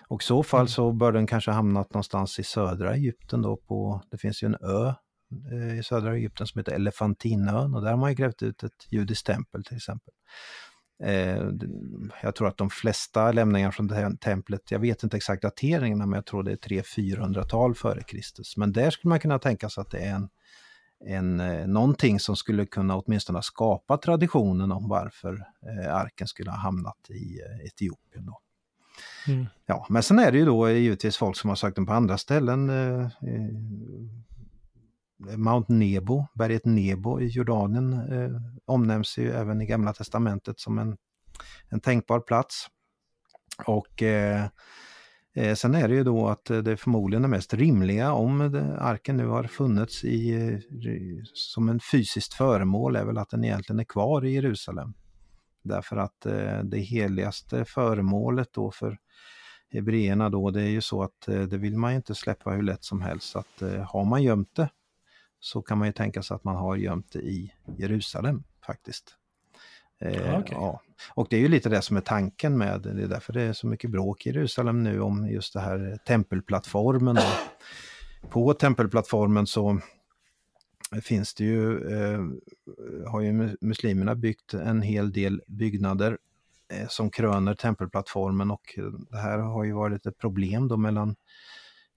Och 0.09 0.23
i 0.23 0.25
så 0.25 0.43
fall 0.43 0.61
mm. 0.61 0.69
så 0.69 0.93
bör 0.93 1.13
den 1.13 1.27
kanske 1.27 1.51
hamnat 1.51 1.95
någonstans 1.95 2.39
i 2.39 2.45
södra 2.45 2.95
Egypten 2.95 3.43
då 3.43 3.57
på, 3.57 4.03
det 4.11 4.19
finns 4.19 4.43
ju 4.43 4.47
en 4.47 4.57
ö 4.61 4.93
i 5.79 5.83
södra 5.83 6.17
Egypten 6.17 6.47
som 6.47 6.59
heter 6.59 6.73
Elefantinön 6.73 7.75
och 7.75 7.83
där 7.83 7.91
har 7.91 7.97
man 7.97 8.15
grävt 8.15 8.43
ut 8.43 8.63
ett 8.63 8.87
judiskt 8.89 9.27
tempel 9.27 9.65
till 9.65 9.77
exempel. 9.77 10.15
Eh, 11.05 11.51
jag 12.23 12.35
tror 12.35 12.49
att 12.49 12.57
de 12.57 12.71
flesta 12.71 13.33
lämningar 13.33 13.71
från 13.71 13.87
det 13.87 13.95
här 13.95 14.11
templet, 14.11 14.71
jag 14.71 14.79
vet 14.79 15.03
inte 15.03 15.17
exakt 15.17 15.43
dateringarna, 15.43 16.07
men 16.07 16.17
jag 16.17 16.27
tror 16.27 16.43
det 16.43 16.53
är 16.53 16.57
300-400-tal 16.57 17.75
före 17.75 18.03
Kristus. 18.03 18.57
Men 18.57 18.73
där 18.73 18.91
skulle 18.91 19.09
man 19.09 19.21
kunna 19.21 19.39
tänka 19.39 19.69
sig 19.69 19.81
att 19.81 19.91
det 19.91 19.99
är 19.99 20.15
en, 20.15 20.29
en, 21.07 21.41
eh, 21.41 21.67
någonting 21.67 22.21
som 22.21 22.37
skulle 22.37 22.67
kunna 22.67 22.97
åtminstone 22.97 23.43
skapa 23.43 23.97
traditionen 23.97 24.73
om 24.73 24.89
varför 24.89 25.47
eh, 25.63 25.95
arken 25.95 26.27
skulle 26.27 26.51
ha 26.51 26.59
hamnat 26.59 27.11
i 27.11 27.41
eh, 27.41 27.67
Etiopien. 27.67 28.27
Då. 28.27 28.41
Mm. 29.29 29.47
Ja, 29.67 29.87
men 29.89 30.03
sen 30.03 30.19
är 30.19 30.33
det 30.33 30.39
ju 30.39 30.45
då 30.45 30.71
givetvis 30.71 31.17
folk 31.17 31.37
som 31.37 31.49
har 31.49 31.57
sökt 31.57 31.77
den 31.77 31.87
på 31.87 31.93
andra 31.93 32.19
ställen. 32.19 32.71
Mount 35.19 35.73
Nebo, 35.73 36.27
berget 36.35 36.65
Nebo 36.65 37.21
i 37.21 37.27
Jordanien 37.27 37.93
eh, 37.93 38.41
omnämns 38.65 39.19
ju 39.19 39.33
även 39.33 39.61
i 39.61 39.67
Gamla 39.67 39.93
Testamentet 39.93 40.61
som 40.61 40.79
en, 40.79 40.97
en 41.69 41.81
tänkbar 41.81 42.21
plats. 42.21 42.67
Och 43.67 44.03
eh, 44.03 44.47
Eh, 45.39 45.55
sen 45.55 45.75
är 45.75 45.89
det 45.89 45.95
ju 45.95 46.05
då 46.05 46.29
att 46.29 46.45
det 46.45 46.77
förmodligen 46.77 47.25
är 47.25 47.29
mest 47.29 47.55
rimliga 47.55 48.13
om 48.13 48.41
arken 48.79 49.17
nu 49.17 49.27
har 49.27 49.45
funnits 49.45 50.05
i, 50.05 50.33
eh, 50.33 50.59
som 51.35 51.69
en 51.69 51.81
fysiskt 51.81 52.35
föremål 52.35 52.97
är 52.97 53.05
väl 53.05 53.19
att 53.19 53.31
den 53.31 53.45
egentligen 53.45 53.81
är 53.81 53.85
kvar 53.85 54.25
i 54.25 54.35
Jerusalem. 54.35 54.95
Därför 55.63 55.97
att 55.97 56.27
eh, 56.27 56.63
det 56.65 56.79
heligaste 56.79 57.65
föremålet 57.65 58.49
då 58.53 58.71
för 58.71 58.99
hebreerna 59.73 60.31
då 60.31 60.51
det 60.51 60.63
är 60.63 60.71
ju 60.71 60.81
så 60.81 61.03
att 61.03 61.29
eh, 61.29 61.43
det 61.43 61.59
vill 61.59 61.77
man 61.77 61.91
ju 61.91 61.97
inte 61.97 62.15
släppa 62.15 62.51
hur 62.51 62.63
lätt 62.63 62.85
som 62.85 63.01
helst. 63.01 63.29
Så 63.29 63.39
att 63.39 63.63
eh, 63.63 63.83
har 63.83 64.05
man 64.05 64.23
gömt 64.23 64.55
det 64.55 64.69
så 65.41 65.63
kan 65.63 65.79
man 65.79 65.89
ju 65.89 65.93
tänka 65.93 66.23
sig 66.23 66.35
att 66.35 66.45
man 66.45 66.57
har 66.57 66.77
gömt 66.77 67.13
det 67.13 67.19
i 67.19 67.53
Jerusalem 67.79 68.43
faktiskt. 68.67 69.15
Eh, 70.01 70.39
okay. 70.39 70.57
ja. 70.59 70.83
Och 71.15 71.27
det 71.31 71.37
är 71.37 71.41
ju 71.41 71.49
lite 71.49 71.69
det 71.69 71.83
som 71.83 71.97
är 71.97 72.01
tanken 72.01 72.59
med 72.59 72.81
det. 72.81 72.91
är 72.91 73.09
därför 73.09 73.33
det 73.33 73.43
är 73.43 73.53
så 73.53 73.67
mycket 73.67 73.91
bråk 73.91 74.27
i 74.27 74.29
Jerusalem 74.29 74.83
nu 74.83 75.01
om 75.01 75.29
just 75.29 75.55
det 75.55 75.61
här 75.61 75.99
tempelplattformen. 76.07 77.19
På 78.31 78.55
tempelplattformen 78.55 79.47
så 79.47 79.81
finns 81.03 81.35
det 81.35 81.45
ju, 81.45 81.89
eh, 81.93 82.21
har 83.07 83.21
ju 83.21 83.57
muslimerna 83.61 84.15
byggt 84.15 84.55
en 84.55 84.83
hel 84.83 85.13
del 85.13 85.43
byggnader 85.47 86.19
eh, 86.73 86.89
som 86.89 87.11
kröner 87.11 87.55
tempelplattformen 87.55 88.51
och 88.51 88.79
det 89.11 89.19
här 89.19 89.39
har 89.39 89.65
ju 89.65 89.73
varit 89.73 90.07
ett 90.07 90.19
problem 90.19 90.69
då 90.69 90.77
mellan 90.77 91.17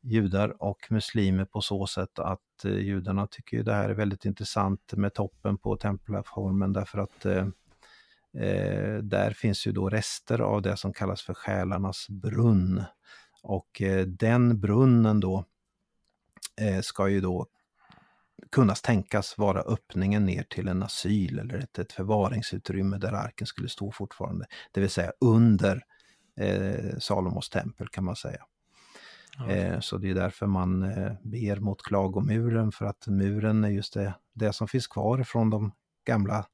judar 0.01 0.63
och 0.63 0.87
muslimer 0.89 1.45
på 1.45 1.61
så 1.61 1.87
sätt 1.87 2.19
att 2.19 2.65
eh, 2.65 2.71
judarna 2.71 3.27
tycker 3.27 3.63
det 3.63 3.73
här 3.73 3.89
är 3.89 3.93
väldigt 3.93 4.25
intressant 4.25 4.93
med 4.93 5.13
toppen 5.13 5.57
på 5.57 5.77
tempelplattformen 5.77 6.73
därför 6.73 6.99
att 6.99 7.25
eh, 7.25 7.47
Eh, 8.37 8.97
där 8.97 9.31
finns 9.31 9.67
ju 9.67 9.71
då 9.71 9.89
rester 9.89 10.39
av 10.39 10.61
det 10.61 10.77
som 10.77 10.93
kallas 10.93 11.21
för 11.21 11.33
själarnas 11.33 12.09
brunn. 12.09 12.83
Och 13.43 13.81
eh, 13.81 14.05
den 14.05 14.59
brunnen 14.59 15.19
då 15.19 15.45
eh, 16.61 16.81
ska 16.81 17.09
ju 17.09 17.21
då 17.21 17.47
kunna 18.51 18.75
tänkas 18.75 19.37
vara 19.37 19.61
öppningen 19.61 20.25
ner 20.25 20.43
till 20.43 20.67
en 20.67 20.83
asyl 20.83 21.39
eller 21.39 21.57
ett, 21.57 21.79
ett 21.79 21.91
förvaringsutrymme 21.91 22.97
där 22.97 23.13
arken 23.13 23.47
skulle 23.47 23.69
stå 23.69 23.91
fortfarande. 23.91 24.45
Det 24.71 24.81
vill 24.81 24.89
säga 24.89 25.11
under 25.19 25.83
eh, 26.39 26.97
Salomos 26.99 27.49
tempel 27.49 27.87
kan 27.87 28.03
man 28.03 28.15
säga. 28.15 28.45
Okay. 29.39 29.57
Eh, 29.57 29.79
så 29.79 29.97
det 29.97 30.09
är 30.09 30.15
därför 30.15 30.47
man 30.47 30.83
eh, 30.83 31.11
ber 31.23 31.59
mot 31.59 31.83
klagomuren 31.83 32.71
för 32.71 32.85
att 32.85 33.07
muren 33.07 33.63
är 33.63 33.69
just 33.69 33.93
det, 33.93 34.13
det 34.33 34.53
som 34.53 34.67
finns 34.67 34.87
kvar 34.87 35.23
från 35.23 35.49
de 35.49 35.71
gamla 36.05 36.45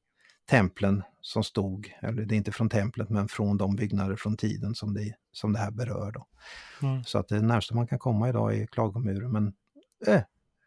templen 0.50 1.02
som 1.20 1.44
stod, 1.44 1.94
eller 2.00 2.24
det 2.24 2.34
är 2.34 2.36
inte 2.36 2.52
från 2.52 2.68
templet 2.68 3.10
men 3.10 3.28
från 3.28 3.56
de 3.56 3.76
byggnader 3.76 4.16
från 4.16 4.36
tiden 4.36 4.74
som 4.74 4.94
det, 4.94 5.14
som 5.32 5.52
det 5.52 5.58
här 5.58 5.70
berör. 5.70 6.12
Då. 6.12 6.26
Mm. 6.82 7.04
Så 7.04 7.18
att 7.18 7.28
det 7.28 7.40
närmsta 7.40 7.74
man 7.74 7.86
kan 7.86 7.98
komma 7.98 8.28
idag 8.28 8.56
är 8.56 8.66
klagomuren. 8.66 9.32
Men 9.32 9.52
eh, 10.06 10.22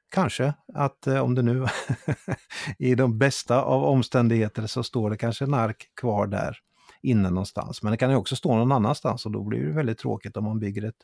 kanske 0.09 0.53
att 0.73 1.07
eh, 1.07 1.19
om 1.19 1.35
det 1.35 1.41
nu 1.41 1.65
i 2.77 2.95
de 2.95 3.17
bästa 3.17 3.61
av 3.61 3.83
omständigheter 3.83 4.67
så 4.67 4.83
står 4.83 5.09
det 5.09 5.17
kanske 5.17 5.45
en 5.45 5.53
ark 5.53 5.89
kvar 5.95 6.27
där 6.27 6.57
inne 7.01 7.29
någonstans. 7.29 7.83
Men 7.83 7.91
det 7.91 7.97
kan 7.97 8.09
ju 8.09 8.15
också 8.15 8.35
stå 8.35 8.55
någon 8.55 8.71
annanstans 8.71 9.25
och 9.25 9.31
då 9.31 9.43
blir 9.43 9.65
det 9.65 9.71
väldigt 9.71 9.97
tråkigt 9.97 10.37
om 10.37 10.43
man 10.43 10.59
bygger 10.59 10.83
ett 10.83 10.95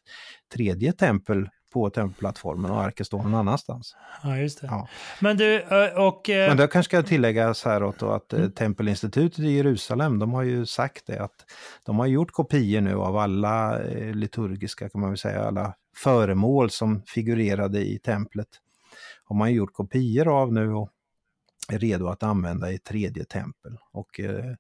tredje 0.53 0.93
tempel 0.93 1.49
på 1.73 1.89
tempelplattformen 1.89 2.71
och 2.71 2.81
arken 2.81 3.05
står 3.05 3.23
någon 3.23 3.35
annanstans. 3.35 3.95
Ja, 4.23 4.37
just 4.37 4.61
det. 4.61 4.67
Ja. 4.67 4.87
Men 5.21 5.37
du, 5.37 5.61
och... 5.97 6.21
Men 6.29 6.57
det 6.57 6.67
kanske 6.67 6.89
ska 6.89 7.03
tilläggas 7.03 7.63
här 7.63 7.93
då 7.99 8.11
att 8.11 8.33
mm. 8.33 8.51
Tempelinstitutet 8.51 9.39
i 9.39 9.51
Jerusalem, 9.51 10.19
de 10.19 10.33
har 10.33 10.43
ju 10.43 10.65
sagt 10.65 11.07
det 11.07 11.19
att 11.19 11.45
de 11.83 11.99
har 11.99 12.05
gjort 12.05 12.31
kopior 12.31 12.81
nu 12.81 12.95
av 12.95 13.17
alla 13.17 13.79
liturgiska, 14.13 14.89
kan 14.89 15.01
man 15.01 15.09
väl 15.09 15.17
säga, 15.17 15.43
alla 15.43 15.73
föremål 15.95 16.69
som 16.69 17.01
figurerade 17.01 17.79
i 17.79 17.99
templet. 17.99 18.47
Har 19.23 19.35
man 19.35 19.53
gjort 19.53 19.73
kopior 19.73 20.41
av 20.41 20.53
nu 20.53 20.73
och 20.73 20.89
är 21.69 21.79
redo 21.79 22.07
att 22.07 22.23
använda 22.23 22.71
i 22.71 22.77
tredje 22.77 23.25
tempel. 23.25 23.77
Och 23.91 24.19
eh, 24.19 24.55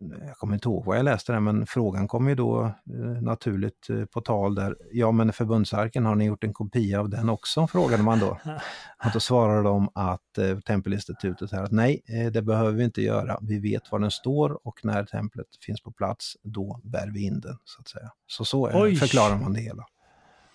jag 0.00 0.36
kommer 0.36 0.54
inte 0.54 0.68
ihåg 0.68 0.84
vad 0.84 0.98
jag 0.98 1.04
läste 1.04 1.32
där, 1.32 1.40
men 1.40 1.66
frågan 1.66 2.08
kom 2.08 2.28
ju 2.28 2.34
då 2.34 2.64
eh, 2.64 3.22
naturligt 3.22 3.90
eh, 3.90 4.04
på 4.04 4.20
tal 4.20 4.54
där. 4.54 4.76
Ja, 4.92 5.12
men 5.12 5.32
förbundsarken, 5.32 6.06
har 6.06 6.14
ni 6.14 6.24
gjort 6.24 6.44
en 6.44 6.52
kopia 6.52 7.00
av 7.00 7.08
den 7.08 7.28
också? 7.28 7.66
frågade 7.66 8.02
man 8.02 8.18
då. 8.18 8.28
Och 9.04 9.10
då 9.12 9.20
svarade 9.20 9.62
de 9.62 9.90
att 9.94 10.38
eh, 10.38 10.58
Tempelinstitutet 10.58 11.52
här 11.52 11.62
att 11.62 11.72
nej, 11.72 12.02
eh, 12.06 12.32
det 12.32 12.42
behöver 12.42 12.72
vi 12.72 12.84
inte 12.84 13.02
göra. 13.02 13.38
Vi 13.42 13.58
vet 13.58 13.92
var 13.92 13.98
den 13.98 14.10
står 14.10 14.66
och 14.66 14.84
när 14.84 15.04
templet 15.04 15.46
finns 15.66 15.80
på 15.80 15.92
plats, 15.92 16.36
då 16.42 16.80
bär 16.84 17.10
vi 17.14 17.26
in 17.26 17.40
den. 17.40 17.56
Så 17.64 17.80
att 17.80 17.88
säga. 17.88 18.10
Så 18.26 18.44
så 18.44 18.66
är, 18.66 18.94
förklarar 18.94 19.36
man 19.36 19.52
det 19.52 19.60
hela. 19.60 19.86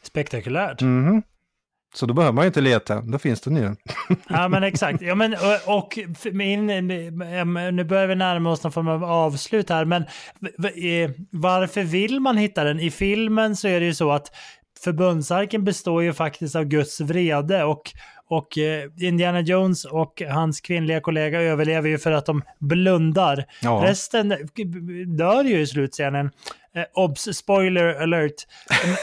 Spektakulärt. 0.03 0.81
Mm 0.81 1.09
-hmm. 1.09 1.23
Så 1.93 2.05
då 2.05 2.13
behöver 2.13 2.33
man 2.33 2.43
ju 2.43 2.47
inte 2.47 2.61
leta, 2.61 3.01
då 3.01 3.19
finns 3.19 3.41
den 3.41 3.55
ju. 3.55 3.75
ja 4.29 4.47
men 4.47 4.63
exakt. 4.63 5.01
Ja, 5.01 5.15
men, 5.15 5.33
och, 5.33 5.77
och 5.77 5.99
min, 6.31 6.69
eh, 6.69 6.77
eh, 7.39 7.45
nu 7.71 7.83
börjar 7.83 8.07
vi 8.07 8.15
närma 8.15 8.51
oss 8.51 8.63
någon 8.63 8.71
form 8.71 8.87
av 8.87 9.03
avslut 9.03 9.69
här, 9.69 9.85
men 9.85 10.01
eh, 10.01 11.11
varför 11.29 11.83
vill 11.83 12.19
man 12.19 12.37
hitta 12.37 12.63
den? 12.63 12.79
I 12.79 12.91
filmen 12.91 13.55
så 13.55 13.67
är 13.67 13.79
det 13.79 13.85
ju 13.85 13.93
så 13.93 14.11
att 14.11 14.31
förbundsarken 14.83 15.63
består 15.63 16.03
ju 16.03 16.13
faktiskt 16.13 16.55
av 16.55 16.63
Guds 16.63 17.01
vrede 17.01 17.63
och, 17.63 17.91
och 18.29 18.57
eh, 18.57 18.89
Indiana 18.97 19.41
Jones 19.41 19.85
och 19.85 20.21
hans 20.29 20.61
kvinnliga 20.61 21.01
kollega 21.01 21.41
överlever 21.41 21.89
ju 21.89 21.97
för 21.97 22.11
att 22.11 22.25
de 22.25 22.41
blundar. 22.59 23.45
Ja. 23.61 23.81
Resten 23.85 24.29
dör 25.17 25.43
ju 25.43 25.59
i 25.59 25.67
slutscenen. 25.67 26.29
Eh, 26.75 26.83
obs, 26.93 27.37
spoiler 27.37 28.01
alert. 28.01 28.33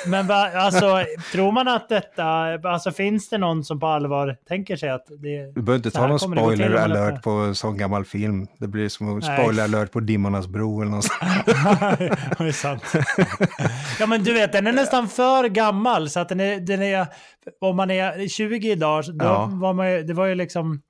Men 0.07 0.27
va, 0.27 0.51
alltså, 0.55 1.05
tror 1.33 1.53
man 1.53 1.69
att 1.69 1.89
detta, 1.89 2.25
alltså 2.69 2.93
finns 2.93 3.29
det 3.29 3.39
någon 3.39 3.65
som 3.65 3.81
på 3.81 3.87
allvar 3.87 4.37
tänker 4.49 4.77
sig 4.77 4.91
att 4.91 5.07
det... 5.07 5.53
Du 5.55 5.63
behöver 5.63 5.77
inte 5.77 5.91
ta 5.91 6.07
någon 6.07 6.19
spoiler 6.19 6.75
alert 6.75 7.23
på 7.23 7.31
en 7.31 7.55
sån 7.55 7.77
gammal 7.77 8.05
film. 8.05 8.47
Det 8.59 8.69
blir 8.69 8.89
som 8.89 9.09
en 9.09 9.23
spoiler 9.23 9.65
alert 9.65 9.93
på 9.93 10.01
Dimmornas 10.01 10.47
bro 10.47 10.81
eller 10.83 10.91
något 10.91 11.05
sånt. 11.05 11.47
det 12.39 12.45
är 12.45 12.53
sant. 12.53 12.83
ja 14.01 14.07
men 14.07 14.25
du 14.25 14.33
vet, 14.33 14.53
den 14.53 14.67
är 14.67 14.73
nästan 14.73 15.09
för 15.09 15.49
gammal 15.49 16.11
så 16.11 16.21
att 16.21 16.29
den 16.29 16.41
är, 16.41 16.61
den 16.61 16.83
är 16.83 17.07
om 17.61 17.77
man 17.77 17.91
är 17.91 18.29
20 18.29 18.73
idag, 18.73 19.05
då 19.07 19.25
ja. 19.25 19.51
var 19.53 19.73
man 19.73 19.93
ju, 19.93 20.03
det 20.03 20.15
var 20.15 20.27
ju 20.27 20.35
liksom, 20.35 20.83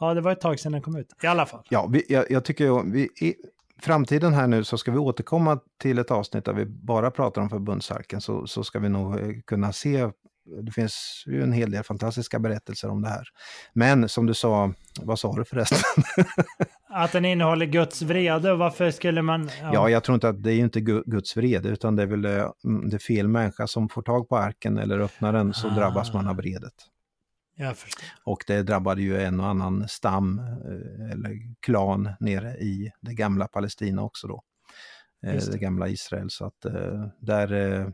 ja 0.00 0.14
det 0.14 0.20
var 0.20 0.32
ett 0.32 0.40
tag 0.40 0.60
sedan 0.60 0.72
den 0.72 0.82
kom 0.82 0.96
ut. 0.96 1.14
I 1.22 1.26
alla 1.26 1.46
fall. 1.46 1.62
Ja, 1.68 1.86
vi, 1.86 2.04
jag, 2.08 2.30
jag 2.30 2.44
tycker 2.44 2.64
ju, 2.64 2.82
vi, 2.92 3.34
framtiden 3.82 4.34
här 4.34 4.46
nu 4.46 4.64
så 4.64 4.78
ska 4.78 4.92
vi 4.92 4.98
återkomma 4.98 5.60
till 5.78 5.98
ett 5.98 6.10
avsnitt 6.10 6.44
där 6.44 6.52
vi 6.52 6.66
bara 6.66 7.10
pratar 7.10 7.42
om 7.42 7.50
förbundsarken 7.50 8.20
så, 8.20 8.46
så 8.46 8.64
ska 8.64 8.78
vi 8.78 8.88
nog 8.88 9.20
eh, 9.20 9.40
kunna 9.44 9.72
se 9.72 10.10
det 10.62 10.72
finns 10.72 11.24
ju 11.26 11.42
en 11.42 11.52
hel 11.52 11.70
del 11.70 11.84
fantastiska 11.84 12.38
berättelser 12.38 12.88
om 12.88 13.02
det 13.02 13.08
här. 13.08 13.24
Men 13.72 14.08
som 14.08 14.26
du 14.26 14.34
sa, 14.34 14.72
vad 15.00 15.18
sa 15.18 15.36
du 15.36 15.44
förresten? 15.44 15.78
att 16.88 17.12
den 17.12 17.24
innehåller 17.24 17.66
Guds 17.66 18.02
vrede 18.02 18.54
varför 18.54 18.90
skulle 18.90 19.22
man... 19.22 19.50
Ja. 19.60 19.70
ja, 19.72 19.90
jag 19.90 20.04
tror 20.04 20.14
inte 20.14 20.28
att 20.28 20.42
det 20.42 20.52
är 20.52 20.58
inte 20.58 20.80
Guds 20.80 21.36
vrede 21.36 21.68
utan 21.68 21.96
det 21.96 22.02
är 22.02 22.06
väl 22.06 22.24
eh, 22.24 22.50
mm, 22.64 22.88
det 22.90 22.98
fel 22.98 23.28
människa 23.28 23.66
som 23.66 23.88
får 23.88 24.02
tag 24.02 24.28
på 24.28 24.36
arken 24.36 24.78
eller 24.78 24.98
öppnar 24.98 25.32
den 25.32 25.54
så 25.54 25.68
ah. 25.68 25.74
drabbas 25.74 26.12
man 26.12 26.28
av 26.28 26.36
vredet. 26.36 26.74
Jag 27.56 27.76
förstår. 27.76 28.04
Och 28.24 28.44
det 28.46 28.62
drabbade 28.62 29.02
ju 29.02 29.22
en 29.22 29.40
och 29.40 29.46
annan 29.46 29.88
stam 29.88 30.38
eh, 30.38 31.12
eller 31.12 31.54
klan 31.60 32.10
nere 32.20 32.50
i 32.50 32.90
det 33.00 33.14
gamla 33.14 33.48
Palestina 33.48 34.02
också 34.02 34.26
då. 34.28 34.42
Eh, 35.26 35.34
det. 35.34 35.52
det. 35.52 35.58
gamla 35.58 35.88
Israel. 35.88 36.30
Så 36.30 36.46
att 36.46 36.66
där 37.20 37.92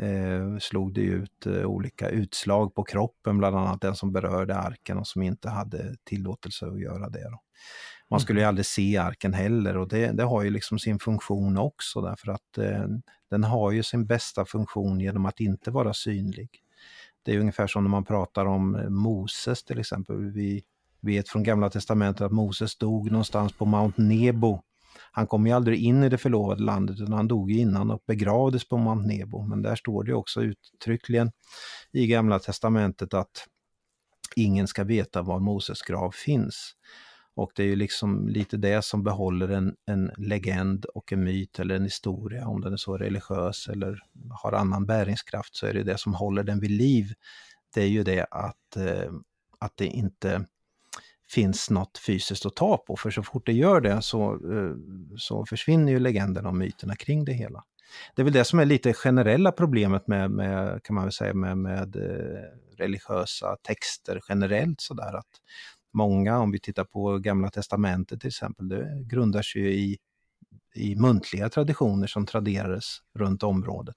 eh, 0.00 0.58
slog 0.58 0.94
det 0.94 1.00
ut 1.00 1.46
eh, 1.46 1.64
olika 1.64 2.08
utslag 2.08 2.74
på 2.74 2.84
kroppen, 2.84 3.38
bland 3.38 3.56
annat 3.56 3.80
den 3.80 3.96
som 3.96 4.12
berörde 4.12 4.56
arken 4.56 4.98
och 4.98 5.06
som 5.06 5.22
inte 5.22 5.48
hade 5.48 5.96
tillåtelse 6.04 6.66
att 6.66 6.80
göra 6.80 7.08
det. 7.08 7.30
Då. 7.30 7.40
Man 8.10 8.20
skulle 8.20 8.40
ju 8.40 8.42
mm. 8.42 8.48
aldrig 8.48 8.66
se 8.66 8.96
arken 8.96 9.32
heller 9.32 9.76
och 9.76 9.88
det, 9.88 10.12
det 10.12 10.22
har 10.22 10.42
ju 10.42 10.50
liksom 10.50 10.78
sin 10.78 10.98
funktion 10.98 11.58
också 11.58 12.00
därför 12.00 12.32
att 12.32 12.58
eh, 12.58 12.86
den 13.30 13.44
har 13.44 13.70
ju 13.70 13.82
sin 13.82 14.06
bästa 14.06 14.44
funktion 14.44 15.00
genom 15.00 15.26
att 15.26 15.40
inte 15.40 15.70
vara 15.70 15.94
synlig. 15.94 16.48
Det 17.22 17.34
är 17.34 17.38
ungefär 17.38 17.66
som 17.66 17.84
när 17.84 17.90
man 17.90 18.04
pratar 18.04 18.46
om 18.46 18.74
eh, 18.74 18.88
Moses 18.88 19.64
till 19.64 19.78
exempel. 19.78 20.16
Vi 20.16 20.62
vet 21.00 21.28
från 21.28 21.42
Gamla 21.42 21.70
Testamentet 21.70 22.22
att 22.22 22.32
Moses 22.32 22.76
dog 22.76 23.10
någonstans 23.10 23.52
på 23.52 23.64
Mount 23.64 24.02
Nebo. 24.02 24.62
Han 25.14 25.26
kom 25.26 25.46
ju 25.46 25.52
aldrig 25.52 25.84
in 25.84 26.02
i 26.02 26.08
det 26.08 26.18
förlovade 26.18 26.62
landet 26.62 27.00
utan 27.00 27.12
han 27.12 27.28
dog 27.28 27.52
innan 27.52 27.90
och 27.90 28.02
begravdes 28.06 28.68
på 28.68 28.76
Mount 28.76 29.08
Nebo. 29.08 29.42
Men 29.42 29.62
där 29.62 29.76
står 29.76 30.04
det 30.04 30.14
också 30.14 30.42
uttryckligen 30.42 31.32
i 31.92 32.06
Gamla 32.06 32.38
Testamentet 32.38 33.14
att 33.14 33.46
ingen 34.36 34.66
ska 34.66 34.84
veta 34.84 35.22
var 35.22 35.40
Moses 35.40 35.82
grav 35.82 36.10
finns. 36.10 36.74
Och 37.34 37.52
det 37.54 37.62
är 37.62 37.66
ju 37.66 37.76
liksom 37.76 38.28
lite 38.28 38.56
det 38.56 38.84
som 38.84 39.04
behåller 39.04 39.48
en, 39.48 39.74
en 39.86 40.10
legend 40.16 40.84
och 40.84 41.12
en 41.12 41.24
myt 41.24 41.58
eller 41.58 41.74
en 41.74 41.84
historia, 41.84 42.46
om 42.46 42.60
den 42.60 42.72
är 42.72 42.76
så 42.76 42.96
religiös 42.96 43.68
eller 43.68 44.00
har 44.30 44.52
annan 44.52 44.86
bäringskraft, 44.86 45.56
så 45.56 45.66
är 45.66 45.74
det 45.74 45.82
det 45.82 45.98
som 45.98 46.14
håller 46.14 46.42
den 46.42 46.60
vid 46.60 46.70
liv. 46.70 47.12
Det 47.74 47.82
är 47.82 47.88
ju 47.88 48.02
det 48.02 48.26
att, 48.30 48.76
eh, 48.76 49.12
att 49.58 49.72
det 49.76 49.86
inte 49.86 50.46
finns 51.34 51.70
något 51.70 51.98
fysiskt 51.98 52.46
att 52.46 52.56
ta 52.56 52.76
på, 52.76 52.96
för 52.96 53.10
så 53.10 53.22
fort 53.22 53.46
det 53.46 53.52
gör 53.52 53.80
det 53.80 54.02
så, 54.02 54.32
eh, 54.32 54.74
så 55.16 55.46
försvinner 55.46 55.92
ju 55.92 55.98
legenderna 55.98 56.48
och 56.48 56.54
myterna 56.54 56.96
kring 56.96 57.24
det 57.24 57.32
hela. 57.32 57.64
Det 58.14 58.22
är 58.22 58.24
väl 58.24 58.32
det 58.32 58.44
som 58.44 58.58
är 58.58 58.64
lite 58.64 58.92
generella 58.92 59.52
problemet 59.52 60.08
med, 60.08 60.30
med 60.30 60.82
kan 60.82 60.94
man 60.94 61.04
väl 61.04 61.12
säga, 61.12 61.34
med, 61.34 61.58
med 61.58 61.96
eh, 61.96 62.76
religiösa 62.76 63.56
texter 63.62 64.20
generellt 64.28 64.80
sådär 64.80 65.18
att 65.18 65.30
många, 65.92 66.38
om 66.38 66.50
vi 66.50 66.60
tittar 66.60 66.84
på 66.84 67.18
Gamla 67.18 67.50
Testamentet 67.50 68.20
till 68.20 68.28
exempel, 68.28 68.68
det 68.68 69.04
grundar 69.04 69.42
sig 69.42 69.92
i, 69.92 69.98
i 70.74 70.96
muntliga 70.96 71.48
traditioner 71.48 72.06
som 72.06 72.26
traderades 72.26 72.98
runt 73.14 73.42
området. 73.42 73.96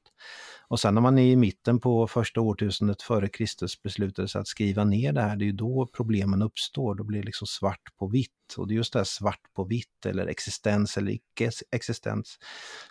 Och 0.67 0.79
sen 0.79 0.93
när 0.93 1.01
man 1.01 1.17
är 1.17 1.23
i 1.23 1.35
mitten 1.35 1.79
på 1.79 2.07
första 2.07 2.41
årtusendet 2.41 3.01
före 3.01 3.29
Kristus 3.29 3.81
beslutade 3.81 4.27
sig 4.27 4.41
att 4.41 4.47
skriva 4.47 4.83
ner 4.83 5.13
det 5.13 5.21
här, 5.21 5.35
det 5.35 5.43
är 5.43 5.47
ju 5.47 5.51
då 5.51 5.87
problemen 5.93 6.41
uppstår. 6.41 6.95
Då 6.95 7.03
blir 7.03 7.19
det 7.19 7.25
liksom 7.25 7.47
svart 7.47 7.95
på 7.97 8.07
vitt. 8.07 8.31
Och 8.57 8.67
det 8.67 8.73
är 8.73 8.75
just 8.75 8.93
det 8.93 8.99
här 8.99 9.03
svart 9.03 9.53
på 9.55 9.63
vitt 9.63 10.05
eller 10.05 10.27
existens 10.27 10.97
eller 10.97 11.11
icke-existens 11.11 12.39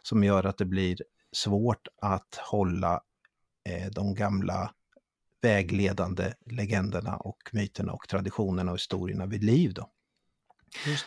som 0.02 0.24
gör 0.24 0.44
att 0.44 0.58
det 0.58 0.64
blir 0.64 0.96
svårt 1.32 1.88
att 2.02 2.34
hålla 2.50 3.00
eh, 3.68 3.90
de 3.90 4.14
gamla 4.14 4.70
vägledande 5.42 6.32
legenderna 6.46 7.16
och 7.16 7.38
myterna 7.52 7.92
och 7.92 8.08
traditionerna 8.08 8.72
och 8.72 8.76
historierna 8.76 9.26
vid 9.26 9.44
liv. 9.44 9.74
Då. 9.74 9.90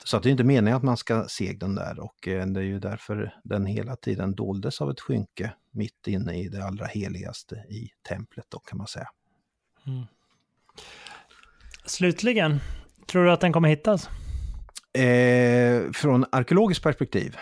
Så 0.04 0.18
att 0.18 0.24
det 0.24 0.30
är 0.30 0.32
inte 0.32 0.44
meningen 0.44 0.78
att 0.78 0.84
man 0.84 0.98
ska 0.98 1.26
se 1.28 1.54
den 1.54 1.76
där 1.76 2.00
och 2.00 2.28
eh, 2.28 2.46
det 2.46 2.60
är 2.60 2.64
ju 2.64 2.80
därför 2.80 3.34
den 3.44 3.66
hela 3.66 3.96
tiden 3.96 4.36
doldes 4.36 4.82
av 4.82 4.92
ett 4.92 5.00
skynke 5.00 5.54
mitt 5.72 6.08
inne 6.08 6.40
i 6.40 6.50
det 6.50 6.64
allra 6.64 6.86
heligaste 6.86 7.56
i 7.56 7.90
templet 8.08 8.46
då 8.50 8.60
kan 8.60 8.78
man 8.78 8.88
säga. 8.88 9.10
Mm. 9.88 10.04
Slutligen, 11.86 12.60
tror 13.08 13.26
du 13.26 13.32
att 13.32 13.42
den 13.42 13.54
kommer 13.54 13.70
hittas? 13.70 14.10
Eh, 14.94 15.92
från 15.92 16.26
arkeologiskt 16.32 16.84
perspektiv? 16.84 17.38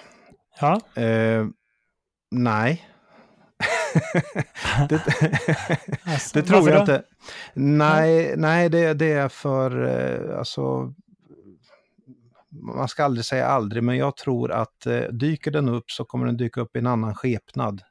Ja. 0.60 1.02
Eh, 1.02 1.48
nej, 2.32 2.90
det, 4.90 5.02
alltså, 6.04 6.40
det 6.40 6.46
tror 6.46 6.70
jag 6.70 6.82
inte. 6.82 7.04
Nej, 7.54 8.34
nej 8.38 8.70
det, 8.70 8.94
det 8.94 9.12
är 9.12 9.30
för, 9.30 9.86
eh, 9.86 10.40
alltså, 10.40 10.94
man 12.62 12.88
ska 12.88 13.04
aldrig 13.04 13.26
säga 13.26 13.48
aldrig, 13.48 13.84
men 13.84 13.98
jag 13.98 14.18
tror 14.18 14.52
att 14.52 14.86
eh, 14.86 15.02
dyker 15.02 15.52
den 15.52 15.70
upp 15.70 15.92
så 15.92 16.06
kommer 16.06 16.26
den 16.26 16.38
dyka 16.38 16.62
upp 16.62 16.76
i 16.76 16.80
en 16.80 16.88
annan 16.88 17.16
skepnad. 17.16 17.82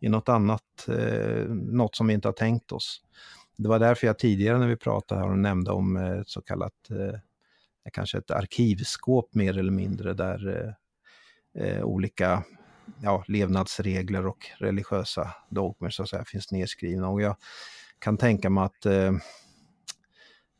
I 0.00 0.08
något 0.08 0.28
annat, 0.28 0.88
eh, 0.88 1.44
något 1.48 1.96
som 1.96 2.06
vi 2.06 2.14
inte 2.14 2.28
har 2.28 2.32
tänkt 2.32 2.72
oss. 2.72 3.02
Det 3.56 3.68
var 3.68 3.78
därför 3.78 4.06
jag 4.06 4.18
tidigare 4.18 4.58
när 4.58 4.68
vi 4.68 4.76
pratade 4.76 5.20
här 5.20 5.30
och 5.30 5.38
nämnde 5.38 5.70
om 5.70 5.96
ett 5.96 6.28
så 6.28 6.42
kallat, 6.42 6.90
eh, 6.90 7.18
kanske 7.92 8.18
ett 8.18 8.30
arkivskåp 8.30 9.34
mer 9.34 9.58
eller 9.58 9.72
mindre, 9.72 10.14
där 10.14 10.74
eh, 11.54 11.64
eh, 11.64 11.82
olika 11.84 12.44
ja, 13.02 13.24
levnadsregler 13.28 14.26
och 14.26 14.46
religiösa 14.58 15.34
dogmer 15.50 15.90
så 15.90 16.02
att 16.02 16.08
säga, 16.08 16.24
finns 16.24 16.52
nedskrivna. 16.52 17.08
Och 17.08 17.22
jag 17.22 17.36
kan 17.98 18.16
tänka 18.16 18.50
mig 18.50 18.64
att, 18.64 18.86
eh, 18.86 19.12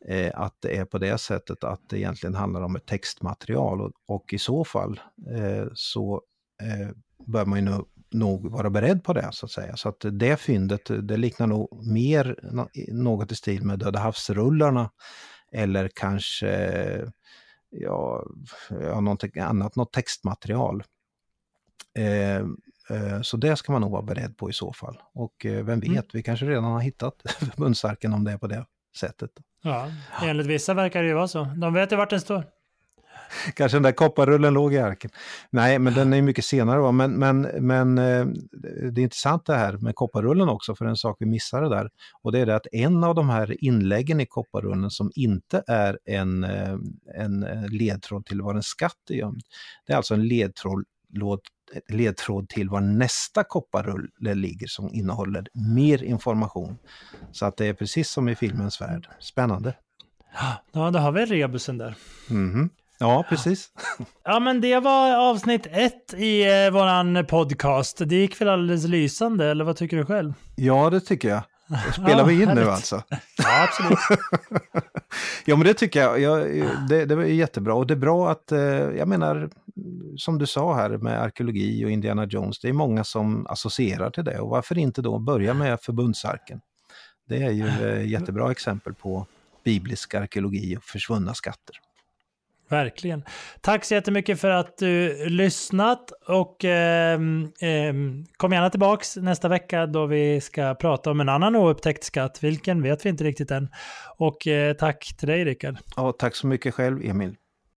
eh, 0.09 0.33
att 0.35 0.57
det 0.61 0.77
är 0.77 0.85
på 0.85 0.99
det 0.99 1.19
sättet 1.19 1.65
att 1.65 1.81
det 1.89 1.99
egentligen 1.99 2.35
handlar 2.35 2.63
om 2.63 2.77
ett 2.77 2.87
textmaterial 2.87 3.81
och, 3.81 3.93
och 4.07 4.33
i 4.33 4.39
så 4.39 4.65
fall 4.65 5.01
eh, 5.31 5.67
så 5.75 6.23
eh, 6.63 6.89
bör 7.27 7.47
man 7.47 7.59
ju 7.59 7.65
nog, 7.65 7.89
nog 8.11 8.51
vara 8.51 8.71
beredd 8.71 9.05
på 9.05 9.13
det 9.13 9.29
så 9.33 9.47
att 9.47 9.53
säga. 9.53 9.77
Så 9.77 9.89
att 9.89 10.05
det 10.13 10.37
fyndet, 10.37 11.09
det 11.09 11.17
liknar 11.17 11.47
nog 11.47 11.87
mer 11.87 12.39
något 12.93 13.33
i 13.33 13.35
stil 13.35 13.65
med 13.65 13.79
Döda 13.79 13.99
havsrullarna 13.99 14.91
eller 15.53 15.91
kanske 15.95 16.51
ja, 17.73 18.27
ja, 18.71 19.01
någonting 19.01 19.39
annat, 19.41 19.77
något 19.77 19.93
textmaterial. 19.93 20.85
Eh, 21.99 22.37
eh, 22.91 23.23
så 23.23 23.37
det 23.37 23.57
ska 23.57 23.73
man 23.73 23.81
nog 23.81 23.91
vara 23.91 24.03
beredd 24.03 24.37
på 24.37 24.51
i 24.51 24.53
så 24.53 24.73
fall. 24.73 25.03
Och 25.15 25.47
eh, 25.47 25.65
vem 25.65 25.69
mm. 25.69 25.81
vet, 25.81 25.91
mm. 25.91 26.11
vi 26.13 26.23
kanske 26.23 26.47
redan 26.47 26.65
har 26.65 26.81
hittat 26.81 27.23
förbundsarken 27.39 28.13
om 28.13 28.25
det 28.25 28.33
är 28.33 28.39
på 28.39 28.47
det 28.47 28.67
sättet. 28.97 29.31
Ja, 29.63 29.91
enligt 30.23 30.47
vissa 30.47 30.75
verkar 30.75 31.03
det 31.03 31.09
ju 31.09 31.15
vara 31.15 31.29
så. 31.29 31.45
De 31.45 31.75
vet 31.75 31.93
ju 31.93 31.97
vart 31.97 32.11
den 32.11 32.21
står. 32.21 32.45
Kanske 33.55 33.77
den 33.77 33.83
där 33.83 33.93
kopparrullen 33.93 34.55
låg 34.55 34.75
i 34.75 34.79
arken. 34.79 35.11
Nej, 35.51 35.79
men 35.79 35.95
den 35.95 36.13
är 36.13 36.23
mycket 36.23 36.45
senare. 36.45 36.81
Va? 36.81 36.93
Men, 36.93 37.13
men, 37.13 37.41
men 37.43 37.95
det 38.93 39.01
är 39.01 39.03
intressant 39.03 39.47
det 39.47 39.55
här 39.55 39.77
med 39.77 39.95
kopparrullen 39.95 40.49
också, 40.49 40.75
för 40.75 40.85
en 40.85 40.97
sak 40.97 41.17
vi 41.21 41.27
missade 41.27 41.69
där. 41.69 41.91
Och 42.23 42.33
det 42.33 42.39
är 42.39 42.47
det 42.47 42.57
att 42.57 42.67
en 42.73 43.05
av 43.05 43.15
de 43.15 43.31
här 43.31 43.65
inläggen 43.65 44.21
i 44.21 44.27
kopparrullen 44.27 44.91
som 44.91 45.11
inte 45.15 45.63
är 45.67 45.99
en, 46.05 46.45
en 47.15 47.67
ledtråd 47.71 48.27
till 48.27 48.43
var 48.43 48.55
en 48.55 48.63
skatt 48.63 49.11
är 49.11 49.15
gömd. 49.15 49.43
Det 49.87 49.93
är 49.93 49.97
alltså 49.97 50.15
en 50.15 50.29
ledtråd 50.29 50.85
ledtråd 51.89 52.49
till 52.49 52.69
var 52.69 52.81
nästa 52.81 53.45
kopparrulle 53.45 54.35
ligger 54.35 54.67
som 54.67 54.89
innehåller 54.95 55.47
mer 55.53 56.03
information. 56.03 56.77
Så 57.33 57.47
att 57.47 57.57
det 57.57 57.67
är 57.67 57.75
precis 57.75 58.11
som 58.11 58.29
i 58.29 58.35
filmens 58.35 58.81
värld. 58.81 59.09
Spännande. 59.21 59.75
Ja, 60.73 60.91
då 60.91 60.99
har 60.99 61.13
vi 61.13 61.25
rebusen 61.27 61.79
där. 61.79 61.95
Mm. 62.31 62.71
Ja, 62.99 63.25
precis. 63.29 63.69
Ja, 64.25 64.41
men 64.41 64.61
det 64.61 64.81
var 64.81 65.17
avsnitt 65.31 65.67
ett 65.71 66.15
i 66.15 66.65
eh, 66.65 66.71
våran 66.73 67.27
podcast. 67.27 67.99
Det 68.07 68.15
gick 68.17 68.41
väl 68.41 68.49
alldeles 68.49 68.85
lysande, 68.85 69.51
eller 69.51 69.65
vad 69.65 69.77
tycker 69.77 69.97
du 69.97 70.05
själv? 70.05 70.35
Ja, 70.57 70.91
det 70.91 71.01
tycker 71.01 71.29
jag. 71.29 71.43
Spelar 71.93 72.19
Ja, 72.19 72.25
vi 72.25 72.33
in 72.35 72.39
nu 72.41 72.47
härligt. 72.47 72.69
alltså? 72.69 73.03
Ja, 73.39 73.65
absolut. 73.65 73.99
Ja, 75.45 75.57
men 75.57 75.67
det 75.67 75.75
tycker 75.75 76.01
jag. 76.01 76.21
jag 76.21 76.47
det, 76.89 77.05
det 77.05 77.15
är 77.15 77.23
jättebra. 77.23 77.75
Och 77.75 77.87
det 77.87 77.95
är 77.95 77.99
bra 77.99 78.31
att, 78.31 78.53
eh, 78.53 78.61
jag 78.61 79.09
menar, 79.09 79.51
som 80.17 80.39
du 80.39 80.47
sa 80.47 80.75
här 80.75 80.91
med 80.91 81.23
arkeologi 81.23 81.85
och 81.85 81.91
Indiana 81.91 82.27
Jones, 82.27 82.61
det 82.61 82.69
är 82.69 82.73
många 82.73 83.05
som 83.05 83.47
associerar 83.47 84.11
till 84.11 84.25
det. 84.25 84.39
Och 84.39 84.49
varför 84.49 84.79
inte 84.79 85.03
då 85.03 85.19
börja 85.19 85.55
med 85.55 85.81
förbundsarken? 85.81 86.61
Det 87.29 87.43
är 87.43 87.51
ju 87.51 87.67
eh, 87.67 88.07
jättebra 88.07 88.51
exempel 88.51 88.95
på 88.95 89.27
biblisk 89.65 90.15
arkeologi 90.15 90.77
och 90.77 90.85
försvunna 90.85 91.35
skatter. 91.35 91.77
Verkligen. 92.69 93.25
Tack 93.61 93.85
så 93.85 93.95
jättemycket 93.95 94.41
för 94.41 94.51
att 94.51 94.79
du 94.79 95.25
lyssnat 95.29 96.11
och 96.27 96.65
ehm, 96.65 97.53
ehm, 97.61 98.25
kom 98.37 98.53
gärna 98.53 98.71
tillbaks 98.71 99.17
nästa 99.17 99.49
vecka 99.49 99.87
då 99.87 100.07
vi 100.07 100.41
ska 100.41 100.75
prata 100.75 101.11
om 101.11 101.21
en 101.21 101.29
annan 101.29 101.57
oupptäckt 101.57 102.05
skatt. 102.05 102.45
Vilken 102.45 102.83
vet 102.83 103.05
vi 103.07 103.09
inte 103.09 103.25
riktigt 103.25 103.51
än. 103.51 103.69
Och 104.17 104.47
eh, 104.47 104.75
tack 104.75 105.15
till 105.19 105.29
dig 105.29 105.45
Rickard. 105.45 105.77
Ja, 105.97 106.13
tack 106.13 106.37
så 106.37 106.47
mycket 106.47 106.75
själv, 106.75 107.05
Emil. 107.05 107.37